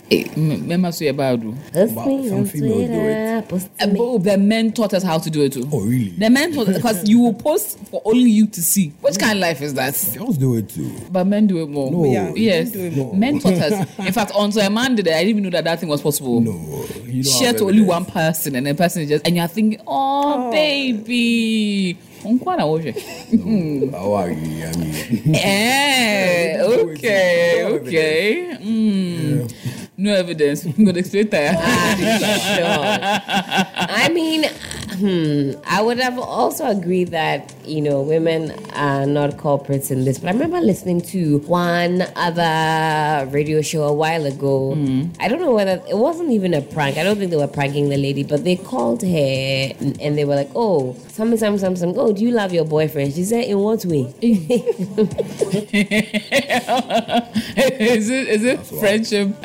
M- 0.09 0.31
Remember, 0.61 0.89
so 0.93 1.05
about 1.07 1.41
Post 1.73 1.93
some 1.95 1.97
on 1.97 2.45
females 2.45 2.53
do 2.53 2.93
it. 2.93 3.49
Twitter, 3.49 3.69
Uh, 3.81 3.87
but 3.87 4.23
the 4.23 4.37
men 4.37 4.71
taught 4.71 4.93
us 4.93 5.03
how 5.03 5.17
to 5.19 5.29
do 5.29 5.41
it 5.43 5.51
too. 5.51 5.67
Oh, 5.69 5.81
really? 5.81 6.11
The 6.11 6.29
men 6.29 6.53
taught 6.53 6.67
because 6.67 7.09
you 7.09 7.19
will 7.19 7.33
post 7.33 7.77
for 7.91 8.01
only 8.05 8.29
you 8.31 8.47
to 8.47 8.61
see. 8.61 8.93
Which 9.01 9.19
kind 9.19 9.33
of 9.33 9.39
life 9.39 9.61
is 9.61 9.73
that? 9.73 9.95
Girls 10.17 10.37
do 10.37 10.55
it 10.55 10.69
too. 10.69 10.89
But 11.11 11.25
men 11.27 11.45
do 11.47 11.61
it 11.61 11.67
more. 11.67 11.91
No. 11.91 12.05
Yeah, 12.05 12.31
Yes. 12.35 12.73
men 12.73 12.73
do 12.73 12.85
it 12.87 12.95
more. 12.95 13.13
Men 13.15 13.39
taught 13.39 13.53
us. 13.55 13.99
In 13.99 14.13
fact, 14.13 14.31
until 14.33 14.61
a 14.65 14.69
man 14.69 14.95
did 14.95 15.07
it, 15.07 15.13
I 15.13 15.17
didn't 15.25 15.29
even 15.31 15.43
know 15.43 15.49
that 15.49 15.65
that 15.65 15.81
thing 15.81 15.89
was 15.89 16.01
possible. 16.01 16.39
No, 16.39 16.53
you 17.03 17.23
don't 17.23 17.33
Share 17.39 17.51
to 17.51 17.65
only 17.65 17.81
one 17.83 18.05
person, 18.05 18.55
and 18.55 18.65
the 18.65 18.75
person 18.75 19.01
is 19.01 19.09
just, 19.09 19.27
and 19.27 19.35
you're 19.35 19.47
thinking, 19.47 19.81
oh, 19.85 20.47
Oh. 20.47 20.51
baby. 20.51 21.97
Unkwana 22.27 22.65
woshe. 22.65 22.93
No, 23.33 23.91
how 23.97 24.13
are 24.13 24.31
you? 24.31 24.65
I 24.65 24.71
mean, 24.77 25.35
Eh, 25.35 26.61
okay, 26.61 27.63
okay. 27.65 28.57
Mm. 28.61 29.51
No 29.99 30.13
evidence. 30.13 30.65
I'm 30.65 30.85
gonna 30.85 30.99
explain 30.99 31.29
that. 31.29 31.57
I 33.89 34.09
mean, 34.13 34.43
hmm, 34.99 35.51
I 35.65 35.81
would 35.81 35.97
have 35.99 36.19
also 36.19 36.67
agreed 36.67 37.09
that 37.09 37.51
you 37.65 37.81
know 37.81 38.01
women 38.03 38.51
are 38.75 39.07
not 39.07 39.37
culprits 39.39 39.89
in 39.89 40.05
this. 40.05 40.19
But 40.19 40.29
I 40.29 40.31
remember 40.33 40.59
listening 40.61 41.01
to 41.13 41.39
one 41.47 42.03
other 42.15 43.25
radio 43.31 43.61
show 43.61 43.83
a 43.83 43.93
while 43.93 44.25
ago. 44.27 44.73
I 45.19 45.27
don't 45.27 45.39
know 45.39 45.53
whether 45.55 45.81
it 45.89 45.97
wasn't 45.97 46.29
even 46.31 46.53
a 46.53 46.61
prank. 46.61 46.97
I 46.97 47.03
don't 47.03 47.17
think 47.17 47.31
they 47.31 47.37
were 47.37 47.47
pranking 47.47 47.89
the 47.89 47.97
lady, 47.97 48.23
but 48.23 48.43
they 48.43 48.55
called 48.55 49.01
her 49.01 49.07
and 49.79 49.99
and 49.99 50.15
they 50.17 50.25
were 50.25 50.35
like, 50.35 50.51
"Oh, 50.55 50.95
something, 51.17 51.37
something, 51.37 51.59
something. 51.59 51.79
something. 51.79 51.99
Oh, 51.99 52.13
do 52.13 52.23
you 52.23 52.31
love 52.31 52.53
your 52.53 52.65
boyfriend?" 52.65 53.13
She 53.13 53.23
said, 53.23 53.43
"In 53.45 53.59
what 53.59 53.83
way?" 53.85 54.13
is 57.79 58.09
it 58.09 58.27
is 58.27 58.43
it 58.43 58.59
friendship? 58.65 59.29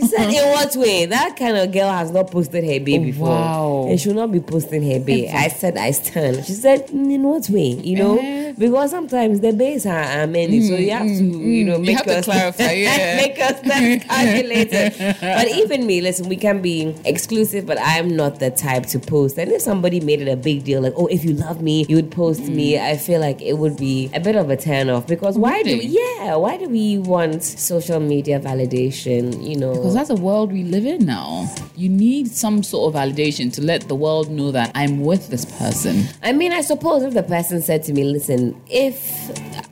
She 0.00 0.06
said, 0.06 0.28
"In 0.30 0.44
what 0.50 0.74
way?" 0.76 1.06
That 1.06 1.36
kind 1.36 1.56
of 1.56 1.72
girl 1.72 1.90
has 1.90 2.10
not 2.10 2.30
posted 2.30 2.64
her 2.64 2.78
baby 2.80 2.98
Oh, 2.98 3.04
before, 3.04 3.28
wow. 3.28 3.86
and 3.88 4.00
she'll 4.00 4.14
not 4.14 4.30
be 4.32 4.40
posting 4.40 4.82
her 4.82 5.00
baby. 5.00 5.28
I 5.28 5.48
said, 5.48 5.76
"I 5.76 5.90
stand." 5.92 6.44
She 6.44 6.52
said, 6.52 6.88
"Mm, 6.88 7.12
"In 7.14 7.22
what 7.22 7.48
way?" 7.50 7.70
You 7.82 7.96
know, 7.96 8.18
Eh. 8.18 8.52
because 8.58 8.90
sometimes 8.90 9.40
the 9.40 9.52
babes 9.52 9.86
are, 9.86 10.02
are 10.02 10.26
many, 10.26 10.60
so 10.68 10.74
you 10.76 10.90
have 10.90 11.06
to, 11.06 11.24
you 11.24 11.64
know, 11.64 11.78
Mm, 11.78 11.86
You 11.86 11.86
make 11.86 11.96
have 11.96 12.06
to 12.06 12.18
us 12.18 12.24
clarify, 12.24 12.72
yeah. 12.84 13.16
make 13.16 13.38
us 13.40 13.60
that 13.60 14.02
calculated. 14.08 14.94
but 15.20 15.48
even 15.48 15.86
me, 15.86 16.00
listen, 16.00 16.28
we 16.28 16.36
can 16.36 16.60
be 16.60 16.94
exclusive, 17.04 17.64
but 17.66 17.78
I'm 17.80 18.16
not 18.16 18.38
the 18.38 18.50
type 18.50 18.86
to 18.86 18.98
post. 18.98 19.38
And 19.38 19.50
if 19.52 19.62
somebody 19.62 20.00
made 20.00 20.20
it 20.20 20.28
a 20.28 20.36
big 20.36 20.64
deal, 20.64 20.84
like, 20.90 20.98
"Oh, 21.00 21.06
if 21.06 21.24
you 21.24 21.32
love 21.34 21.62
me, 21.62 21.86
you 21.88 21.96
would 21.96 22.10
post 22.10 22.42
me," 22.42 22.74
Mm. 22.74 22.82
I 22.82 22.96
feel 22.96 23.20
like 23.20 23.40
it 23.42 23.54
would 23.58 23.76
be 23.76 24.10
a 24.14 24.20
bit 24.20 24.36
of 24.36 24.50
a 24.50 24.56
turn 24.56 24.90
off 24.90 25.06
because 25.06 25.38
why 25.38 25.62
do 25.62 25.70
Really? 25.70 25.86
yeah, 25.86 26.36
why 26.36 26.56
do 26.56 26.68
we 26.68 26.98
want 26.98 27.42
social 27.44 28.00
media 28.00 28.38
validation? 28.40 29.46
You 29.48 29.56
know, 29.56 29.72
Because 29.72 29.94
that's 29.94 30.08
the 30.08 30.16
world 30.16 30.52
we 30.52 30.62
live 30.64 30.86
in 30.86 31.04
now. 31.06 31.48
You 31.76 31.88
need 31.88 32.28
some 32.30 32.62
sort 32.62 32.94
of 32.94 33.00
validation 33.00 33.52
to 33.54 33.62
let 33.62 33.88
the 33.88 33.94
world 33.94 34.30
know 34.30 34.50
that 34.52 34.70
I'm 34.74 35.00
with 35.04 35.28
this 35.30 35.44
person. 35.44 36.04
I 36.22 36.32
mean, 36.32 36.52
I 36.52 36.60
suppose 36.60 37.02
if 37.02 37.14
the 37.14 37.22
person 37.22 37.62
said 37.62 37.82
to 37.84 37.92
me, 37.92 38.04
listen, 38.04 38.54
if 38.68 38.96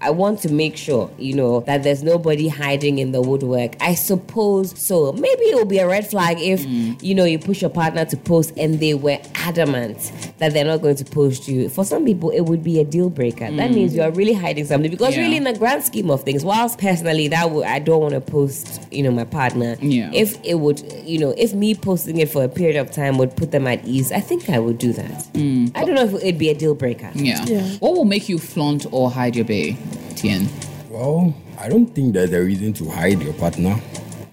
I 0.01 0.11
want 0.11 0.41
to 0.43 0.53
make 0.53 0.77
sure, 0.77 1.11
you 1.19 1.35
know, 1.35 1.61
that 1.61 1.83
there's 1.83 2.03
nobody 2.03 2.49
hiding 2.49 2.99
in 2.99 3.13
the 3.13 3.21
woodwork, 3.21 3.77
I 3.81 3.95
suppose 3.95 4.79
so. 4.79 5.13
Maybe 5.13 5.43
it 5.43 5.57
will 5.57 5.65
be 5.65 5.79
a 5.79 5.87
red 5.89 6.09
flag 6.09 6.39
if, 6.41 6.61
mm. 6.61 7.03
you 7.03 7.15
know, 7.15 7.25
you 7.25 7.39
push 7.39 7.61
your 7.61 7.71
partner 7.71 8.05
to 8.05 8.17
post 8.17 8.53
and 8.57 8.79
they 8.81 8.95
were 8.95 9.19
adamant 9.35 10.13
that 10.39 10.53
they're 10.53 10.65
not 10.65 10.83
going 10.83 10.97
to 10.97 11.05
post 11.05 11.49
you. 11.49 11.69
For 11.69 11.85
some 11.85 12.05
people, 12.05 12.31
it 12.31 12.43
would 12.43 12.63
be 12.63 12.81
a 12.81 12.85
deal 12.85 13.11
breaker. 13.11 13.51
That 13.51 13.71
means 13.73 13.93
mm. 13.93 13.97
you 13.97 14.03
are 14.03 14.11
really 14.13 14.35
hiding 14.35 14.65
something. 14.67 14.91
Because 14.91 15.17
Yeah. 15.17 15.23
really, 15.23 15.37
in 15.37 15.45
the 15.45 15.53
grand 15.53 15.83
scheme 15.85 16.11
of 16.11 16.23
things, 16.23 16.45
whilst 16.45 16.79
personally, 16.79 17.29
that 17.29 17.51
would, 17.51 17.67
I 17.67 17.79
don't 17.79 18.01
want 18.01 18.15
to 18.15 18.21
post, 18.21 18.81
you 18.93 19.03
know, 19.03 19.11
my 19.11 19.25
partner. 19.25 19.77
Yeah. 19.81 20.11
If 20.15 20.39
it 20.45 20.55
would, 20.55 20.81
you 21.05 21.19
know, 21.19 21.35
if 21.37 21.55
me 21.55 21.75
posting 21.75 22.19
it 22.19 22.29
for 22.29 22.45
a 22.45 22.49
period 22.49 22.77
of 22.77 22.91
time 22.91 23.19
would 23.19 23.35
put 23.37 23.51
them 23.51 23.67
at 23.67 23.85
ease, 23.85 24.13
I 24.13 24.21
think 24.21 24.49
I 24.49 24.59
would 24.59 24.79
do 24.79 24.93
that. 24.93 25.11
Mm. 25.35 25.73
I 25.75 25.85
don't 25.85 25.95
know 25.95 26.05
if 26.05 26.15
it'd 26.15 26.39
be 26.39 26.51
a 26.51 26.55
deal 26.55 26.75
breaker. 26.75 27.11
Yeah. 27.15 27.45
Yeah. 27.47 27.63
What 27.79 27.95
will 27.95 28.05
make 28.05 28.29
you 28.29 28.39
flaunt 28.39 28.87
or 28.93 29.11
hide 29.11 29.35
your 29.35 29.45
bae, 29.45 29.77
T.N.? 30.17 30.49
well, 30.91 31.35
I 31.59 31.69
don't 31.69 31.87
think 31.87 32.15
there's 32.15 32.33
a 32.33 32.41
reason 32.41 32.73
to 32.75 32.89
hide 32.91 33.21
your 33.23 33.35
partner. 33.35 33.75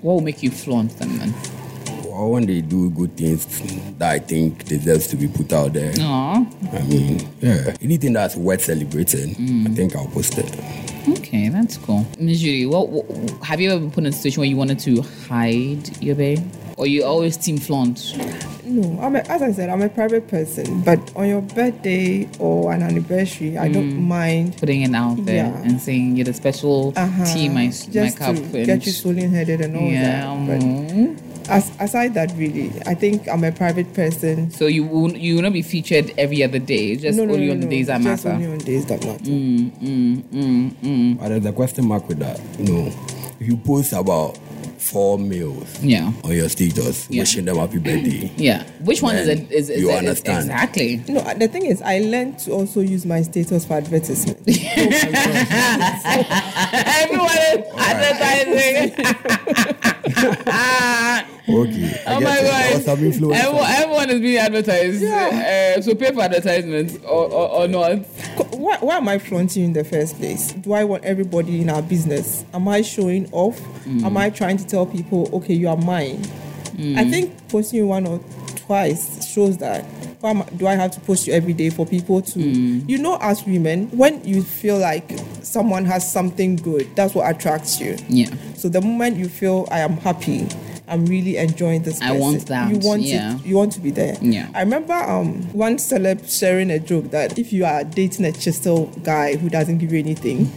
What 0.01 0.13
will 0.13 0.21
make 0.21 0.41
you 0.43 0.51
flaunt 0.51 0.97
them 0.97 1.17
then? 1.17 1.33
Well, 2.05 2.31
when 2.31 2.45
they 2.45 2.61
do 2.61 2.89
good 2.91 3.17
things 3.17 3.45
that 3.97 4.09
I 4.09 4.19
think 4.19 4.63
deserves 4.65 5.07
to 5.07 5.15
be 5.17 5.27
put 5.27 5.51
out 5.51 5.73
there. 5.73 5.91
Aw. 5.99 6.45
I 6.71 6.81
mean, 6.83 7.27
yeah, 7.41 7.75
anything 7.81 8.13
that's 8.13 8.35
worth 8.35 8.63
celebrating, 8.63 9.65
I 9.67 9.69
think 9.71 9.95
I'll 9.95 10.07
post 10.07 10.37
it. 10.37 10.45
Okay, 11.09 11.49
that's 11.49 11.77
cool. 11.77 12.05
Ms. 12.19 12.41
Judy, 12.41 12.65
what, 12.65 12.89
what 12.89 13.43
have 13.43 13.59
you 13.59 13.69
ever 13.71 13.79
been 13.79 13.91
put 13.91 14.03
in 14.05 14.09
a 14.09 14.11
situation 14.11 14.39
where 14.41 14.49
you 14.49 14.55
wanted 14.55 14.79
to 14.79 15.01
hide 15.27 16.01
your 16.01 16.15
bae? 16.15 16.37
Or 16.77 16.85
you 16.85 17.05
always 17.05 17.37
team 17.37 17.57
flaunt? 17.57 18.13
No, 18.65 18.99
I'm 19.01 19.15
a, 19.15 19.19
as 19.19 19.41
I 19.41 19.51
said, 19.53 19.69
I'm 19.69 19.81
a 19.81 19.87
private 19.87 20.27
person. 20.27 20.81
But 20.81 20.99
on 21.15 21.29
your 21.29 21.41
birthday 21.41 22.27
or 22.37 22.73
an 22.73 22.83
anniversary, 22.83 23.57
I 23.57 23.69
don't 23.69 23.95
mind. 24.01 24.57
Putting 24.57 24.81
it 24.81 24.93
out 24.93 25.23
there 25.25 25.45
Yeah. 25.45 25.61
and 25.63 25.79
saying 25.79 26.17
you're 26.17 26.25
the 26.25 26.33
special 26.33 26.91
Uh-huh, 26.97 27.25
tea, 27.33 27.47
my, 27.47 27.67
my 27.67 27.71
just 27.71 28.17
cup. 28.17 28.35
to 28.35 28.41
and- 28.43 28.65
get 28.65 28.85
you 28.85 28.91
swollen 28.91 29.31
headed 29.31 29.61
and 29.61 29.75
all 29.77 29.83
yeah. 29.89 30.25
that. 30.35 30.47
But 30.47 30.59
mm. 30.67 31.17
as, 31.47 31.71
aside 31.79 32.13
that, 32.15 32.33
really, 32.35 32.73
I 32.85 32.93
think 32.93 33.29
I'm 33.29 33.45
a 33.45 33.53
private 33.53 33.93
person. 33.93 34.51
So 34.51 34.67
you 34.67 34.83
will 34.83 35.15
you 35.15 35.35
will 35.35 35.43
not 35.43 35.53
be 35.53 35.61
featured 35.61 36.11
every 36.17 36.43
other 36.43 36.59
day, 36.59 36.97
just 36.97 37.17
no, 37.17 37.23
no, 37.23 37.35
only 37.35 37.45
no, 37.47 37.53
on 37.53 37.59
the 37.61 37.65
no, 37.67 37.71
days 37.71 37.87
that 37.87 38.01
just 38.01 38.25
matter. 38.25 38.35
only 38.35 38.47
on 38.51 38.57
days 38.57 38.85
that 38.87 38.99
matter. 39.05 39.23
Mm, 39.23 39.71
mm, 39.79 40.23
mm, 40.23 40.71
mm. 40.83 41.19
But 41.19 41.29
there's 41.29 41.45
a 41.45 41.53
question 41.53 41.85
mark 41.87 42.05
with 42.09 42.19
that. 42.19 42.41
You 42.59 42.65
know, 42.73 42.87
if 43.39 43.47
you 43.47 43.55
post 43.57 43.93
about 43.93 44.37
four 44.85 45.17
males 45.17 45.67
Yeah. 45.81 46.11
on 46.23 46.31
your 46.35 46.47
status, 46.49 47.07
Yeah. 47.09 47.21
wishing 47.23 47.45
them 47.45 47.57
happy 47.57 47.79
birthday, 47.79 48.31
Yeah. 48.37 48.63
Which 48.83 49.01
one 49.01 49.15
is 49.15 49.27
it? 49.27 49.51
Is, 49.51 49.69
is 49.69 49.81
you 49.81 49.89
it- 49.89 49.95
understand. 49.97 50.39
Exactly. 50.45 51.01
No, 51.07 51.21
the 51.33 51.47
thing 51.47 51.65
is, 51.65 51.81
I 51.81 51.99
learned 51.99 52.37
to 52.39 52.51
also 52.51 52.81
use 52.81 53.05
my 53.05 53.21
status 53.23 53.65
for 53.65 53.73
advertisement. 53.73 54.37
Everyone 56.07 57.29
is 57.31 57.65
advertising. 57.77 58.91
okay. 61.49 62.03
I 62.05 62.15
Oh 62.15 62.19
my 62.21 62.37
it. 62.39 62.83
Some 62.83 62.95
god! 62.95 63.05
influencer. 63.05 63.35
Everyone, 63.35 63.65
everyone 63.71 64.09
is 64.11 64.21
being 64.21 64.37
advertised. 64.37 65.03
Uh, 65.03 65.81
so 65.81 65.95
pay 65.95 66.11
for 66.13 66.21
advertisements 66.21 66.97
or, 67.05 67.25
or, 67.25 67.49
or 67.63 67.67
not. 67.67 68.05
Why, 68.37 68.77
why 68.77 68.97
am 68.97 69.07
I 69.07 69.19
flaunting 69.19 69.63
in 69.63 69.73
the 69.73 69.83
first 69.83 70.17
place? 70.17 70.51
Do 70.53 70.73
I 70.73 70.83
want 70.83 71.03
everybody 71.03 71.61
in 71.61 71.69
our 71.69 71.81
business? 71.81 72.45
Am 72.53 72.67
I 72.67 72.81
showing 72.81 73.31
off? 73.31 73.59
Hmm. 73.83 74.05
Am 74.05 74.17
I 74.17 74.29
trying 74.29 74.57
to 74.57 74.65
tell 74.65 74.85
people, 74.85 75.29
okay, 75.33 75.53
you 75.53 75.69
are 75.69 75.77
mine? 75.77 76.23
Hmm. 76.75 76.97
I 76.97 77.09
think 77.09 77.47
posting 77.49 77.79
you 77.79 77.87
one 77.87 78.05
or 78.05 78.19
twice 78.55 79.27
shows 79.27 79.57
that. 79.57 79.83
Why 80.21 80.41
do 80.57 80.65
I 80.65 80.73
have 80.73 80.91
to 80.91 80.99
post 81.01 81.27
you 81.27 81.33
every 81.33 81.53
day 81.53 81.69
for 81.69 81.85
people 81.85 82.21
to, 82.21 82.39
hmm. 82.39 82.89
you 82.89 82.97
know, 82.97 83.17
as 83.21 83.45
women, 83.45 83.87
when 83.89 84.23
you 84.23 84.41
feel 84.41 84.77
like 84.79 85.11
someone 85.41 85.85
has 85.85 86.11
something 86.11 86.55
good, 86.55 86.93
that's 86.95 87.13
what 87.13 87.29
attracts 87.29 87.79
you. 87.79 87.97
Yeah. 88.09 88.33
So 88.55 88.69
the 88.69 88.81
moment 88.81 89.17
you 89.17 89.29
feel 89.29 89.67
I 89.69 89.79
am 89.79 89.97
happy, 89.97 90.47
I'm 90.87 91.05
really 91.05 91.37
enjoying 91.37 91.81
this. 91.83 91.99
I 92.01 92.07
person, 92.09 92.19
want 92.21 92.47
that, 92.47 92.69
You 92.71 92.77
want 92.87 93.01
yeah. 93.01 93.35
it. 93.37 93.45
You 93.45 93.55
want 93.55 93.71
to 93.73 93.79
be 93.79 93.91
there. 93.91 94.17
Yeah. 94.21 94.49
I 94.53 94.61
remember 94.61 94.93
um 94.93 95.41
one 95.53 95.77
celeb 95.77 96.29
sharing 96.29 96.69
a 96.71 96.79
joke 96.79 97.11
that 97.11 97.39
if 97.39 97.51
you 97.51 97.65
are 97.65 97.83
dating 97.83 98.25
a 98.25 98.31
chisel 98.31 98.87
guy 99.03 99.35
who 99.35 99.49
doesn't 99.49 99.79
give 99.79 99.91
you 99.91 99.99
anything, 99.99 100.51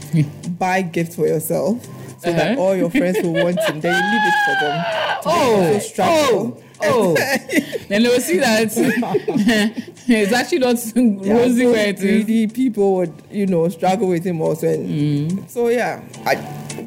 buy 0.58 0.82
gifts 0.82 1.16
for 1.16 1.26
yourself 1.26 1.82
so 2.20 2.32
that 2.32 2.52
Uh-huh. 2.52 2.60
all 2.62 2.76
your 2.76 2.90
friends 2.90 3.18
will 3.22 3.32
want 3.32 3.58
him. 3.60 3.80
Then 3.80 3.94
you 3.94 4.10
leave 4.10 4.26
it 4.26 4.34
for 4.44 4.64
them. 4.64 4.84
Oh, 5.24 5.66
also 5.74 5.78
struggle. 5.78 6.62
oh. 6.82 7.14
Then 7.88 8.02
they 8.02 8.08
will 8.08 8.20
see 8.20 8.36
that 8.38 8.68
it's 10.08 10.32
actually 10.32 10.58
not 10.58 10.76
Yeah, 11.24 11.32
rosy 11.38 11.62
so 11.64 11.72
where 11.72 11.88
it 11.88 12.00
is. 12.02 12.52
people 12.52 12.96
would, 12.96 13.12
you 13.30 13.46
know, 13.46 13.68
struggle 13.70 14.08
with 14.08 14.24
him 14.24 14.40
also. 14.42 14.66
And 14.68 15.30
Mm. 15.30 15.48
So 15.50 15.68
yeah, 15.68 16.02
I, 16.26 16.36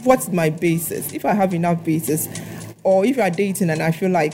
what's 0.03 0.29
my 0.29 0.49
basis? 0.51 1.11
If 1.13 1.25
I 1.25 1.33
have 1.33 1.53
enough 1.53 1.83
basis, 1.83 2.27
or 2.83 3.05
if 3.05 3.17
you 3.17 3.23
are 3.23 3.29
dating 3.29 3.69
and 3.69 3.81
I 3.81 3.91
feel 3.91 4.09
like, 4.11 4.33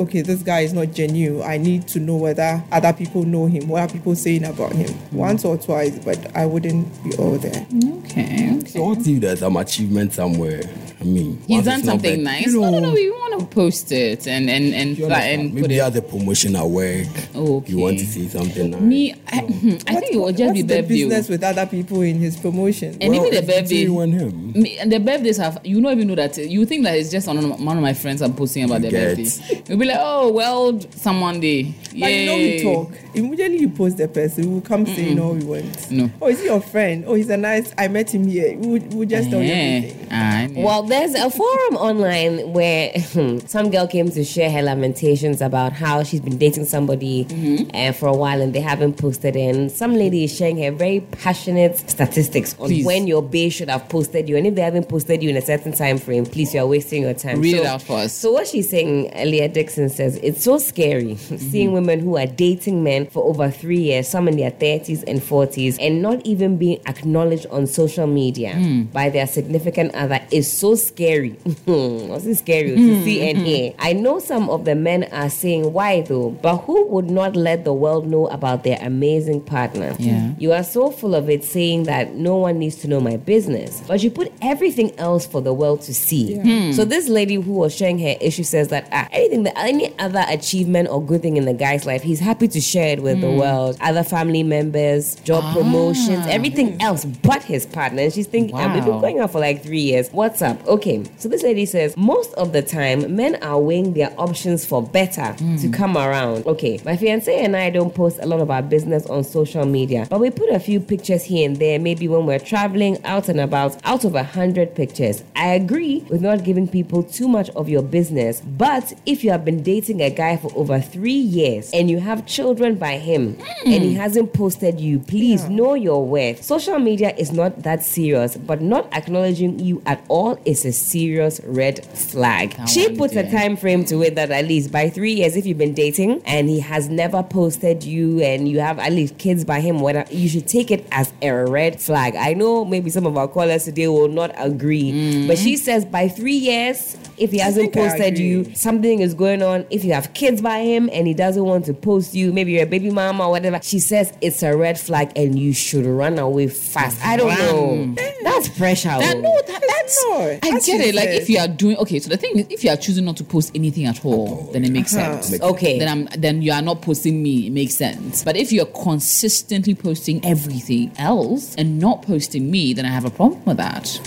okay, 0.00 0.22
this 0.22 0.42
guy 0.42 0.60
is 0.60 0.72
not 0.72 0.92
genuine. 0.92 1.42
I 1.48 1.56
need 1.58 1.86
to 1.88 2.00
know 2.00 2.16
whether 2.16 2.62
other 2.72 2.92
people 2.92 3.24
know 3.24 3.46
him. 3.46 3.68
What 3.68 3.82
are 3.82 3.92
people 3.92 4.14
saying 4.16 4.44
about 4.44 4.72
him? 4.72 4.92
Once 5.12 5.44
or 5.44 5.56
twice, 5.56 5.98
but 6.04 6.34
I 6.36 6.46
wouldn't 6.46 6.86
be 7.04 7.14
all 7.16 7.32
there. 7.38 7.66
Okay. 8.04 8.50
okay. 8.58 8.64
So 8.66 8.82
what 8.84 9.06
if 9.06 9.20
there's 9.20 9.40
some 9.40 9.56
achievement 9.56 10.12
somewhere? 10.12 10.62
I 11.00 11.04
mean, 11.04 11.40
He's 11.46 11.64
done 11.64 11.82
something 11.82 12.22
bad, 12.24 12.34
nice. 12.42 12.46
you 12.46 12.60
no, 12.60 12.70
no, 12.70 12.78
know, 12.78 12.88
no. 12.88 12.94
We 12.94 13.10
want 13.10 13.40
to 13.40 13.46
post 13.46 13.90
it 13.90 14.26
and 14.26 14.50
and 14.50 14.74
and, 14.74 14.98
you 14.98 15.06
fla- 15.06 15.16
and 15.16 15.52
put 15.52 15.62
Maybe 15.62 15.78
it. 15.78 15.82
as 15.82 15.96
a 15.96 16.02
promotion 16.02 16.56
at 16.56 16.66
work. 16.66 17.06
Okay. 17.34 17.72
You 17.72 17.78
want 17.78 17.98
to 18.00 18.04
see 18.06 18.28
something 18.28 18.70
nice. 18.70 18.80
Me, 18.82 19.12
I, 19.28 19.38
I 19.38 19.40
think 19.40 20.12
it 20.14 20.18
would 20.20 20.36
just 20.36 20.48
What's 20.48 20.52
be 20.58 20.62
the 20.62 20.74
birthday. 20.82 20.88
business 20.88 21.28
with 21.30 21.42
other 21.42 21.64
people 21.64 22.02
in 22.02 22.16
his 22.18 22.36
promotion? 22.36 22.98
And 23.00 23.12
Well, 23.14 23.26
even 23.26 23.34
the 23.46 23.50
birthday. 23.50 23.76
you 23.76 23.98
and 24.00 24.12
him. 24.12 24.52
Me, 24.52 24.76
and 24.78 24.92
the 24.92 24.98
birthdays 25.00 25.38
have 25.38 25.58
you 25.64 25.80
don't 25.80 25.92
even 25.92 26.06
know 26.08 26.16
that 26.16 26.36
you 26.36 26.66
think 26.66 26.84
that 26.84 26.98
it's 26.98 27.10
just 27.10 27.26
one 27.26 27.38
of, 27.38 27.44
one 27.60 27.78
of 27.78 27.82
my 27.82 27.94
friends 27.94 28.20
are 28.20 28.28
posting 28.28 28.64
about 28.64 28.82
You 28.82 28.90
their 28.90 29.14
get. 29.16 29.24
birthday. 29.24 29.62
You'll 29.68 29.78
be 29.78 29.86
like, 29.90 29.98
oh 30.00 30.30
well, 30.30 30.80
some 30.92 31.20
Monday. 31.20 31.74
But 31.90 32.12
you 32.12 32.26
know 32.26 32.36
we 32.36 32.62
talk. 32.62 32.92
Immediately 33.14 33.58
you 33.58 33.68
post 33.70 33.96
the 33.96 34.06
person, 34.06 34.46
we 34.46 34.54
will 34.54 34.60
come 34.60 34.86
say, 34.86 35.08
you 35.08 35.14
know, 35.16 35.32
we 35.32 35.44
want. 35.44 35.90
No. 35.90 36.08
Oh, 36.22 36.28
is 36.28 36.38
he 36.38 36.44
your 36.46 36.60
friend? 36.60 37.04
Oh, 37.08 37.14
he's 37.14 37.28
a 37.28 37.36
nice. 37.36 37.72
I 37.76 37.88
met 37.88 38.14
him 38.14 38.28
here. 38.28 38.56
We 38.56 38.66
would 38.68 38.94
we 38.94 39.06
just 39.06 39.30
tell 39.30 39.40
you 39.42 39.48
Yeah. 39.48 39.54
everything. 39.54 40.12
I 40.12 40.46
know. 40.46 40.60
Well, 40.60 40.82
there's 40.84 41.14
a 41.14 41.28
forum 41.30 41.76
online 41.76 42.52
where 42.52 42.92
some 43.46 43.70
girl 43.70 43.88
came 43.88 44.10
to 44.12 44.22
share 44.24 44.50
her 44.52 44.62
lamentations 44.62 45.40
about 45.40 45.72
how 45.72 46.04
she's 46.04 46.20
been 46.20 46.38
dating 46.38 46.66
somebody 46.66 47.24
Mm-hmm. 47.24 47.70
uh, 47.74 47.92
for 47.92 48.06
a 48.06 48.16
while 48.16 48.40
and 48.40 48.54
they 48.54 48.60
haven't 48.60 48.94
posted 48.98 49.34
in. 49.34 49.68
Some 49.70 49.94
lady 49.94 50.24
is 50.24 50.36
sharing 50.36 50.62
her 50.62 50.70
very 50.70 51.00
passionate 51.00 51.78
statistics 51.90 52.54
on 52.60 52.68
Please. 52.68 52.86
when 52.86 53.06
your 53.08 53.22
bae 53.22 53.48
should 53.48 53.68
have 53.68 53.88
posted 53.88 54.28
you. 54.28 54.36
And 54.36 54.46
if 54.46 54.54
they 54.54 54.62
haven't 54.62 54.88
posted 54.88 55.22
you 55.22 55.30
in 55.30 55.36
a 55.36 55.40
certain 55.42 55.72
time 55.72 55.98
frame, 55.98 56.24
please, 56.26 56.54
you're 56.54 56.66
wasting 56.66 57.02
your 57.02 57.14
time. 57.14 57.40
Read 57.40 57.56
so, 57.56 57.62
it 57.62 57.66
out 57.66 57.82
for 57.82 57.98
us. 57.98 58.12
So, 58.12 58.30
what 58.32 58.46
she's 58.46 58.68
saying, 58.70 59.10
Elia 59.14 59.48
Dixon 59.48 59.79
says, 59.88 60.16
it's 60.22 60.42
so 60.42 60.58
scary 60.58 61.16
seeing 61.16 61.68
mm-hmm. 61.68 61.74
women 61.74 62.00
who 62.00 62.16
are 62.16 62.26
dating 62.26 62.82
men 62.82 63.06
for 63.06 63.24
over 63.24 63.50
three 63.50 63.80
years, 63.80 64.08
some 64.08 64.28
in 64.28 64.36
their 64.36 64.50
30s 64.50 65.04
and 65.06 65.20
40s, 65.20 65.76
and 65.80 66.02
not 66.02 66.24
even 66.26 66.56
being 66.56 66.80
acknowledged 66.86 67.46
on 67.46 67.66
social 67.66 68.06
media 68.06 68.54
hmm. 68.54 68.82
by 68.84 69.08
their 69.08 69.26
significant 69.26 69.94
other 69.94 70.20
is 70.30 70.50
so 70.50 70.74
scary. 70.74 71.30
What's 71.64 72.26
it 72.26 72.36
scary 72.36 72.70
to 72.70 72.96
hmm, 72.96 73.04
see 73.04 73.28
and 73.28 73.38
hmm, 73.38 73.44
hear? 73.44 73.74
I 73.78 73.92
know 73.92 74.18
some 74.18 74.50
of 74.50 74.64
the 74.64 74.74
men 74.74 75.04
are 75.12 75.30
saying 75.30 75.72
why 75.72 76.02
though, 76.02 76.30
but 76.30 76.58
who 76.58 76.86
would 76.86 77.10
not 77.10 77.36
let 77.36 77.64
the 77.64 77.72
world 77.72 78.06
know 78.06 78.26
about 78.28 78.64
their 78.64 78.78
amazing 78.80 79.42
partner? 79.42 79.94
Yeah. 79.98 80.32
You 80.38 80.52
are 80.52 80.64
so 80.64 80.90
full 80.90 81.14
of 81.14 81.30
it 81.30 81.44
saying 81.44 81.84
that 81.84 82.14
no 82.14 82.36
one 82.36 82.58
needs 82.58 82.76
to 82.76 82.88
know 82.88 83.00
my 83.00 83.16
business, 83.16 83.82
but 83.86 84.02
you 84.02 84.10
put 84.10 84.32
everything 84.42 84.98
else 84.98 85.26
for 85.26 85.40
the 85.40 85.52
world 85.52 85.82
to 85.82 85.94
see. 85.94 86.72
So 86.72 86.84
this 86.84 87.08
lady 87.08 87.34
who 87.34 87.52
was 87.52 87.74
sharing 87.74 87.98
her 88.00 88.16
issue 88.20 88.42
says 88.42 88.68
that 88.68 88.88
ah, 88.92 89.08
anything 89.12 89.44
that 89.44 89.56
any 89.60 89.98
other 89.98 90.24
achievement 90.28 90.88
or 90.88 91.02
good 91.02 91.22
thing 91.22 91.36
in 91.36 91.44
the 91.44 91.54
guy's 91.54 91.86
life, 91.86 92.02
he's 92.02 92.20
happy 92.20 92.48
to 92.48 92.60
share 92.60 92.88
it 92.88 93.02
with 93.02 93.20
the 93.20 93.30
world, 93.30 93.76
other 93.80 94.02
family 94.02 94.42
members, 94.42 95.14
job 95.16 95.54
promotions, 95.54 96.26
everything 96.26 96.80
else 96.80 97.04
but 97.04 97.42
his 97.42 97.66
partner. 97.66 98.02
And 98.02 98.12
she's 98.12 98.26
thinking, 98.26 98.54
ah, 98.56 98.72
they've 98.72 98.84
been 98.84 99.00
going 99.00 99.20
out 99.20 99.32
for 99.32 99.40
like 99.40 99.62
three 99.62 99.80
years. 99.80 100.08
What's 100.10 100.42
up? 100.42 100.64
Okay, 100.66 101.04
so 101.16 101.28
this 101.28 101.42
lady 101.42 101.66
says 101.66 101.96
most 101.96 102.32
of 102.34 102.52
the 102.52 102.62
time 102.62 103.14
men 103.14 103.42
are 103.42 103.58
weighing 103.58 103.94
their 103.94 104.12
options 104.18 104.64
for 104.64 104.82
better 104.82 105.34
to 105.36 105.70
come 105.70 105.96
around. 105.96 106.46
Okay, 106.46 106.80
my 106.84 106.96
fiance 106.96 107.34
and 107.34 107.56
I 107.56 107.70
don't 107.70 107.94
post 107.94 108.18
a 108.22 108.26
lot 108.26 108.40
of 108.40 108.50
our 108.50 108.62
business 108.62 109.06
on 109.06 109.24
social 109.24 109.66
media, 109.66 110.06
but 110.08 110.20
we 110.20 110.30
put 110.30 110.50
a 110.50 110.60
few 110.60 110.80
pictures 110.80 111.24
here 111.24 111.48
and 111.48 111.56
there, 111.56 111.78
maybe 111.78 112.08
when 112.08 112.26
we're 112.26 112.38
traveling 112.38 113.02
out 113.04 113.28
and 113.28 113.40
about, 113.40 113.76
out 113.84 114.04
of 114.04 114.14
a 114.14 114.22
hundred 114.22 114.74
pictures. 114.74 115.22
I 115.36 115.48
agree 115.48 116.04
with 116.08 116.20
not 116.20 116.44
giving 116.44 116.68
people 116.68 117.02
too 117.02 117.28
much 117.28 117.50
of 117.50 117.68
your 117.68 117.82
business, 117.82 118.40
but 118.40 118.92
if 119.06 119.24
you 119.24 119.30
have 119.30 119.44
been 119.44 119.49
dating 119.58 120.00
a 120.00 120.10
guy 120.10 120.36
for 120.36 120.50
over 120.56 120.80
three 120.80 121.12
years 121.12 121.70
and 121.72 121.90
you 121.90 122.00
have 122.00 122.26
children 122.26 122.76
by 122.76 122.98
him 122.98 123.36
and 123.64 123.82
he 123.82 123.94
hasn't 123.94 124.32
posted 124.32 124.80
you, 124.80 124.98
please 124.98 125.48
know 125.48 125.74
your 125.74 126.04
worth. 126.06 126.42
Social 126.42 126.78
media 126.78 127.14
is 127.16 127.32
not 127.32 127.62
that 127.62 127.82
serious, 127.82 128.36
but 128.36 128.60
not 128.60 128.92
acknowledging 128.92 129.58
you 129.58 129.82
at 129.86 130.04
all 130.08 130.38
is 130.44 130.64
a 130.64 130.72
serious 130.72 131.40
red 131.44 131.84
flag. 131.84 132.56
That 132.56 132.68
she 132.68 132.96
puts 132.96 133.14
a 133.16 133.30
time 133.30 133.56
frame 133.56 133.84
to 133.86 134.02
it 134.02 134.14
that 134.14 134.30
at 134.30 134.44
least 134.46 134.72
by 134.72 134.88
three 134.90 135.12
years, 135.12 135.36
if 135.36 135.46
you've 135.46 135.58
been 135.58 135.74
dating 135.74 136.22
and 136.24 136.48
he 136.48 136.60
has 136.60 136.88
never 136.88 137.22
posted 137.22 137.84
you 137.84 138.20
and 138.22 138.48
you 138.48 138.60
have 138.60 138.78
at 138.78 138.92
least 138.92 139.18
kids 139.18 139.44
by 139.44 139.60
him, 139.60 139.80
whatever, 139.80 140.12
you 140.12 140.28
should 140.28 140.46
take 140.48 140.70
it 140.70 140.86
as 140.92 141.12
a 141.22 141.30
red 141.30 141.80
flag. 141.80 142.16
I 142.16 142.32
know 142.34 142.64
maybe 142.64 142.90
some 142.90 143.06
of 143.06 143.16
our 143.16 143.28
callers 143.28 143.64
today 143.64 143.88
will 143.88 144.08
not 144.08 144.32
agree, 144.36 145.26
but 145.26 145.38
she 145.38 145.56
says 145.56 145.84
by 145.84 146.08
three 146.08 146.34
years, 146.34 146.96
if 147.16 147.30
he 147.32 147.38
hasn't 147.38 147.72
posted 147.72 148.18
you, 148.18 148.54
something 148.54 149.00
is 149.00 149.14
going 149.14 149.39
on. 149.42 149.66
If 149.70 149.84
you 149.84 149.92
have 149.92 150.12
kids 150.14 150.40
by 150.42 150.58
him 150.60 150.88
and 150.92 151.06
he 151.06 151.14
doesn't 151.14 151.44
want 151.44 151.64
to 151.66 151.74
post 151.74 152.14
you, 152.14 152.32
maybe 152.32 152.52
you're 152.52 152.62
a 152.64 152.66
baby 152.66 152.90
mama 152.90 153.24
or 153.26 153.30
whatever, 153.30 153.60
she 153.62 153.78
says 153.78 154.12
it's 154.20 154.42
a 154.42 154.56
red 154.56 154.78
flag 154.78 155.12
and 155.16 155.38
you 155.38 155.52
should 155.52 155.86
run 155.86 156.18
away 156.18 156.48
fast. 156.48 157.04
I 157.04 157.16
don't 157.16 157.28
know. 157.38 157.94
That's 158.22 158.48
pressure. 158.50 158.88
That, 158.88 159.16
oh. 159.16 159.20
no, 159.20 159.42
that, 159.46 159.62
that's. 159.66 160.04
not. 160.06 160.20
I 160.52 160.56
As 160.56 160.66
get 160.66 160.78
you 160.80 160.88
it. 160.90 160.94
Like 160.94 161.08
if 161.10 161.28
you 161.30 161.38
are 161.38 161.48
doing 161.48 161.76
okay, 161.78 161.98
so 161.98 162.08
the 162.10 162.16
thing 162.16 162.38
is, 162.38 162.46
if 162.50 162.62
you 162.64 162.70
are 162.70 162.76
choosing 162.76 163.04
not 163.04 163.16
to 163.18 163.24
post 163.24 163.50
anything 163.54 163.86
at 163.86 164.04
all, 164.04 164.48
then 164.52 164.64
it 164.64 164.70
makes 164.72 164.94
Uh-huh. 164.94 165.20
sense. 165.22 165.40
Okay. 165.42 165.78
Then 165.78 165.88
I'm 165.88 166.20
then 166.20 166.42
you 166.42 166.52
are 166.52 166.62
not 166.62 166.82
posting 166.82 167.22
me. 167.22 167.46
It 167.46 167.52
makes 167.52 167.74
sense. 167.74 168.22
But 168.24 168.36
if 168.36 168.52
you're 168.52 168.66
consistently 168.66 169.74
posting 169.74 170.24
everything 170.24 170.92
else 170.98 171.54
and 171.56 171.78
not 171.78 172.02
posting 172.02 172.50
me, 172.50 172.74
then 172.74 172.84
I 172.84 172.88
have 172.88 173.04
a 173.04 173.10
problem 173.10 173.42
with 173.44 173.56
that. 173.56 174.00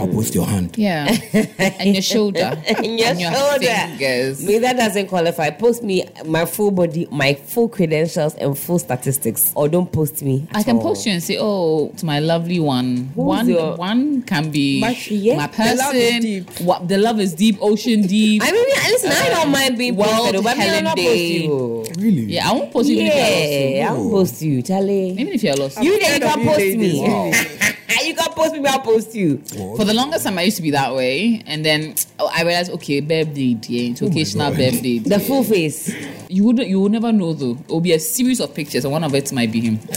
I'll 0.00 0.08
post 0.08 0.34
your 0.34 0.46
hand. 0.46 0.76
Yeah, 0.78 1.06
and 1.58 1.94
your 1.94 2.02
shoulder, 2.02 2.56
And 2.68 2.98
your 2.98 3.08
and 3.08 3.20
your 3.20 3.32
shoulder. 3.32 3.66
fingers. 3.66 4.43
Me, 4.46 4.58
that 4.58 4.76
doesn't 4.76 5.06
qualify. 5.08 5.50
Post 5.50 5.82
me 5.82 6.04
my 6.24 6.44
full 6.44 6.70
body, 6.70 7.06
my 7.10 7.34
full 7.34 7.68
credentials, 7.68 8.34
and 8.36 8.56
full 8.58 8.78
statistics, 8.78 9.52
or 9.54 9.68
don't 9.68 9.90
post 9.90 10.22
me. 10.22 10.46
I 10.54 10.62
can 10.62 10.76
all. 10.76 10.82
post 10.82 11.06
you 11.06 11.12
and 11.12 11.22
say, 11.22 11.38
"Oh, 11.40 11.88
to 11.96 12.06
my 12.06 12.18
lovely 12.20 12.60
one, 12.60 13.10
one, 13.14 13.48
your- 13.48 13.76
one 13.76 14.22
can 14.22 14.50
be 14.50 14.80
But 14.80 15.10
yeah, 15.10 15.36
my 15.36 15.46
the 15.46 15.52
person. 15.52 15.78
love 15.78 15.94
is 15.94 16.20
deep. 16.22 16.60
What 16.60 16.88
the 16.88 16.98
love 16.98 17.20
is 17.20 17.34
deep, 17.34 17.58
ocean 17.60 18.02
deep. 18.02 18.42
I 18.44 18.52
mean, 18.52 18.64
listen, 18.88 19.10
I 19.12 19.28
don't 19.30 19.50
mind 19.50 19.78
being 19.78 19.96
posted, 19.96 20.42
but 20.44 20.56
me, 20.56 20.62
I'll 20.64 20.68
Helen 20.68 20.84
not 20.84 20.96
post 20.96 21.06
Day. 21.08 21.26
you. 21.44 21.84
Really? 21.98 22.22
yeah, 22.24 22.50
I 22.50 22.52
won't 22.52 22.72
post 22.72 22.88
you 22.88 22.94
even 22.96 23.06
if 23.06 23.14
Yeah, 23.14 23.58
you're 23.80 23.86
I 23.88 23.90
lost. 23.92 24.04
will 24.04 24.10
post 24.10 24.42
you, 24.42 24.62
Charlie. 24.62 25.10
Even 25.10 25.28
if 25.28 25.42
you're 25.42 25.56
lost. 25.56 25.82
You 25.82 25.98
then 26.00 26.20
you 26.20 26.26
of 26.26 26.32
can 26.34 26.44
post 26.46 26.58
ladies, 26.58 26.76
me. 27.00 27.73
Really. 27.88 28.08
you 28.08 28.14
can 28.14 28.32
post 28.32 28.54
me, 28.54 28.66
I'll 28.66 28.80
post 28.80 29.14
you. 29.14 29.38
For 29.38 29.84
the 29.84 29.94
longest 29.94 30.24
time, 30.24 30.38
I 30.38 30.42
used 30.42 30.56
to 30.56 30.62
be 30.62 30.70
that 30.72 30.94
way, 30.94 31.42
and 31.46 31.64
then 31.64 31.94
oh, 32.18 32.30
I 32.32 32.42
realized, 32.42 32.72
okay, 32.72 33.00
birthday, 33.00 33.56
yeah, 33.68 33.90
it's 33.90 34.02
occasional 34.02 34.50
God. 34.50 34.58
birthday. 34.58 34.98
The 34.98 35.20
full 35.20 35.44
face. 35.44 35.94
You 36.28 36.44
would 36.44 36.58
you 36.58 36.80
would 36.80 36.92
never 36.92 37.12
know 37.12 37.32
though. 37.32 37.52
It 37.52 37.68
will 37.68 37.80
be 37.80 37.92
a 37.92 38.00
series 38.00 38.40
of 38.40 38.54
pictures, 38.54 38.84
and 38.84 38.92
one 38.92 39.04
of 39.04 39.14
it 39.14 39.32
might 39.32 39.52
be 39.52 39.60
him. 39.60 39.78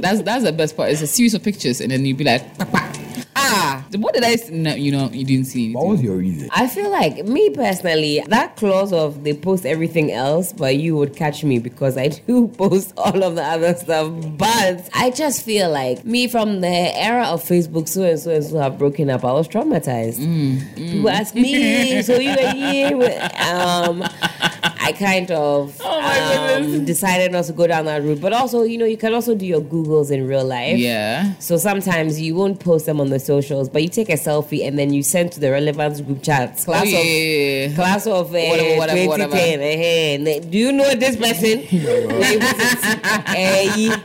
that's 0.00 0.22
that's 0.22 0.44
the 0.44 0.52
best 0.56 0.76
part. 0.76 0.90
It's 0.90 1.02
a 1.02 1.06
series 1.06 1.34
of 1.34 1.42
pictures, 1.42 1.80
and 1.80 1.90
then 1.90 2.04
you'd 2.04 2.16
be 2.16 2.24
like, 2.24 2.58
"Pak, 2.58 2.70
pak." 2.70 2.82
ah, 2.84 2.89
what 3.98 4.14
did 4.14 4.24
I? 4.24 4.32
s- 4.32 4.50
No, 4.50 4.74
you 4.74 4.92
know, 4.92 5.08
you 5.10 5.24
didn't 5.24 5.46
see. 5.46 5.72
What 5.74 5.86
was 5.86 6.02
your 6.02 6.16
reason? 6.16 6.48
I 6.52 6.66
feel 6.68 6.90
like 6.90 7.24
me 7.26 7.50
personally, 7.50 8.22
that 8.28 8.56
clause 8.56 8.92
of 8.92 9.24
they 9.24 9.34
post 9.34 9.66
everything 9.66 10.12
else, 10.12 10.52
but 10.52 10.76
you 10.76 10.96
would 10.96 11.16
catch 11.16 11.42
me 11.44 11.58
because 11.58 11.96
I 11.96 12.08
do 12.26 12.48
post 12.48 12.92
all 12.96 13.22
of 13.24 13.34
the 13.34 13.42
other 13.42 13.74
stuff. 13.74 14.12
But 14.38 14.88
I 14.94 15.10
just 15.10 15.44
feel 15.44 15.70
like 15.70 16.04
me 16.04 16.28
from 16.28 16.60
the 16.60 16.68
era 16.68 17.24
of 17.26 17.42
Facebook, 17.42 17.88
so 17.88 18.02
and 18.04 18.18
so 18.18 18.30
and 18.30 18.44
so 18.44 18.58
have 18.58 18.78
broken 18.78 19.10
up. 19.10 19.24
I 19.24 19.32
was 19.32 19.48
traumatized. 19.48 20.18
People 20.76 21.08
ask 21.10 21.34
me, 21.34 22.00
so 22.02 22.14
you 22.18 22.30
were 22.30 22.50
here. 22.52 22.96
with-" 22.96 23.40
Um, 23.40 24.04
I 24.82 24.92
kind 24.92 25.30
of 25.30 25.78
um, 25.82 26.84
decided 26.86 27.32
not 27.32 27.44
to 27.44 27.52
go 27.52 27.66
down 27.66 27.84
that 27.84 28.02
route. 28.02 28.20
But 28.20 28.32
also, 28.32 28.62
you 28.62 28.78
know, 28.78 28.86
you 28.86 28.96
can 28.96 29.12
also 29.12 29.34
do 29.34 29.44
your 29.44 29.60
Googles 29.60 30.10
in 30.10 30.26
real 30.26 30.44
life. 30.44 30.78
Yeah. 30.78 31.34
So 31.38 31.58
sometimes 31.58 32.18
you 32.20 32.34
won't 32.34 32.60
post 32.60 32.86
them 32.86 32.98
on 33.00 33.10
the 33.10 33.18
socials, 33.20 33.68
but 33.68 33.82
you 33.82 33.88
take 33.88 34.08
a 34.08 34.14
selfie 34.14 34.66
and 34.66 34.78
then 34.78 34.92
you 34.92 35.02
send 35.02 35.32
to 35.32 35.40
the 35.40 35.50
relevant 35.50 36.04
group 36.06 36.22
chats. 36.22 36.64
Class 36.64 36.82
Oh, 36.82 36.84
yeah, 36.86 36.98
of 36.98 37.04
yeah, 37.04 37.66
yeah. 37.68 37.74
class 37.74 38.06
of 38.06 38.30
uh, 38.34 38.38
Whatever, 38.38 38.78
whatever, 38.78 39.16
2010. 39.36 39.60
eh, 39.60 40.36
eh. 40.36 40.40
Do 40.48 40.56
you 40.58 40.72
know 40.72 40.94
this 40.94 41.16
person? 41.16 41.60
uh, 42.90 43.96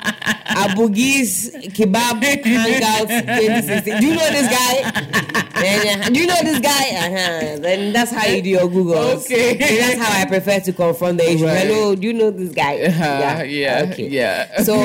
Abugis 0.65 1.51
Kebab 1.73 2.21
Hangout 2.23 3.07
2016. 3.07 4.01
Do 4.01 4.07
you 4.07 4.15
know 4.15 4.29
this 4.31 4.49
guy? 4.49 5.41
Then, 5.55 6.01
uh, 6.03 6.09
do 6.09 6.19
you 6.19 6.27
know 6.27 6.35
this 6.43 6.59
guy? 6.59 6.69
Uh-huh. 6.99 7.59
Then 7.59 7.93
that's 7.93 8.11
how 8.11 8.25
you 8.27 8.41
do 8.41 8.49
your 8.49 8.67
Googles. 8.67 9.23
Okay. 9.25 9.51
And 9.51 9.59
that's 9.61 9.97
how 10.05 10.21
I 10.21 10.25
prefer 10.25 10.59
to 10.65 10.73
confront 10.73 11.17
the 11.17 11.31
issue. 11.31 11.45
Right. 11.45 11.65
Hello, 11.67 11.95
do 11.95 12.05
you 12.07 12.13
know 12.13 12.31
this 12.31 12.51
guy? 12.53 12.75
Uh, 12.81 13.43
yeah, 13.43 13.87
Okay. 13.91 14.07
yeah. 14.07 14.61
So 14.63 14.75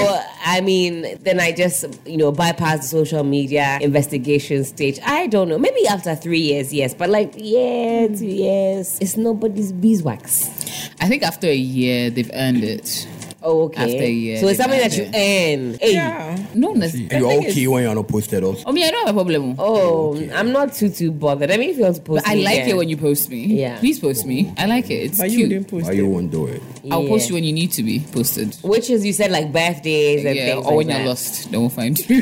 I 0.45 0.61
mean, 0.61 1.19
then 1.23 1.41
I 1.41 1.53
just 1.53 1.87
you 2.07 2.17
know 2.17 2.33
bypass 2.33 2.81
the 2.83 2.87
social 2.89 3.25
media 3.25 3.79
investigation 3.81 4.65
stage. 4.65 4.99
I 5.05 5.27
don't 5.27 5.49
know. 5.49 5.59
Maybe 5.59 5.87
after 5.89 6.15
three 6.15 6.41
years, 6.41 6.73
yes. 6.73 6.95
But 6.95 7.11
like 7.11 7.33
yeah, 7.37 8.09
two 8.09 8.27
years, 8.27 8.99
it's 9.01 9.17
nobody's 9.17 9.73
beeswax. 9.73 10.49
I 11.01 11.09
think 11.09 11.23
after 11.23 11.47
a 11.49 11.55
year, 11.55 12.11
they've 12.11 12.31
earned 12.35 12.65
it. 12.65 13.07
Oh, 13.43 13.63
okay. 13.65 13.83
After 13.85 14.03
a 14.05 14.11
year, 14.11 14.39
so 14.39 14.49
it's 14.49 14.59
something 14.59 14.79
that 14.79 14.95
you 14.97 15.07
there. 15.07 15.57
earn. 15.57 15.79
Hey. 15.81 15.95
Yeah. 15.95 16.37
No, 16.55 16.75
that's, 16.75 16.93
And 16.93 17.11
you're 17.13 17.33
okay 17.49 17.67
when 17.69 17.83
you're 17.85 17.95
not 17.95 18.07
posted 18.07 18.45
also. 18.45 18.65
Oh, 18.67 18.71
I 18.71 18.73
mean, 18.73 18.85
I 18.85 18.91
don't 18.91 19.07
have 19.07 19.17
a 19.17 19.19
problem. 19.19 19.55
Oh, 19.59 20.15
I'm 20.35 20.53
not 20.53 20.75
too 20.75 20.91
too 20.91 21.11
bothered. 21.11 21.51
I 21.51 21.57
mean, 21.57 21.71
if 21.71 21.79
you 21.79 21.85
want 21.85 21.97
to 21.97 22.03
post, 22.03 22.25
But 22.25 22.31
I 22.31 22.35
like 22.35 22.59
yeah. 22.59 22.67
it 22.69 22.77
when 22.77 22.89
you 22.91 22.99
post 22.99 23.31
me. 23.31 23.47
Yeah. 23.47 23.79
Please 23.79 23.99
post 23.99 24.27
me. 24.27 24.53
I 24.59 24.67
like 24.67 24.91
it. 24.91 25.05
It's 25.05 25.19
But 25.19 25.31
you 25.31 25.39
cute. 25.39 25.49
didn't 25.51 25.69
post 25.69 25.87
Why 25.87 25.93
it. 25.93 25.97
you 25.97 26.07
won't 26.07 26.31
do 26.31 26.49
it? 26.49 26.61
I'll 26.91 27.07
post 27.07 27.29
you 27.31 27.35
when 27.35 27.45
you 27.45 27.53
need 27.55 27.73
to 27.73 27.83
be 27.83 28.01
posted. 28.13 28.55
Which 28.63 28.91
is 28.91 29.07
you 29.07 29.15
said 29.15 29.31
like 29.31 29.51
birthdays 29.53 30.25
and 30.27 30.37
Yeah, 30.37 30.55
things 30.57 30.67
or 30.67 30.69
like 30.73 30.77
when 30.77 30.87
that. 30.89 30.99
you're 30.99 31.09
lost, 31.09 31.51
they 31.51 31.57
will 31.57 31.71
find 31.71 31.99
you. 32.11 32.21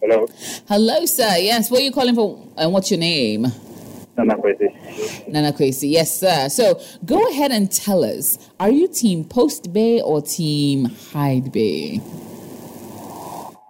Hello, 0.00 0.26
Hello, 0.68 1.04
sir. 1.06 1.36
Yes, 1.38 1.70
where 1.70 1.80
are 1.80 1.84
you 1.84 1.92
calling 1.92 2.14
from? 2.14 2.50
And 2.56 2.72
what's 2.72 2.90
your 2.90 2.98
name? 3.00 3.46
Nana 4.18 4.36
Kwesi. 4.36 5.28
Nana 5.28 5.52
Kwesi. 5.52 5.90
Yes, 5.90 6.18
sir. 6.20 6.48
So 6.48 6.80
go 7.04 7.28
ahead 7.30 7.52
and 7.52 7.70
tell 7.70 8.04
us: 8.04 8.50
Are 8.58 8.70
you 8.70 8.88
team 8.88 9.24
Post 9.24 9.72
Bae 9.72 10.00
or 10.04 10.20
team 10.20 10.86
Hide 11.12 11.52
Bae? 11.52 12.00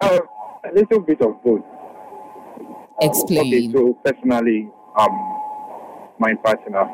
Uh, 0.01 0.19
a 0.65 0.73
little 0.73 1.01
bit 1.01 1.21
of 1.21 1.41
both. 1.43 1.61
Explain. 3.01 3.47
Okay, 3.47 3.71
so 3.71 3.93
personally, 4.03 4.69
um, 4.97 5.09
my 6.17 6.33
partner, 6.33 6.85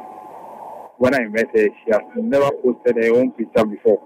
when 0.97 1.15
I 1.15 1.25
met 1.27 1.47
her, 1.55 1.67
she 1.83 1.91
has 1.91 2.01
never 2.15 2.51
posted 2.61 2.97
her 2.97 3.15
own 3.15 3.31
picture 3.31 3.65
before. 3.65 4.01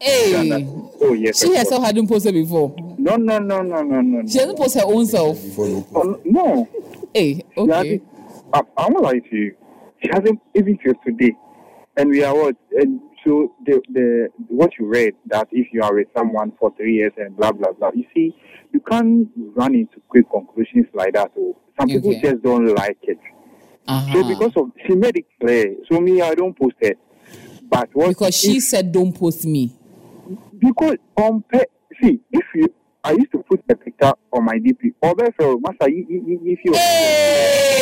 Hey, 0.00 0.64
Oh 1.00 1.12
yes. 1.12 1.40
she 1.40 1.56
herself 1.56 1.82
hadn't 1.84 2.06
posted 2.06 2.32
before. 2.34 2.72
No, 2.98 3.16
no, 3.16 3.38
no, 3.38 3.62
no, 3.62 3.82
no, 3.82 4.00
no. 4.00 4.28
She 4.28 4.38
hasn't 4.38 4.56
posted 4.56 4.82
her 4.82 4.88
own 4.88 5.06
self. 5.06 5.42
Before 5.42 5.66
you 5.66 5.84
Oh, 5.92 6.20
no. 6.24 6.68
Hey, 7.12 7.34
She 7.34 7.42
okay. 7.56 8.00
I'm 8.52 8.64
won't 8.92 9.02
lie 9.02 9.18
to 9.18 9.36
you. 9.36 9.56
She 10.02 10.08
hasn't 10.12 10.40
even 10.54 10.78
till 10.78 10.94
today. 11.04 11.32
And 11.96 12.10
we 12.10 12.22
are 12.22 12.34
what? 12.34 12.56
And 12.72 13.00
so 13.24 13.52
the 13.66 13.80
the 13.92 14.28
what 14.48 14.70
you 14.78 14.86
read 14.86 15.14
that 15.26 15.48
if 15.50 15.68
you 15.72 15.82
are 15.82 15.94
with 15.94 16.08
someone 16.16 16.52
for 16.58 16.72
three 16.76 16.94
years 16.94 17.12
and 17.16 17.36
blah 17.36 17.52
blah 17.52 17.72
blah. 17.72 17.90
You 17.94 18.04
see, 18.14 18.34
you 18.72 18.80
can't 18.80 19.28
run 19.56 19.74
into 19.74 20.00
quick 20.08 20.30
conclusions 20.30 20.86
like 20.94 21.14
that. 21.14 21.32
Oh. 21.38 21.56
Some 21.78 21.88
people 21.88 22.10
Okay. 22.10 22.20
just 22.22 22.42
don't 22.42 22.66
like 22.74 22.98
it. 23.02 23.18
Uh-huh. 23.86 24.12
So 24.12 24.24
because 24.24 24.52
of 24.56 24.70
she 24.86 24.94
made 24.94 25.16
it 25.16 25.26
clear. 25.40 25.74
So 25.90 26.00
me, 26.00 26.20
I 26.20 26.34
don't 26.34 26.58
post 26.58 26.76
it. 26.80 26.98
But 27.68 27.88
what 27.92 28.08
because 28.08 28.36
she 28.36 28.60
said, 28.60 28.92
"Don't 28.92 29.12
post 29.12 29.44
me." 29.44 29.72
because 30.58 30.96
on 31.16 31.44
see 32.02 32.20
if 32.32 32.44
you 32.54 32.68
I 33.08 33.12
used 33.12 33.32
to 33.32 33.38
put 33.48 33.64
a 33.70 33.74
picture 33.74 34.12
on 34.32 34.44
my 34.44 34.58
DP. 34.58 34.92
Or 35.00 35.14
better, 35.14 35.56
master, 35.64 35.88
if 35.88 36.58
you- 36.64 36.72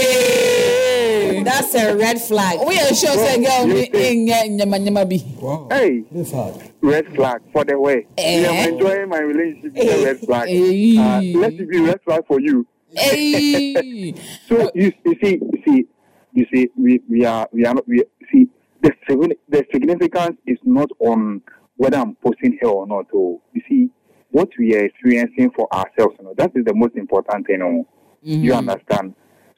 Hey, 0.07 1.43
That's 1.43 1.75
a 1.75 1.97
red 1.97 2.21
flag. 2.21 2.61
we 2.67 2.79
are 2.79 2.95
sure 2.95 3.11
say 3.19 3.43
girl 3.43 3.67
me 3.67 3.91
in 3.93 4.27
nyama 4.57 4.79
nyama 4.79 5.05
bi. 5.05 5.19
Wow. 5.43 5.67
hey 5.73 6.05
This 6.12 6.31
hard. 6.33 6.55
red 6.81 7.07
flag 7.15 7.41
for 7.53 7.65
the 7.65 7.75
way. 7.79 8.07
Eh? 8.19 8.41
Yeah, 8.43 8.51
I'm 8.51 8.75
enjoying 8.75 9.09
my 9.09 9.19
relationship 9.19 9.75
with 9.75 9.89
a 9.91 10.05
red 10.07 10.19
flag. 10.21 10.47
Eh. 10.49 10.95
Uh, 10.99 11.21
let 11.43 11.53
it 11.55 11.69
be 11.69 11.79
red 11.81 12.01
flag 12.07 12.23
for 12.27 12.39
you. 12.41 12.67
Hey, 12.95 14.15
So 14.49 14.71
you, 14.75 14.93
you 15.05 15.15
see, 15.23 15.39
you 15.43 15.62
see, 15.67 15.87
you 16.35 16.47
see, 16.55 16.69
we, 16.79 17.01
we 17.11 17.25
are 17.25 17.49
we 17.53 17.67
are 17.67 17.75
not 17.75 17.87
we 17.89 18.05
see 18.31 18.47
the 18.83 18.93
signi- 19.09 19.39
the 19.49 19.65
significance 19.73 20.37
is 20.47 20.59
not 20.65 20.91
on 21.01 21.43
whether 21.77 21.99
I'm 21.99 22.15
posting 22.23 22.57
here 22.61 22.71
or 22.71 22.87
not. 22.87 23.07
Oh, 23.12 23.43
you 23.53 23.62
see, 23.69 23.91
what 24.31 24.49
we 24.59 24.75
are 24.75 24.85
experiencing 24.85 25.51
for 25.57 25.73
ourselves, 25.73 26.17
you 26.19 26.25
know, 26.25 26.35
that 26.37 26.53
is 26.55 26.65
the 26.65 26.75
most 26.75 26.95
important 26.97 27.47
thing. 27.47 27.62
Oh. 27.62 27.87
You 28.23 28.55
understand? 28.55 29.15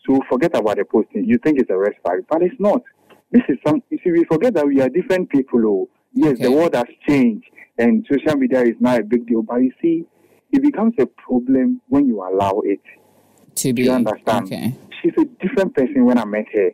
So 0.06 0.20
forget 0.28 0.56
about 0.56 0.76
the 0.76 0.84
posting. 0.84 1.24
You 1.24 1.38
think 1.38 1.58
it's 1.58 1.70
a 1.70 1.76
red 1.76 1.94
flag, 2.02 2.20
but 2.28 2.42
it's 2.42 2.58
not. 2.58 2.82
This 3.30 3.42
is 3.48 3.58
some. 3.66 3.82
You 3.90 3.98
see, 4.02 4.10
we 4.10 4.24
forget 4.24 4.54
that 4.54 4.66
we 4.66 4.80
are 4.80 4.88
different 4.88 5.30
people. 5.30 5.60
Oh, 5.66 5.88
yes, 6.12 6.38
the 6.38 6.50
world 6.50 6.74
has 6.74 6.86
changed, 7.06 7.46
and 7.76 8.06
social 8.10 8.38
media 8.38 8.62
is 8.62 8.76
now 8.80 8.96
a 8.96 9.02
big 9.02 9.26
deal. 9.26 9.42
But 9.42 9.56
you 9.56 9.72
see, 9.82 10.04
it 10.50 10.62
becomes 10.62 10.94
a 10.98 11.06
problem 11.06 11.80
when 11.88 12.06
you 12.06 12.22
allow 12.22 12.60
it. 12.64 12.80
to 13.56 13.72
be 13.72 13.84
you 13.84 13.92
understand? 13.92 14.46
okay. 14.46 14.74
She's 15.02 15.12
a 15.18 15.24
different 15.46 15.74
person 15.74 16.04
when 16.04 16.18
I 16.18 16.24
met 16.24 16.46
her. 16.52 16.70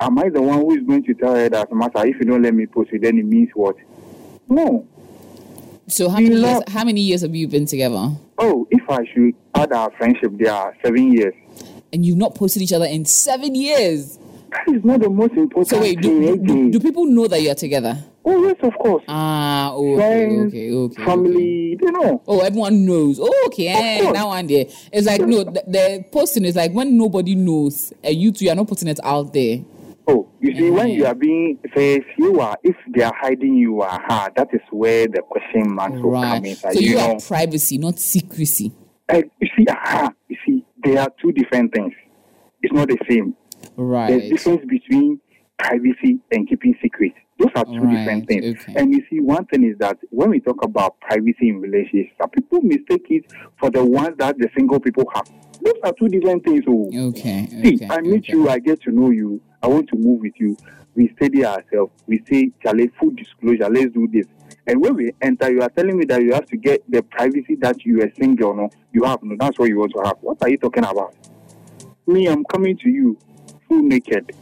Am 0.00 0.18
I 0.18 0.30
the 0.30 0.42
one 0.42 0.58
who 0.58 0.74
is 0.74 0.84
going 0.86 1.04
to 1.04 1.14
tell 1.14 1.34
her 1.34 1.48
that, 1.48 1.72
Master, 1.72 2.06
if 2.06 2.16
you 2.18 2.24
don't 2.24 2.42
let 2.42 2.54
me 2.54 2.66
post 2.66 2.90
it, 2.92 3.02
then 3.02 3.18
it 3.18 3.24
means 3.24 3.50
what? 3.54 3.76
No. 4.48 4.86
So 5.92 6.08
how 6.08 6.20
many 6.20 6.36
years? 6.36 6.62
How 6.68 6.84
many 6.84 7.00
years 7.02 7.20
have 7.20 7.34
you 7.34 7.46
been 7.48 7.66
together? 7.66 8.12
Oh, 8.38 8.66
if 8.70 8.88
I 8.88 9.04
should 9.12 9.34
add 9.54 9.72
our 9.72 9.90
friendship, 9.98 10.32
there 10.38 10.52
are 10.52 10.74
seven 10.82 11.12
years. 11.12 11.34
And 11.92 12.06
you've 12.06 12.16
not 12.16 12.34
posted 12.34 12.62
each 12.62 12.72
other 12.72 12.86
in 12.86 13.04
seven 13.04 13.54
years. 13.54 14.18
That 14.50 14.74
is 14.74 14.84
not 14.84 15.00
the 15.00 15.10
most 15.10 15.32
important 15.34 15.68
So 15.68 15.80
wait, 15.80 16.00
do, 16.00 16.08
thing. 16.36 16.44
do, 16.44 16.54
do, 16.54 16.70
do 16.72 16.80
people 16.80 17.04
know 17.04 17.26
that 17.28 17.42
you're 17.42 17.54
together? 17.54 18.02
oh, 18.24 18.42
yes, 18.44 18.56
of 18.62 18.72
course. 18.78 19.04
Ah, 19.08 19.72
okay, 19.72 19.96
Friends, 19.96 20.54
okay, 20.54 20.72
okay. 20.72 20.94
okay. 20.94 21.04
family, 21.04 21.76
they 21.80 21.90
know. 21.90 22.22
Oh, 22.26 22.40
everyone 22.40 22.86
knows. 22.86 23.18
Oh, 23.20 23.44
okay. 23.48 23.68
Eh, 23.68 24.00
course. 24.02 24.16
that 24.16 24.48
there. 24.48 24.66
It's 24.92 25.06
like 25.06 25.20
no, 25.20 25.44
the, 25.44 25.62
the 25.66 26.04
posting 26.10 26.44
is 26.46 26.56
like 26.56 26.72
when 26.72 26.96
nobody 26.96 27.34
knows, 27.34 27.92
and 28.02 28.16
you 28.16 28.32
two 28.32 28.48
are 28.48 28.54
not 28.54 28.68
putting 28.68 28.88
it 28.88 29.00
out 29.02 29.32
there. 29.34 29.58
Oh, 30.06 30.28
you 30.40 30.56
see, 30.58 30.70
when 30.70 30.90
you 30.90 31.06
are 31.06 31.14
being 31.14 31.58
says 31.76 32.00
you 32.18 32.40
are, 32.40 32.56
if 32.64 32.74
they 32.94 33.02
are 33.02 33.12
hiding 33.20 33.54
you 33.54 33.82
are 33.82 34.00
hard, 34.08 34.32
that 34.36 34.48
is 34.52 34.60
where 34.70 35.06
the 35.06 35.22
question 35.22 35.74
marks 35.74 35.96
will 36.02 36.12
come 36.12 36.40
Right. 36.42 36.44
inside. 36.46 36.72
So 36.74 36.80
you, 36.80 36.96
know, 36.96 37.14
are 37.16 37.20
privacy, 37.20 37.78
not 37.78 37.98
secrecy. 37.98 38.72
Eh, 39.08 39.22
you 39.40 39.48
see, 39.56 39.64
aha, 39.68 40.10
you 40.28 40.36
see, 40.46 40.64
they 40.84 40.96
are 40.96 41.08
two 41.20 41.32
different 41.32 41.72
things. 41.72 41.92
It's 42.62 42.72
not 42.72 42.88
the 42.88 42.98
same. 43.08 43.36
Right. 43.76 44.08
There's 44.08 44.22
Right. 44.22 44.30
difference 44.30 44.64
between 44.68 45.20
privacy 45.58 46.18
and 46.32 46.48
keeping 46.48 46.76
secret. 46.82 47.12
Those 47.38 47.50
are 47.54 47.64
two 47.64 47.72
Right, 47.78 47.96
different 47.96 48.28
things. 48.28 48.44
okay. 48.44 48.74
And 48.76 48.92
you 48.92 49.02
see, 49.08 49.20
one 49.20 49.44
thing 49.46 49.64
is 49.64 49.76
that 49.78 49.98
when 50.10 50.30
we 50.30 50.40
talk 50.40 50.64
about 50.64 50.98
privacy 51.00 51.48
in 51.48 51.60
relationships, 51.60 52.12
some 52.20 52.30
people 52.30 52.60
mistake 52.62 53.06
it 53.10 53.24
for 53.58 53.70
the 53.70 53.84
ones 53.84 54.16
that 54.18 54.36
the 54.38 54.48
single 54.56 54.80
people 54.80 55.04
have. 55.14 55.26
Those 55.64 55.74
are 55.84 55.92
two 55.98 56.08
different 56.08 56.44
things. 56.44 56.64
Oh. 56.68 56.90
Okay. 56.92 57.46
See, 57.64 57.74
okay, 57.76 57.86
I 57.88 58.00
meet 58.00 58.24
okay. 58.24 58.32
you, 58.32 58.48
I 58.48 58.58
get 58.58 58.82
to 58.82 58.90
know 58.90 59.10
you, 59.10 59.40
I 59.62 59.68
want 59.68 59.88
to 59.88 59.96
move 59.96 60.20
with 60.20 60.34
you. 60.36 60.56
We 60.94 61.12
study 61.16 61.44
ourselves. 61.44 61.92
We 62.06 62.22
say, 62.28 62.50
Charlie, 62.62 62.90
full 62.98 63.10
disclosure, 63.10 63.68
let's 63.70 63.92
do 63.92 64.08
this. 64.12 64.26
And 64.66 64.80
when 64.80 64.94
we 64.94 65.12
enter, 65.20 65.50
you 65.50 65.62
are 65.62 65.68
telling 65.70 65.98
me 65.98 66.04
that 66.06 66.22
you 66.22 66.32
have 66.34 66.46
to 66.46 66.56
get 66.56 66.82
the 66.90 67.02
privacy 67.02 67.56
that 67.60 67.84
you 67.84 68.02
are 68.02 68.12
single, 68.18 68.54
no, 68.54 68.70
you 68.92 69.04
have, 69.04 69.22
no, 69.22 69.36
that's 69.38 69.58
what 69.58 69.68
you 69.68 69.78
want 69.78 69.92
to 69.94 70.02
have. 70.04 70.16
What 70.20 70.38
are 70.42 70.48
you 70.48 70.58
talking 70.58 70.84
about? 70.84 71.14
Me, 72.06 72.26
I'm 72.26 72.44
coming 72.44 72.76
to 72.78 72.88
you 72.88 73.16
full 73.68 73.82
naked. 73.82 74.32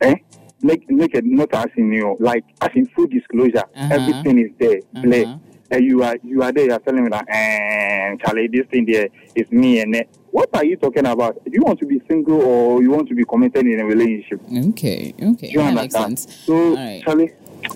Eh? 0.00 0.16
Naked, 0.62 0.90
naked 0.90 1.24
not 1.24 1.52
as 1.54 1.68
in, 1.76 1.92
you 1.92 2.02
know, 2.02 2.16
like, 2.20 2.44
as 2.60 2.70
in 2.74 2.86
full 2.86 3.06
disclosure. 3.06 3.64
Uh-huh. 3.74 3.94
Everything 3.94 4.38
is 4.38 4.50
there. 4.58 4.80
Uh-huh. 4.94 5.38
And 5.70 5.84
you 5.84 6.02
are 6.02 6.16
you 6.24 6.42
are 6.42 6.52
there, 6.52 6.64
you 6.66 6.72
are 6.72 6.78
telling 6.80 7.04
me 7.04 7.10
that, 7.10 7.24
eh, 7.28 8.16
Charlie, 8.24 8.48
this 8.48 8.66
thing 8.66 8.86
there 8.86 9.08
is 9.34 9.50
me 9.50 9.80
and. 9.80 10.04
What 10.32 10.48
are 10.54 10.64
you 10.64 10.76
talking 10.76 11.06
about? 11.06 11.44
Do 11.44 11.50
you 11.52 11.62
want 11.62 11.80
to 11.80 11.86
be 11.86 12.00
single 12.08 12.40
or 12.40 12.80
you 12.80 12.90
want 12.92 13.08
to 13.08 13.16
be 13.16 13.24
committed 13.24 13.66
in 13.66 13.80
a 13.80 13.84
relationship? 13.84 14.40
Okay. 14.68 15.12
Okay. 15.20 15.48
Do 15.48 15.52
you 15.54 15.58
that 15.58 15.74
makes 15.74 15.94
understand? 15.96 16.18
sense. 16.20 16.36
So, 16.44 16.54
All 16.54 16.76
right. 16.76 17.02
Charlie, 17.02 17.32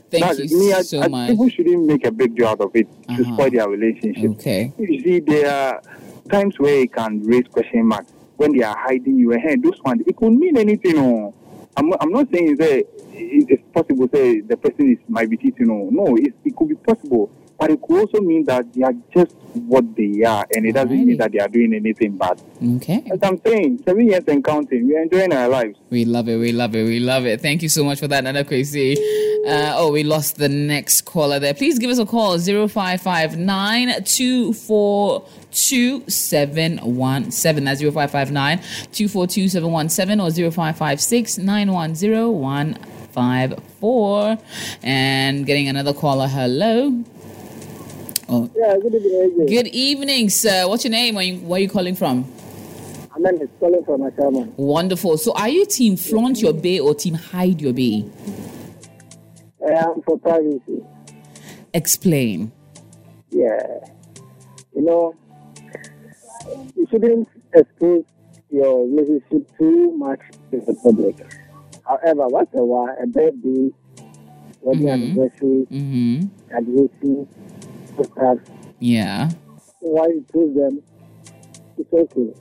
Thank 0.08 0.38
you 0.38 0.58
me. 0.60 0.72
I, 0.72 0.82
so 0.82 1.02
I, 1.02 1.08
much. 1.08 1.30
People 1.30 1.48
shouldn't 1.48 1.84
make 1.84 2.06
a 2.06 2.12
big 2.12 2.36
deal 2.36 2.46
out 2.46 2.60
of 2.60 2.70
it 2.76 2.86
to 3.08 3.12
Uh-huh. 3.12 3.34
spoil 3.34 3.50
their 3.50 3.68
relationship. 3.68 4.30
Okay. 4.32 4.72
You 4.78 5.00
see, 5.02 5.18
there 5.18 5.50
are 5.50 5.82
times 6.30 6.56
where 6.60 6.82
it 6.82 6.92
can 6.92 7.24
raise 7.24 7.48
question 7.48 7.86
marks 7.86 8.12
when 8.36 8.56
they 8.56 8.62
are 8.62 8.76
hiding 8.78 9.18
you. 9.18 9.30
Hey, 9.32 9.56
those 9.56 9.82
ones, 9.82 10.02
it 10.06 10.14
could 10.16 10.30
mean 10.32 10.56
anything. 10.56 10.96
Oh. 10.96 11.34
I'm, 11.76 11.92
I'm 12.00 12.10
not 12.10 12.28
saying 12.32 12.54
that 12.58 12.86
it's 13.12 13.62
possible 13.72 14.08
say 14.14 14.42
the 14.42 14.56
person 14.56 14.92
is 14.92 14.98
might 15.08 15.28
be 15.28 15.36
cheating. 15.36 15.66
No, 15.66 15.88
no, 15.90 16.16
it, 16.16 16.34
it 16.44 16.54
could 16.54 16.68
be 16.68 16.76
possible, 16.76 17.32
but 17.58 17.70
it 17.70 17.80
could 17.82 18.00
also 18.00 18.20
mean 18.20 18.44
that 18.44 18.72
they 18.72 18.82
are 18.82 18.92
just 19.12 19.34
what 19.54 19.94
they 19.96 20.22
are, 20.24 20.46
and 20.54 20.66
it 20.66 20.72
doesn't 20.72 21.06
mean 21.06 21.16
that 21.18 21.32
they 21.32 21.38
are 21.38 21.48
doing 21.48 21.74
anything 21.74 22.16
bad. 22.16 22.40
Okay. 22.76 23.04
As 23.12 23.18
I'm 23.22 23.40
saying, 23.44 23.82
seven 23.84 24.08
years 24.08 24.24
and 24.26 24.44
counting, 24.44 24.88
we're 24.88 25.02
enjoying 25.02 25.32
our 25.32 25.48
lives. 25.48 25.78
We 25.90 26.04
love 26.04 26.28
it. 26.28 26.36
We 26.38 26.52
love 26.52 26.74
it. 26.74 26.84
We 26.84 27.00
love 27.00 27.26
it. 27.26 27.40
Thank 27.40 27.62
you 27.62 27.68
so 27.68 27.84
much 27.84 28.00
for 28.00 28.08
that, 28.08 28.24
Nana 28.24 28.44
Kwesi. 28.44 28.96
Uh, 29.46 29.74
oh, 29.76 29.92
we 29.92 30.02
lost 30.02 30.36
the 30.36 30.48
next 30.48 31.02
caller 31.02 31.38
there. 31.38 31.54
Please 31.54 31.78
give 31.78 31.90
us 31.90 31.98
a 31.98 32.06
call 32.06 32.38
0559 32.38 34.02
242 34.04 36.00
That's 36.00 37.82
0559 37.82 38.58
242 38.92 39.48
717 39.48 40.20
or 40.20 40.30
0556 40.30 41.38
910 41.38 42.32
154. 42.32 44.38
And 44.82 45.46
getting 45.46 45.68
another 45.68 45.92
caller. 45.92 46.26
Hello. 46.26 47.04
Oh, 48.28 48.50
Yeah, 48.56 48.76
good 48.78 48.94
evening, 48.94 49.46
good 49.46 49.66
evening, 49.68 50.30
sir. 50.30 50.66
What's 50.66 50.84
your 50.84 50.90
name? 50.92 51.14
Where 51.14 51.24
you, 51.24 51.36
where 51.40 51.60
you 51.60 51.68
calling 51.68 51.94
from? 51.94 52.24
Amen 53.16 53.40
is 53.40 53.48
calling 53.60 53.84
from 53.84 54.00
Ashaiman. 54.00 54.52
Wonderful. 54.56 55.18
So, 55.18 55.32
are 55.34 55.48
you 55.48 55.66
team 55.66 55.96
flaunt 55.96 56.40
your 56.40 56.52
bae 56.52 56.78
or 56.80 56.94
team 56.94 57.14
hide 57.14 57.60
your 57.60 57.72
bae? 57.72 58.04
I 59.66 59.72
am 59.72 60.02
for 60.02 60.18
privacy. 60.18 60.82
Explain. 61.74 62.50
Yeah. 63.30 63.60
You 64.74 64.82
know, 64.82 65.14
you 66.76 66.86
shouldn't 66.90 67.28
expose 67.54 68.04
your 68.50 68.86
relationship 68.88 69.48
too 69.58 69.92
much 69.96 70.20
to 70.50 70.60
the 70.60 70.74
public. 70.82 71.16
However, 71.86 72.26
once 72.28 72.48
in 72.52 72.60
a 72.60 72.64
while, 72.64 72.96
a 73.02 73.06
birthday 73.06 73.70
wedding 74.62 74.88
anniversary, 74.88 75.66
Mm-hmm. 75.70 76.48
graduation, 76.48 77.28
stuff. 78.02 78.38
Yeah. 78.78 79.30
Why 79.80 80.06
you 80.06 80.24
post 80.32 80.54
them, 80.54 80.82
it's 81.76 81.92
okay. 81.92 82.32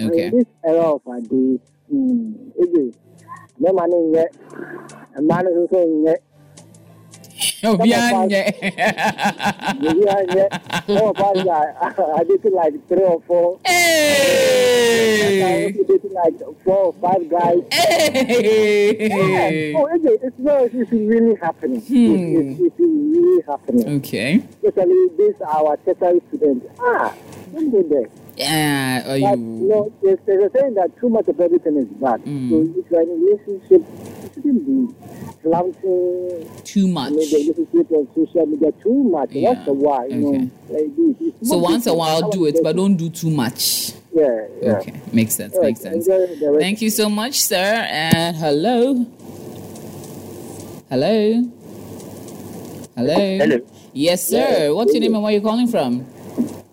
Okay. 0.00 0.26
in 0.26 0.30
this 0.38 0.44
era 0.64 0.94
of 0.94 1.02
our 1.06 1.20
days, 1.20 1.60
hmm, 1.88 2.50
it 2.56 2.78
is. 2.78 2.96
No 3.58 3.72
money 3.72 4.10
yet. 4.12 4.34
A 5.16 5.22
man 5.22 5.46
is 5.46 5.56
also 5.56 6.02
yet. 6.04 6.23
Oh, 7.64 7.76
beyond- 7.78 8.30
yeah. 8.30 8.50
Maybe 9.80 10.08
I 10.16 10.24
yet. 10.34 10.84
Some 10.86 10.96
of 11.08 11.16
us 11.16 11.46
are, 11.46 11.70
are 12.00 12.24
dating 12.24 12.54
like 12.54 12.86
three 12.88 13.02
or 13.02 13.20
four. 13.22 13.58
Hey! 13.64 15.64
also 15.72 15.84
dating 15.84 16.12
like 16.12 16.38
four 16.64 16.76
or 16.76 16.92
five 17.00 17.28
guys. 17.30 17.62
Hey! 17.72 19.08
Yeah. 19.08 19.78
Oh? 19.78 19.88
It's, 19.92 20.38
no, 20.38 20.64
it's 20.64 20.90
really 20.92 21.36
happening. 21.36 21.78
It's, 21.78 21.90
it's, 21.90 22.60
it's 22.60 22.78
really 22.80 23.42
happening. 23.46 23.88
Okay. 23.98 24.42
Especially 24.62 25.08
this 25.16 25.40
our 25.42 25.76
tertiary 25.78 26.20
students. 26.28 26.66
Ah, 26.80 27.14
don't 27.52 27.70
go 27.70 27.82
there. 27.82 28.08
Yeah. 28.36 29.02
Are 29.06 29.18
But, 29.20 29.38
you 29.38 29.68
know, 29.68 29.92
there's, 30.02 30.18
there's 30.26 30.44
a 30.44 30.50
saying 30.58 30.74
that 30.74 30.96
too 30.98 31.08
much 31.08 31.28
of 31.28 31.40
everything 31.40 31.76
is 31.76 31.86
bad. 31.86 32.20
Mm. 32.24 32.50
So 32.50 32.80
if 32.80 32.90
you're 32.90 33.02
in 33.02 33.10
a 33.10 33.14
relationship, 33.14 33.82
shouldn't 34.34 34.66
be 34.66 34.94
flaunting 35.42 36.50
Too 36.64 36.88
much. 36.88 37.10
you 37.12 37.16
know, 37.16 37.24
the 37.24 37.36
relationship 37.38 37.90
on 37.92 38.08
social 38.14 38.46
media 38.46 38.72
too 38.82 39.04
much. 39.04 39.30
Yeah. 39.32 39.50
Once 39.52 39.68
a 39.68 39.72
while, 39.72 40.10
you 40.10 40.28
Okay. 40.28 40.38
know, 40.38 40.50
like 40.70 40.96
this. 40.96 41.16
It's 41.40 41.48
So 41.48 41.54
not 41.56 41.62
once 41.70 41.86
a 41.86 41.94
while, 41.94 42.30
do 42.30 42.46
it, 42.46 42.58
but 42.62 42.76
don't 42.76 42.96
do 42.96 43.08
too 43.10 43.30
much. 43.30 43.92
Yeah, 44.14 44.46
yeah. 44.62 44.72
Okay, 44.78 44.94
makes 45.12 45.34
sense. 45.34 45.54
All 45.54 45.60
right, 45.62 45.68
Makes 45.68 45.80
sense. 45.80 46.06
enjoy. 46.08 46.58
Thank 46.60 46.82
you 46.82 46.90
so 46.90 47.08
much, 47.08 47.40
sir. 47.40 47.56
And 47.90 48.36
hello. 48.36 49.06
Hello. 50.88 51.42
Hello. 52.96 53.14
Hello. 53.38 53.58
Yes, 53.92 54.28
sir. 54.28 54.72
What's 54.74 54.92
your 54.92 55.00
name 55.00 55.14
and 55.14 55.22
where 55.22 55.32
are 55.32 55.34
you 55.34 55.40
calling 55.40 55.66
from? 55.66 56.06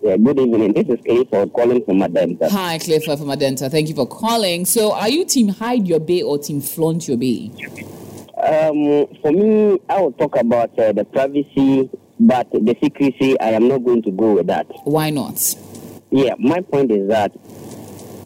Yeah, 0.02 0.16
good 0.16 0.40
evening. 0.40 0.72
This 0.72 0.88
is 0.88 1.04
Clifford 1.04 1.52
calling 1.52 1.84
from 1.84 2.00
Adenta. 2.00 2.50
Hi, 2.50 2.78
Clifford 2.78 3.18
from 3.18 3.28
Adenta. 3.28 3.70
Thank 3.70 3.88
you 3.88 3.94
for 3.94 4.06
calling. 4.06 4.64
So, 4.64 4.92
are 4.92 5.08
you 5.08 5.24
team 5.24 5.48
hide 5.48 5.86
your 5.86 6.00
bae 6.00 6.22
or 6.22 6.38
team 6.38 6.60
flaunt 6.60 7.06
your 7.06 7.16
bae? 7.16 7.50
Um, 8.42 9.06
for 9.22 9.30
me, 9.30 9.78
I 9.88 10.00
will 10.00 10.12
talk 10.12 10.36
about 10.36 10.76
uh, 10.78 10.92
the 10.92 11.04
privacy, 11.04 11.88
but 12.18 12.50
the 12.50 12.76
secrecy, 12.82 13.38
I 13.38 13.50
am 13.50 13.68
not 13.68 13.84
going 13.84 14.02
to 14.02 14.10
go 14.10 14.34
with 14.34 14.48
that. 14.48 14.66
Why 14.84 15.10
not? 15.10 15.54
Yeah, 16.10 16.34
my 16.38 16.60
point 16.60 16.90
is 16.90 17.08
that 17.08 17.32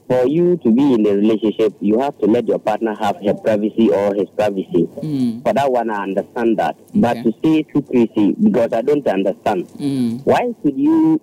for 0.08 0.26
you 0.26 0.56
to 0.58 0.70
be 0.70 0.94
in 0.94 1.06
a 1.06 1.14
relationship, 1.16 1.74
you 1.80 1.98
have 2.00 2.16
to 2.18 2.26
let 2.26 2.46
your 2.46 2.58
partner 2.58 2.94
have 2.94 3.16
her 3.24 3.34
privacy 3.34 3.90
or 3.90 4.14
his 4.14 4.28
privacy. 4.36 4.86
Mm, 5.02 5.42
For 5.42 5.52
that 5.52 5.70
one, 5.70 5.90
I 5.90 6.02
understand 6.02 6.58
that. 6.58 6.76
But 6.94 7.22
to 7.24 7.32
say 7.42 7.64
secrecy, 7.74 8.32
because 8.40 8.72
I 8.72 8.82
don't 8.82 9.06
understand. 9.06 9.66
mm. 9.78 10.20
Why 10.24 10.52
should 10.64 10.78
you 10.78 11.20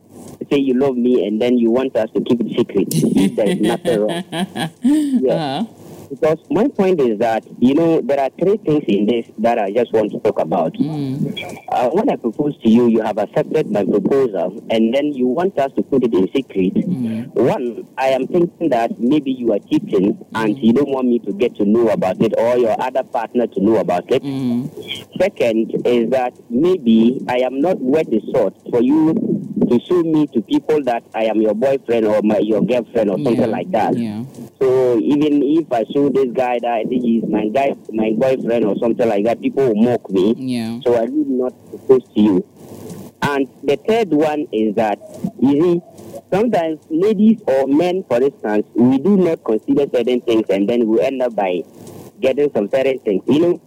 say 0.52 0.58
you 0.58 0.74
love 0.80 0.98
me 0.98 1.26
and 1.26 1.42
then 1.42 1.58
you 1.58 1.72
want 1.72 1.96
us 1.96 2.10
to 2.16 2.22
keep 2.22 2.42
it 2.42 2.50
secret 2.58 2.88
if 2.92 3.36
there 3.36 3.50
is 3.50 3.60
nothing 3.60 4.00
wrong? 4.02 4.24
Yeah. 4.84 5.34
Uh-huh. 5.34 5.66
Because 6.14 6.38
my 6.52 6.68
point 6.68 7.02
is 7.02 7.18
that, 7.20 7.44
you 7.60 7.74
know, 7.74 8.02
there 8.02 8.20
are 8.20 8.30
three 8.40 8.58
things 8.58 8.84
in 8.88 9.06
this 9.06 9.26
that 9.40 9.58
I 9.58 9.72
just 9.72 9.92
want 9.94 10.12
to 10.12 10.20
talk 10.20 10.40
about. 10.40 10.74
Mm, 10.74 11.64
Uh, 11.72 11.90
when 11.90 12.08
I 12.10 12.16
propose 12.16 12.56
to 12.64 12.70
you, 12.70 12.88
you 12.88 13.02
have 13.02 13.18
accepted 13.18 13.72
my 13.72 13.84
proposal, 13.84 14.62
and 14.70 14.94
then 14.94 15.12
you 15.14 15.28
want 15.28 15.58
us 15.58 15.72
to 15.76 15.82
put 15.82 16.04
it 16.04 16.14
in 16.14 16.28
secret. 16.36 16.74
mm, 16.76 17.34
One, 17.36 17.88
I 17.98 18.10
am 18.10 18.28
thinking 18.28 18.70
that 18.70 19.00
maybe 19.00 19.32
you 19.32 19.52
are 19.54 19.60
cheating 19.60 20.18
and 20.36 20.58
you 20.60 20.72
don't 20.74 20.90
want 20.90 21.08
me 21.08 21.20
to 21.20 21.34
get 21.34 21.56
to 21.56 21.66
know 21.66 21.90
about 21.90 22.22
it 22.22 22.34
or 22.38 22.58
your 22.58 22.76
other 22.80 23.04
partner 23.04 23.48
to 23.48 23.60
know 23.62 23.78
about 23.78 24.12
it. 24.12 24.22
mm, 24.24 24.70
Second 25.20 25.72
is 25.86 26.10
that 26.12 26.34
maybe 26.50 27.22
I 27.28 27.38
am 27.40 27.60
not 27.60 27.80
worth 27.80 28.10
the 28.10 28.22
sort 28.34 28.54
for 28.70 28.82
you 28.82 29.14
to 29.70 29.80
show 29.88 30.02
me 30.04 30.28
to 30.28 30.42
people 30.42 30.84
that 30.84 31.04
I 31.16 31.26
am 31.26 31.42
your 31.42 31.54
boyfriend 31.56 32.06
or 32.06 32.22
my 32.24 32.38
your 32.40 32.62
girlfriend 32.62 33.10
or 33.10 33.18
something 33.24 33.50
like 33.50 33.72
that. 33.72 33.98
Yeah. 33.98 34.24
So 34.62 34.98
even 35.00 35.42
if 35.44 35.72
I 35.72 35.84
show 35.94 36.10
this 36.10 36.32
guy 36.34 36.60
that 36.60 36.72
I 36.72 36.84
think 36.84 37.04
he's 37.04 37.24
my 37.24 37.48
guy, 37.50 37.74
my 37.92 38.12
boyfriend 38.16 38.66
or 38.66 38.76
something 38.80 39.08
like 39.08 39.26
that, 39.26 39.42
people 39.42 39.68
will 39.68 39.76
mock 39.76 40.10
me. 40.10 40.36
Yeah. 40.38 40.80
So 40.84 40.96
I 40.96 41.06
did 41.06 41.28
not 41.30 41.54
propose 41.70 42.04
to 42.14 42.22
you. 42.22 42.48
And 43.22 43.48
the 43.64 43.78
third 43.88 44.12
one 44.12 44.48
is 44.52 44.76
that 44.76 45.00
you 45.40 45.62
see, 45.62 45.82
sometimes 46.32 46.80
ladies 46.90 47.42
or 47.48 47.68
men, 47.68 48.04
for 48.08 48.22
instance, 48.22 48.68
we 48.76 48.98
do 49.00 49.16
not 49.18 49.44
consider 49.44 49.86
certain 49.94 50.22
things, 50.22 50.46
and 50.50 50.68
then 50.70 50.88
we 50.88 51.02
end 51.02 51.22
up 51.22 51.36
by 51.36 51.64
getting 52.20 52.52
some 52.54 52.70
certain 52.70 53.00
things. 53.00 53.24
You 53.28 53.40
know, 53.40 53.62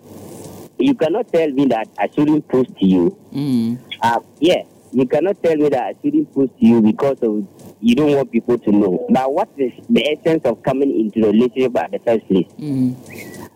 you 0.79 0.95
cannot 0.95 1.33
tell 1.33 1.51
me 1.51 1.67
that 1.67 1.89
I 1.99 2.09
shouldn't 2.15 2.47
post 2.49 2.77
to 2.79 2.87
you. 2.87 3.19
Mm, 3.33 3.79
Uh, 4.03 4.21
yeah, 4.41 4.63
you 4.93 5.07
cannot 5.07 5.43
tell 5.43 5.57
me 5.57 5.69
that 5.69 5.83
I 5.83 5.95
shouldn't 6.03 6.33
post 6.35 6.53
you 6.59 6.81
because 6.81 7.19
of 7.23 7.47
you 7.81 7.95
don't 7.95 8.15
want 8.15 8.31
people 8.33 8.59
to 8.59 8.71
know. 8.73 9.07
But 9.11 9.33
what 9.33 9.49
is 9.59 9.73
the 9.91 10.07
essence 10.19 10.43
of 10.45 10.63
coming 10.63 10.99
into 10.99 11.21
the 11.21 11.33
relationship 11.33 11.77
at 11.79 11.91
the 11.93 11.99
first 12.01 12.27
place? 12.29 12.47
mm, 12.59 12.95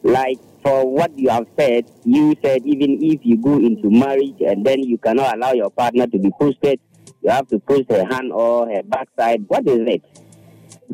Like 0.02 0.38
for 0.62 0.86
what 0.86 1.16
you 1.18 1.30
have 1.30 1.46
said, 1.58 1.86
you 2.04 2.34
said 2.42 2.62
even 2.66 2.98
if 3.02 3.20
you 3.22 3.36
go 3.38 3.54
into 3.54 3.88
marriage 3.90 4.40
and 4.40 4.64
then 4.64 4.80
you 4.82 4.98
cannot 4.98 5.34
allow 5.36 5.52
your 5.52 5.70
partner 5.70 6.06
to 6.06 6.18
be 6.18 6.30
posted, 6.38 6.78
you 7.22 7.30
have 7.30 7.48
to 7.48 7.58
post 7.58 7.90
her 7.90 8.04
hand 8.04 8.32
or 8.32 8.68
her 8.68 8.82
backside. 8.82 9.44
What 9.48 9.66
is 9.68 9.80
it? 9.88 10.02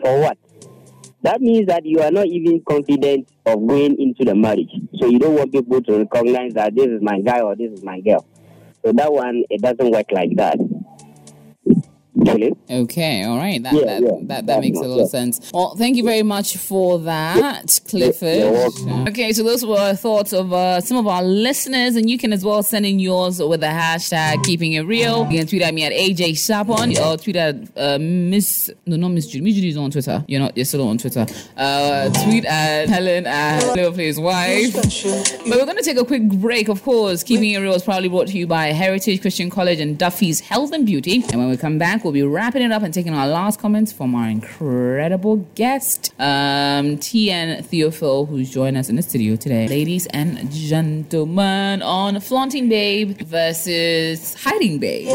For 0.01 0.20
what? 0.20 0.38
That 1.22 1.40
means 1.40 1.66
that 1.66 1.85
you 1.85 2.01
are 2.03 2.11
not 2.12 2.27
even 2.27 2.62
confident 2.68 3.29
of 3.46 3.66
going 3.66 4.01
into 4.01 4.25
the 4.25 4.35
marriage. 4.35 4.70
So 5.01 5.07
you 5.07 5.18
don't 5.18 5.35
want 5.35 5.51
people 5.51 5.83
to 5.83 5.99
recognize 5.99 6.53
that 6.55 6.75
this 6.77 6.87
is 6.87 7.01
my 7.03 7.20
guy 7.20 7.40
or 7.40 7.57
this 7.57 7.72
is 7.72 7.83
my 7.83 8.01
girl. 8.01 8.25
So 8.87 8.92
that 8.92 9.12
one, 9.12 9.42
it 9.51 9.62
doesn't 9.62 9.90
work 9.90 10.12
like 10.12 10.31
that. 10.37 10.59
Okay, 12.70 13.24
all 13.24 13.36
right. 13.38 13.62
That 13.62 13.74
Yeah, 13.74 13.84
that, 13.84 14.02
yeah, 14.02 14.10
that, 14.22 14.46
that 14.46 14.60
makes 14.60 14.78
a 14.78 14.82
lot 14.82 15.00
of 15.00 15.08
sense. 15.08 15.50
Well, 15.52 15.76
thank 15.76 15.96
you 15.96 16.04
very 16.04 16.22
much 16.22 16.56
for 16.56 16.98
that, 17.00 17.80
Clifford. 17.88 18.72
Okay, 19.08 19.32
so 19.32 19.42
those 19.42 19.64
were 19.64 19.94
thoughts 19.94 20.32
of 20.32 20.52
uh, 20.52 20.80
some 20.80 20.96
of 20.96 21.06
our 21.06 21.22
listeners, 21.22 21.96
and 21.96 22.08
you 22.10 22.18
can 22.18 22.32
as 22.32 22.44
well 22.44 22.62
send 22.62 22.86
in 22.86 22.98
yours 22.98 23.40
with 23.40 23.60
the 23.60 23.66
hashtag 23.66 24.42
keeping 24.44 24.72
it 24.74 24.82
real. 24.82 25.30
You 25.30 25.38
can 25.38 25.46
tweet 25.46 25.62
at 25.62 25.74
me 25.74 25.84
at 25.84 25.92
AJ 25.92 26.32
Sapon 26.32 26.96
or 26.98 27.16
tweet 27.16 27.36
at 27.36 27.56
uh, 27.76 27.98
Miss 28.00 28.70
no 28.86 28.96
not 28.96 29.08
Miss 29.08 29.26
Judy. 29.26 29.44
Miss 29.44 29.54
Judy 29.54 29.68
is 29.68 29.76
on 29.76 29.90
Twitter. 29.90 30.24
You're 30.28 30.40
not 30.40 30.56
you're 30.56 30.64
still 30.64 30.86
on 30.88 30.98
Twitter. 30.98 31.26
Uh, 31.56 32.10
tweet 32.24 32.44
at 32.44 32.88
Helen 32.88 33.26
at 33.26 33.74
Liverpool's 33.74 34.18
wife. 34.18 34.74
But 34.74 35.58
we're 35.58 35.64
going 35.64 35.76
to 35.76 35.82
take 35.82 35.98
a 35.98 36.04
quick 36.04 36.22
break, 36.28 36.68
of 36.68 36.82
course. 36.82 37.22
Keeping 37.22 37.50
It 37.52 37.58
Real 37.58 37.74
is 37.74 37.82
proudly 37.82 38.08
brought 38.08 38.28
to 38.28 38.38
you 38.38 38.46
by 38.46 38.66
Heritage 38.66 39.20
Christian 39.20 39.50
College 39.50 39.80
and 39.80 39.98
Duffy's 39.98 40.40
Health 40.40 40.72
and 40.72 40.84
Beauty. 40.86 41.22
And 41.30 41.36
when 41.36 41.48
we 41.50 41.56
come 41.56 41.78
back, 41.78 42.04
we'll 42.04 42.12
be 42.12 42.22
wrapping 42.28 42.62
it 42.62 42.72
up 42.72 42.82
and 42.82 42.92
taking 42.92 43.14
our 43.14 43.26
last 43.26 43.60
comments 43.60 43.92
from 43.92 44.14
our 44.14 44.28
incredible 44.28 45.36
guest, 45.54 46.12
um, 46.18 46.98
T.N 46.98 47.62
Theophil, 47.62 48.28
who's 48.28 48.50
joined 48.50 48.76
us 48.76 48.88
in 48.88 48.96
the 48.96 49.02
studio 49.02 49.36
today. 49.36 49.68
Ladies 49.68 50.06
and 50.06 50.50
gentlemen, 50.50 51.82
on 51.82 52.20
Flaunting 52.20 52.68
Babe 52.68 53.18
versus 53.22 54.34
Hiding 54.34 54.78
Babe 54.78 55.08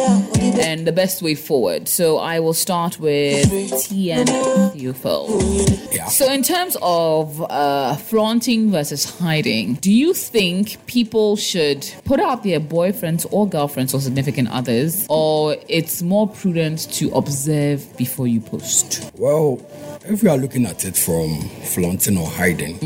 and 0.59 0.85
the 0.85 0.91
best 0.91 1.21
way 1.21 1.35
forward. 1.35 1.87
So 1.87 2.17
I 2.17 2.39
will 2.39 2.53
start 2.53 2.99
with 2.99 3.49
T.N 3.83 4.25
Theophil. 4.27 5.91
Yeah. 5.91 6.05
So, 6.05 6.31
in 6.31 6.43
terms 6.43 6.77
of 6.81 7.41
uh, 7.49 7.95
flaunting 7.95 8.71
versus 8.71 9.19
hiding, 9.19 9.75
do 9.75 9.91
you 9.91 10.13
think 10.13 10.85
people 10.85 11.35
should 11.35 11.89
put 12.05 12.19
out 12.19 12.43
their 12.43 12.59
boyfriends 12.59 13.25
or 13.31 13.47
girlfriends 13.47 13.93
or 13.93 14.01
significant 14.01 14.49
others, 14.49 15.05
or 15.09 15.57
it's 15.67 16.01
more 16.01 16.27
prudent 16.27 16.90
to 16.91 17.11
observe 17.11 17.97
before 17.97 18.27
you 18.27 18.41
post? 18.41 19.11
Well, 19.17 19.65
if 20.05 20.23
you 20.23 20.29
are 20.29 20.37
looking 20.37 20.65
at 20.65 20.83
it 20.85 20.97
from 20.97 21.39
flaunting 21.63 22.17
or 22.17 22.27
hiding, 22.27 22.77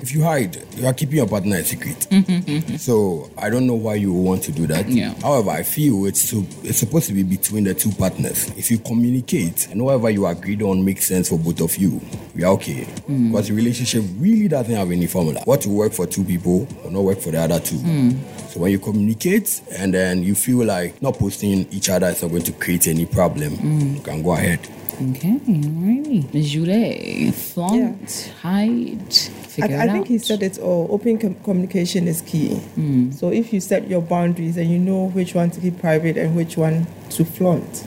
if 0.00 0.14
you 0.14 0.22
hide, 0.22 0.56
you 0.76 0.86
are 0.86 0.92
keeping 0.94 1.16
your 1.16 1.28
partner 1.28 1.56
a 1.56 1.64
secret. 1.64 1.96
Mm-hmm, 2.10 2.32
mm-hmm, 2.32 2.50
mm-hmm. 2.50 2.76
so 2.76 3.30
I 3.36 3.50
don't 3.50 3.66
know 3.66 3.74
why 3.74 3.94
you 3.96 4.12
want 4.12 4.42
to 4.44 4.52
do 4.52 4.66
that. 4.68 4.88
Yeah. 4.88 5.14
However, 5.20 5.50
I 5.50 5.62
feel 5.62 6.06
it's 6.06 6.30
to, 6.30 6.46
it's 6.62 6.78
supposed 6.78 7.06
to 7.08 7.12
be 7.12 7.22
between 7.22 7.64
the 7.64 7.74
two 7.74 7.92
partners. 7.92 8.48
If 8.56 8.70
you 8.70 8.78
communicate 8.78 9.68
and 9.68 9.84
whatever 9.84 10.10
you 10.10 10.26
agreed 10.26 10.62
on 10.62 10.84
makes 10.84 11.06
sense 11.06 11.28
for 11.28 11.38
both 11.38 11.60
of 11.60 11.76
you, 11.76 12.00
we 12.34 12.44
are 12.44 12.52
okay. 12.54 12.84
Mm. 13.08 13.30
Because 13.30 13.48
the 13.48 13.54
relationship 13.54 14.04
really 14.18 14.48
doesn't 14.48 14.74
have 14.74 14.90
any 14.90 15.06
formula. 15.06 15.42
What 15.44 15.66
will 15.66 15.74
work 15.74 15.92
for 15.92 16.06
two 16.06 16.24
people 16.24 16.66
will 16.82 16.90
not 16.90 17.02
work 17.02 17.18
for 17.18 17.30
the 17.30 17.40
other 17.40 17.60
two. 17.60 17.76
Mm. 17.76 18.16
So 18.50 18.60
when 18.60 18.70
you 18.72 18.78
communicate 18.78 19.60
and 19.78 19.92
then 19.92 20.22
you 20.22 20.34
feel 20.34 20.64
like 20.64 21.00
not 21.02 21.18
posting 21.18 21.66
each 21.72 21.90
other 21.90 22.06
is 22.08 22.22
not 22.22 22.30
going 22.30 22.44
to 22.44 22.52
create 22.52 22.86
any 22.88 23.04
problem, 23.06 23.56
mm. 23.56 23.96
you 23.96 24.00
can 24.00 24.22
go 24.22 24.32
ahead. 24.32 24.60
Okay, 24.94 25.40
alrighty. 25.48 26.32
Ms. 26.32 26.50
Julie, 26.52 27.30
flaunt, 27.32 28.32
hide, 28.42 29.00
I, 29.00 29.12
figure 29.12 29.76
I 29.76 29.84
it 29.84 29.90
think 29.90 30.02
out. 30.02 30.06
he 30.06 30.18
said 30.18 30.42
it 30.42 30.58
all. 30.58 30.86
Open 30.90 31.18
com- 31.18 31.34
communication 31.42 32.06
is 32.06 32.20
key. 32.22 32.54
Hmm. 32.54 33.10
So 33.10 33.30
if 33.32 33.52
you 33.52 33.60
set 33.60 33.88
your 33.88 34.02
boundaries 34.02 34.56
and 34.56 34.70
you 34.70 34.78
know 34.78 35.08
which 35.08 35.34
one 35.34 35.50
to 35.50 35.60
keep 35.60 35.80
private 35.80 36.16
and 36.16 36.36
which 36.36 36.56
one 36.56 36.86
to 37.10 37.24
flaunt, 37.24 37.84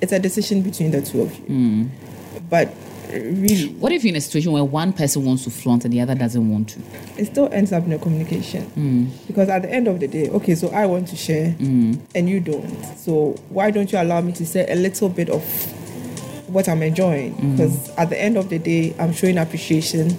it's 0.00 0.12
a 0.12 0.18
decision 0.18 0.62
between 0.62 0.90
the 0.90 1.00
two 1.00 1.22
of 1.22 1.32
you. 1.38 1.44
Hmm. 1.44 1.86
But 2.48 2.74
really. 3.12 3.68
What 3.74 3.92
if 3.92 4.02
you're 4.02 4.10
in 4.10 4.16
a 4.16 4.20
situation 4.20 4.50
where 4.50 4.64
one 4.64 4.92
person 4.92 5.24
wants 5.24 5.44
to 5.44 5.50
flaunt 5.50 5.84
and 5.84 5.94
the 5.94 6.00
other 6.00 6.16
doesn't 6.16 6.50
want 6.50 6.70
to? 6.70 6.80
It 7.18 7.26
still 7.26 7.48
ends 7.52 7.72
up 7.72 7.84
in 7.84 7.92
a 7.92 7.98
communication. 7.98 8.64
Hmm. 8.64 9.06
Because 9.28 9.48
at 9.48 9.62
the 9.62 9.70
end 9.72 9.86
of 9.86 10.00
the 10.00 10.08
day, 10.08 10.28
okay, 10.30 10.56
so 10.56 10.70
I 10.70 10.86
want 10.86 11.06
to 11.08 11.16
share 11.16 11.54
and 11.60 12.28
you 12.28 12.40
don't. 12.40 12.84
So 12.98 13.36
why 13.48 13.70
don't 13.70 13.92
you 13.92 13.98
allow 14.00 14.20
me 14.20 14.32
to 14.32 14.44
say 14.44 14.66
a 14.68 14.74
little 14.74 15.08
bit 15.08 15.30
of 15.30 15.44
what 16.52 16.68
I'm 16.68 16.82
enjoying? 16.82 17.34
Mm. 17.34 17.56
Because 17.56 17.90
at 17.96 18.10
the 18.10 18.20
end 18.20 18.36
of 18.36 18.48
the 18.48 18.58
day, 18.58 18.94
I'm 18.98 19.12
showing 19.12 19.38
appreciation 19.38 20.10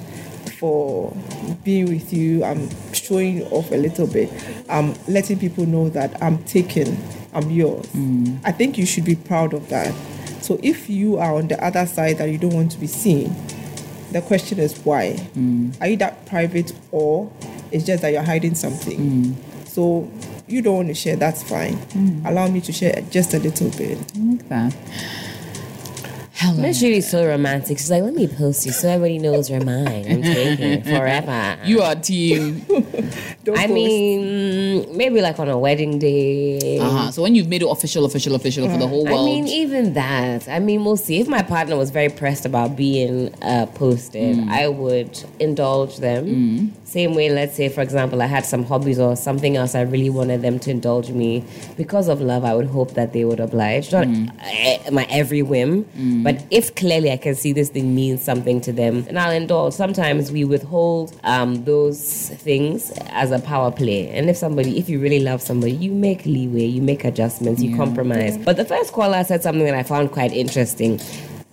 for 0.59 1.15
being 1.63 1.85
with 1.85 2.13
you. 2.13 2.43
I'm 2.43 2.69
showing 2.93 3.43
off 3.51 3.71
a 3.71 3.75
little 3.75 4.07
bit. 4.07 4.31
I'm 4.69 4.93
letting 5.07 5.39
people 5.39 5.65
know 5.65 5.89
that 5.89 6.21
I'm 6.21 6.43
taken, 6.43 6.97
I'm 7.33 7.49
yours. 7.49 7.85
Mm. 7.87 8.39
I 8.43 8.51
think 8.51 8.77
you 8.77 8.85
should 8.85 9.05
be 9.05 9.15
proud 9.15 9.53
of 9.53 9.69
that. 9.69 9.93
So 10.41 10.59
if 10.63 10.89
you 10.89 11.17
are 11.17 11.35
on 11.35 11.47
the 11.47 11.63
other 11.63 11.85
side 11.85 12.17
that 12.17 12.29
you 12.29 12.37
don't 12.37 12.53
want 12.53 12.71
to 12.71 12.77
be 12.79 12.87
seen, 12.87 13.35
the 14.11 14.21
question 14.21 14.59
is 14.59 14.77
why? 14.79 15.13
Mm. 15.35 15.79
Are 15.81 15.87
you 15.87 15.97
that 15.97 16.25
private 16.25 16.73
or 16.91 17.31
it's 17.71 17.85
just 17.85 18.01
that 18.01 18.11
you're 18.11 18.23
hiding 18.23 18.55
something? 18.55 19.35
So 19.65 20.11
you 20.47 20.61
don't 20.61 20.75
want 20.75 20.87
to 20.89 20.93
share, 20.93 21.15
that's 21.15 21.43
fine. 21.43 21.79
Allow 22.25 22.49
me 22.49 22.59
to 22.61 22.73
share 22.73 23.01
just 23.09 23.33
a 23.33 23.39
little 23.39 23.69
bit. 23.71 23.97
Like 24.17 24.49
that. 24.49 24.75
Helen. 26.41 26.61
That's 26.63 26.81
really 26.81 27.01
so 27.01 27.25
romantic. 27.27 27.77
She's 27.77 27.91
like, 27.91 28.03
let 28.03 28.13
me 28.13 28.27
post 28.27 28.65
you 28.65 28.71
so 28.71 28.89
everybody 28.89 29.19
knows 29.19 29.49
you're 29.49 29.63
mine. 29.63 30.05
I'm 30.11 30.21
taking 30.23 30.71
it 30.77 30.83
forever. 30.85 31.57
You 31.71 31.81
are 31.81 31.95
team. 31.95 32.59
Don't 33.43 33.57
I 33.57 33.67
post. 33.67 33.73
mean, 33.73 34.97
maybe 34.97 35.21
like 35.21 35.37
on 35.39 35.49
a 35.49 35.57
wedding 35.57 35.99
day. 35.99 36.79
Uh-huh. 36.79 37.11
So 37.11 37.21
when 37.21 37.35
you've 37.35 37.47
made 37.47 37.61
it 37.61 37.69
official, 37.69 38.05
official, 38.05 38.33
official 38.35 38.67
for 38.69 38.77
the 38.77 38.87
whole 38.87 39.05
world. 39.05 39.19
I 39.21 39.25
mean, 39.25 39.47
even 39.47 39.93
that. 39.93 40.47
I 40.49 40.59
mean, 40.59 40.83
we'll 40.83 40.97
see. 40.97 41.19
If 41.19 41.27
my 41.27 41.41
partner 41.43 41.75
was 41.77 41.89
very 41.91 42.09
pressed 42.09 42.45
about 42.45 42.75
being 42.75 43.33
uh, 43.43 43.65
posted, 43.75 44.21
Mm. 44.31 44.49
I 44.49 44.67
would 44.67 45.13
indulge 45.39 45.97
them. 45.97 46.73
Same 46.85 47.15
way, 47.15 47.29
let's 47.29 47.55
say, 47.55 47.69
for 47.69 47.81
example, 47.81 48.21
I 48.21 48.25
had 48.27 48.45
some 48.45 48.63
hobbies 48.63 48.99
or 48.99 49.15
something 49.15 49.55
else 49.57 49.75
I 49.75 49.81
really 49.81 50.09
wanted 50.09 50.41
them 50.41 50.59
to 50.59 50.69
indulge 50.71 51.09
me. 51.09 51.43
Because 51.77 52.07
of 52.07 52.21
love, 52.21 52.43
I 52.45 52.53
would 52.55 52.67
hope 52.67 52.91
that 52.93 53.13
they 53.13 53.23
would 53.25 53.39
oblige. 53.39 53.91
Not 53.91 54.07
Mm. 54.07 54.29
uh, 54.87 54.91
my 54.91 55.05
every 55.09 55.41
whim, 55.41 55.85
but 56.23 56.30
if 56.49 56.75
clearly 56.75 57.11
I 57.11 57.17
can 57.17 57.35
see 57.35 57.53
this 57.53 57.69
thing 57.69 57.95
means 57.95 58.21
something 58.21 58.61
to 58.61 58.71
them, 58.71 59.05
and 59.07 59.17
I'll 59.17 59.31
indulge. 59.31 59.73
Sometimes 59.73 60.31
we 60.31 60.45
withhold 60.45 61.17
um, 61.23 61.63
those 61.63 62.29
things 62.29 62.91
as 63.09 63.31
a 63.31 63.39
power 63.39 63.71
play. 63.71 64.09
And 64.09 64.29
if 64.29 64.37
somebody, 64.37 64.77
if 64.77 64.89
you 64.89 64.99
really 64.99 65.19
love 65.19 65.41
somebody, 65.41 65.73
you 65.73 65.91
make 65.91 66.25
leeway, 66.25 66.65
you 66.65 66.81
make 66.81 67.03
adjustments, 67.05 67.61
you 67.61 67.75
compromise. 67.75 68.37
But 68.37 68.57
the 68.57 68.65
first 68.65 68.93
caller 68.93 69.23
said 69.23 69.43
something 69.43 69.65
that 69.65 69.75
I 69.75 69.83
found 69.83 70.11
quite 70.11 70.33
interesting. 70.33 70.99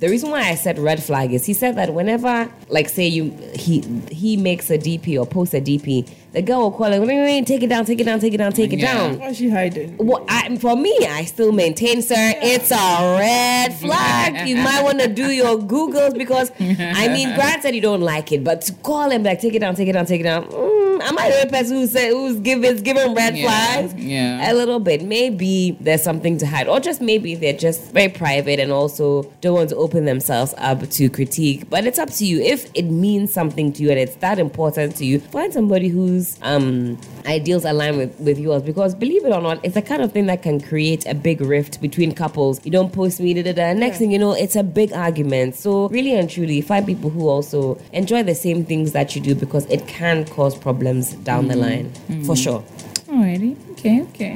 The 0.01 0.09
reason 0.09 0.31
why 0.31 0.43
I 0.43 0.55
said 0.55 0.79
red 0.79 1.03
flag 1.03 1.33
is 1.33 1.45
he 1.45 1.53
said 1.55 1.75
that 1.77 1.93
whenever, 1.93 2.49
like, 2.69 2.89
say 2.89 3.09
you 3.09 3.31
he 3.55 3.81
he 4.13 4.37
makes 4.37 4.71
a 4.71 4.79
DP 4.79 5.19
or 5.21 5.27
posts 5.27 5.55
a 5.55 5.61
DP, 5.61 6.09
the 6.33 6.41
girl 6.43 6.61
will 6.61 6.71
call 6.71 6.93
him, 6.93 7.45
take 7.45 7.65
it 7.65 7.67
down, 7.69 7.85
take 7.85 8.01
it 8.01 8.05
down, 8.05 8.21
take 8.21 8.33
it 8.33 8.37
down, 8.37 8.53
take 8.53 8.73
it 8.73 8.79
Yeah. 8.79 8.95
down. 8.95 9.19
Why 9.19 9.29
is 9.31 9.39
she 9.39 9.49
hiding? 9.51 9.97
Well, 9.99 10.25
I, 10.29 10.55
for 10.59 10.77
me, 10.77 10.97
I 11.09 11.25
still 11.25 11.51
maintain, 11.51 12.03
sir, 12.03 12.15
it's 12.37 12.71
a 12.71 13.17
red 13.19 13.75
flag. 13.75 14.47
You 14.49 14.57
might 14.57 14.85
want 14.85 15.01
to 15.01 15.09
do 15.09 15.31
your 15.33 15.59
Googles 15.59 16.17
because, 16.17 16.53
I 16.61 17.09
mean, 17.09 17.35
granted, 17.39 17.75
you 17.75 17.81
don't 17.81 18.03
like 18.03 18.31
it, 18.31 18.45
but 18.45 18.61
to 18.63 18.73
call 18.75 19.11
him 19.11 19.25
like, 19.25 19.41
take 19.41 19.55
it 19.55 19.59
down, 19.61 19.75
take 19.75 19.89
it 19.89 19.95
down, 19.95 20.07
take 20.07 20.21
it 20.21 20.25
down. 20.25 20.45
Mm, 20.45 20.78
I 21.03 21.11
might 21.13 21.31
be 21.33 21.45
the 21.45 21.51
person 21.51 21.77
who 21.77 21.87
said 21.87 22.11
who's 22.11 22.39
giving 22.41 22.77
giving 22.83 23.15
red 23.15 23.37
Yeah, 23.37 23.47
flags. 23.47 23.95
yeah. 23.95 24.51
a 24.51 24.55
little 24.55 24.81
bit. 24.81 25.03
Maybe 25.03 25.77
there's 25.81 26.03
something 26.03 26.39
to 26.39 26.47
hide, 26.47 26.69
or 26.69 26.81
just 26.81 27.01
maybe 27.01 27.35
they're 27.35 27.53
just 27.53 27.93
very 27.93 28.09
private 28.09 28.59
and 28.61 28.73
also 28.73 29.23
don't 29.41 29.55
want 29.55 29.69
to 29.71 29.77
open 29.77 30.05
themselves 30.05 30.55
up 30.59 30.89
to 30.91 31.09
critique. 31.11 31.69
But 31.71 31.87
it's 31.87 31.99
up 31.99 32.11
to 32.11 32.25
you. 32.25 32.41
If 32.41 32.71
it 32.75 32.85
means 32.85 33.33
something 33.33 33.73
to 33.75 33.83
you 33.83 33.91
and 33.91 33.99
it's 33.99 34.17
that 34.17 34.39
important 34.39 34.97
to 34.97 35.05
you, 35.05 35.21
find 35.21 35.53
somebody 35.53 35.89
whose 35.89 36.39
um, 36.43 36.99
ideals 37.27 37.65
align 37.65 37.97
with, 37.97 38.19
with 38.21 38.39
yours. 38.39 38.63
Because 38.63 38.95
believe 38.95 39.25
it 39.25 39.33
or 39.33 39.41
not, 39.41 39.65
it's 39.65 39.75
the 39.75 39.83
kind 39.83 40.03
of 40.03 40.13
thing 40.13 40.27
that 40.27 40.43
can 40.43 40.61
create 40.61 41.07
a 41.07 41.15
big 41.15 41.41
rift 41.41 41.81
between 41.81 42.13
couples. 42.15 42.61
You 42.65 42.71
don't 42.73 42.93
post 42.93 43.21
me, 43.21 43.35
da 43.35 43.43
da 43.43 43.53
da. 43.53 43.73
Next 43.75 43.99
thing 43.99 44.11
you 44.11 44.19
know, 44.19 44.33
it's 44.33 44.57
a 44.57 44.63
big 44.63 44.93
argument. 44.93 45.55
So 45.55 45.89
really 45.89 46.15
and 46.15 46.29
truly, 46.29 46.61
find 46.61 46.87
people 46.87 47.11
who 47.11 47.29
also 47.29 47.79
enjoy 47.93 48.23
the 48.23 48.35
same 48.35 48.65
things 48.65 48.93
that 48.93 49.15
you 49.15 49.21
do 49.23 49.35
because 49.35 49.67
it 49.67 49.87
can 49.87 50.25
cause 50.25 50.57
problems 50.57 50.88
down 51.25 51.49
the 51.49 51.57
line 51.57 51.93
for 52.25 52.37
sure. 52.37 52.63
Alrighty. 53.09 53.57
Okay, 53.73 54.03
okay. 54.03 54.35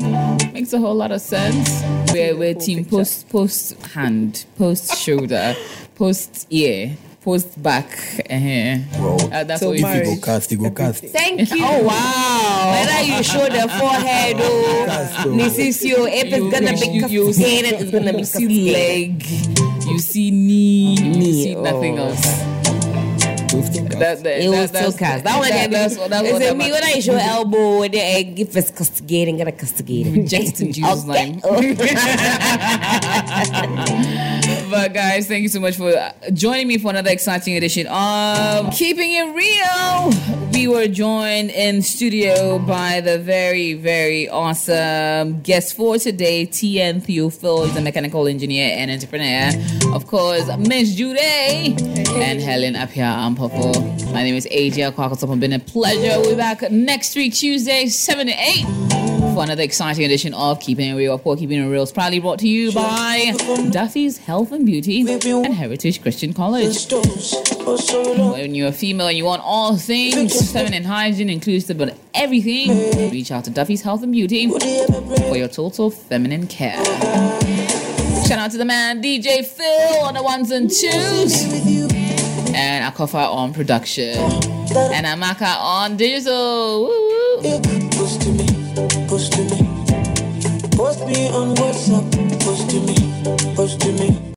Makes 0.53 0.73
a 0.73 0.79
whole 0.79 0.95
lot 0.95 1.13
of 1.13 1.21
sense. 1.21 1.83
We're, 2.13 2.37
we're 2.37 2.55
team 2.55 2.85
post 2.85 3.29
post 3.29 3.75
hand, 3.95 4.45
post 4.57 4.97
shoulder, 4.97 5.55
post 5.95 6.47
ear, 6.51 6.97
post 7.23 7.61
back. 7.63 7.87
Uh-huh. 8.31 8.79
Well, 9.03 9.19
Uh, 9.33 9.45
that's 9.45 9.61
So 9.61 9.69
what 9.69 9.77
we 9.77 9.83
marriage. 9.83 10.09
you 10.09 10.15
go 10.17 10.21
cast, 10.27 10.53
you 10.53 10.59
go 10.59 10.71
cast. 10.71 11.05
Thank 11.05 11.51
you. 11.55 11.65
Oh 11.65 11.83
wow! 11.83 12.71
Whether 12.73 13.03
you 13.03 13.23
show 13.23 13.45
the 13.49 13.69
forehead 13.79 14.37
or 14.41 14.87
Cast, 14.87 15.27
oh. 15.27 15.31
Nisisio, 15.31 16.09
if 16.09 16.33
it's 16.33 16.49
gonna 16.55 16.73
be 16.73 16.87
you, 16.99 17.07
you, 17.09 17.27
cascaded, 17.27 17.73
it's 17.81 17.91
gonna 17.91 18.13
be 18.13 18.19
you 18.21 18.25
see 18.25 18.73
leg, 18.73 19.27
you 19.87 19.99
see 19.99 20.31
knee, 20.31 20.95
you 20.95 21.11
Knee, 21.13 21.43
see 21.45 21.55
nothing 21.57 21.99
oh. 21.99 22.07
else. 22.09 22.62
Those 23.63 23.77
two 23.77 23.85
cast. 23.87 23.99
That, 23.99 24.23
that, 24.25 24.43
It 24.43 24.49
was 24.49 24.71
that, 24.73 24.79
still 24.79 24.93
cast. 24.99 25.25
That 25.25 25.39
one, 25.39 25.49
that, 25.49 25.71
that's, 25.71 25.97
what- 25.97 26.11
that's 26.11 26.27
is 26.27 26.33
what 26.33 26.43
it 26.43 26.57
me 26.57 26.73
when 26.73 26.83
I 26.85 26.99
show 27.01 27.15
elbow 27.15 27.83
the 27.89 28.01
egg? 28.01 28.41
If 28.41 28.57
it's 28.57 28.71
castigating, 28.71 29.39
gonna 29.39 29.53
castigate. 29.53 30.07
Reject 30.07 30.61
in 30.61 30.73
Jesus' 30.73 31.09
Okay. 31.09 31.33
name. 31.33 31.41
But 34.73 34.95
guys, 34.95 35.29
thank 35.29 35.43
you 35.43 35.51
so 35.51 35.61
much 35.61 35.77
for 35.77 35.95
uh, 35.95 36.13
joining 36.33 36.67
me 36.67 36.79
for 36.79 36.89
another 36.89 37.11
exciting 37.11 37.59
edition 37.59 37.87
of 37.89 38.73
Keeping 38.73 39.13
It 39.13 39.35
Real. 39.35 40.51
We 40.55 40.67
were 40.67 40.89
joined 40.89 41.51
in 41.51 41.83
studio 41.83 42.59
by 42.59 43.03
the 43.03 43.19
very, 43.19 43.75
very 43.75 44.31
awesome 44.31 45.43
guest 45.43 45.77
for 45.77 45.99
today, 45.99 46.47
T.N 46.47 47.03
Theophil. 47.03 47.67
He's 47.67 47.77
a 47.77 47.83
mechanical 47.83 48.27
engineer 48.27 48.75
and 48.79 48.91
entrepreneur. 48.91 49.51
Of 49.95 50.07
course, 50.07 50.49
Miss 50.57 50.95
Jude 50.95 51.19
and 51.19 52.41
Helen 52.41 52.75
up 52.75 52.89
here 52.89 53.05
on 53.05 53.37
Ampofo. 53.37 54.11
My 54.15 54.23
name 54.23 54.37
is 54.37 54.47
AJ 54.47 54.93
Kwakosop. 54.93 55.33
It's 55.33 55.41
been 55.41 55.53
a 55.53 55.59
pleasure. 55.59 56.19
We'll 56.19 56.31
be 56.31 56.37
back 56.37 56.71
next 56.71 57.15
week, 57.15 57.35
Tuesday, 57.35 57.89
7 57.89 58.27
to 58.27 58.33
8 58.33 59.02
for 59.35 59.43
another 59.43 59.63
exciting 59.63 60.05
edition 60.05 60.35
of 60.35 60.61
Keeping 60.61 60.91
It 60.91 60.95
Real. 60.95 61.19
Poor 61.19 61.37
Keeping 61.37 61.63
It 61.63 61.67
Real 61.67 61.85
is 61.85 61.93
proudly 61.93 62.21
brought 62.21 62.39
to 62.41 62.49
you 62.49 62.73
by 62.73 63.33
Duffy's 63.71 64.19
Health 64.19 64.53
and 64.53 64.67
Beauty 64.67 65.01
and 65.01 65.55
Heritage 65.55 66.03
Christian 66.03 66.35
College. 66.35 66.91
When 66.93 68.55
you're 68.55 68.69
a 68.69 68.73
female 68.73 69.09
and 69.09 69.17
you 69.17 69.25
want 69.25 69.43
all 69.45 69.77
things 69.77 70.53
feminine 70.53 70.85
hygiene 70.85 71.31
inclusive 71.31 71.81
of 71.81 71.99
everything, 72.15 73.11
reach 73.11 73.31
out 73.31 73.45
to 73.45 73.51
Duffy's 73.51 73.83
Health 73.83 74.03
and 74.03 74.13
Beauty 74.13 74.49
for 74.49 75.37
your 75.37 75.49
total 75.49 75.91
feminine 75.91 76.47
care. 76.47 76.83
Shout 78.27 78.39
out 78.39 78.51
to 78.51 78.59
the 78.59 78.67
man 78.67 79.03
DJ 79.03 79.47
Phil 79.47 80.05
on 80.05 80.15
the 80.15 80.23
ones 80.23 80.51
and 80.51 80.69
twos. 80.69 81.45
And 82.55 82.95
Akofa 82.95 83.33
on 83.33 83.55
production. 83.55 84.19
And 84.19 85.07
Amaka 85.07 85.57
on 85.59 85.97
digital. 85.97 86.85
Woo 86.85 87.82
me 91.13 91.29
on 91.29 91.55
WhatsApp, 91.57 92.41
post 92.41 92.71
to 92.71 92.81
me, 92.81 93.55
post 93.55 93.81
to 93.81 93.93
me. 93.93 94.23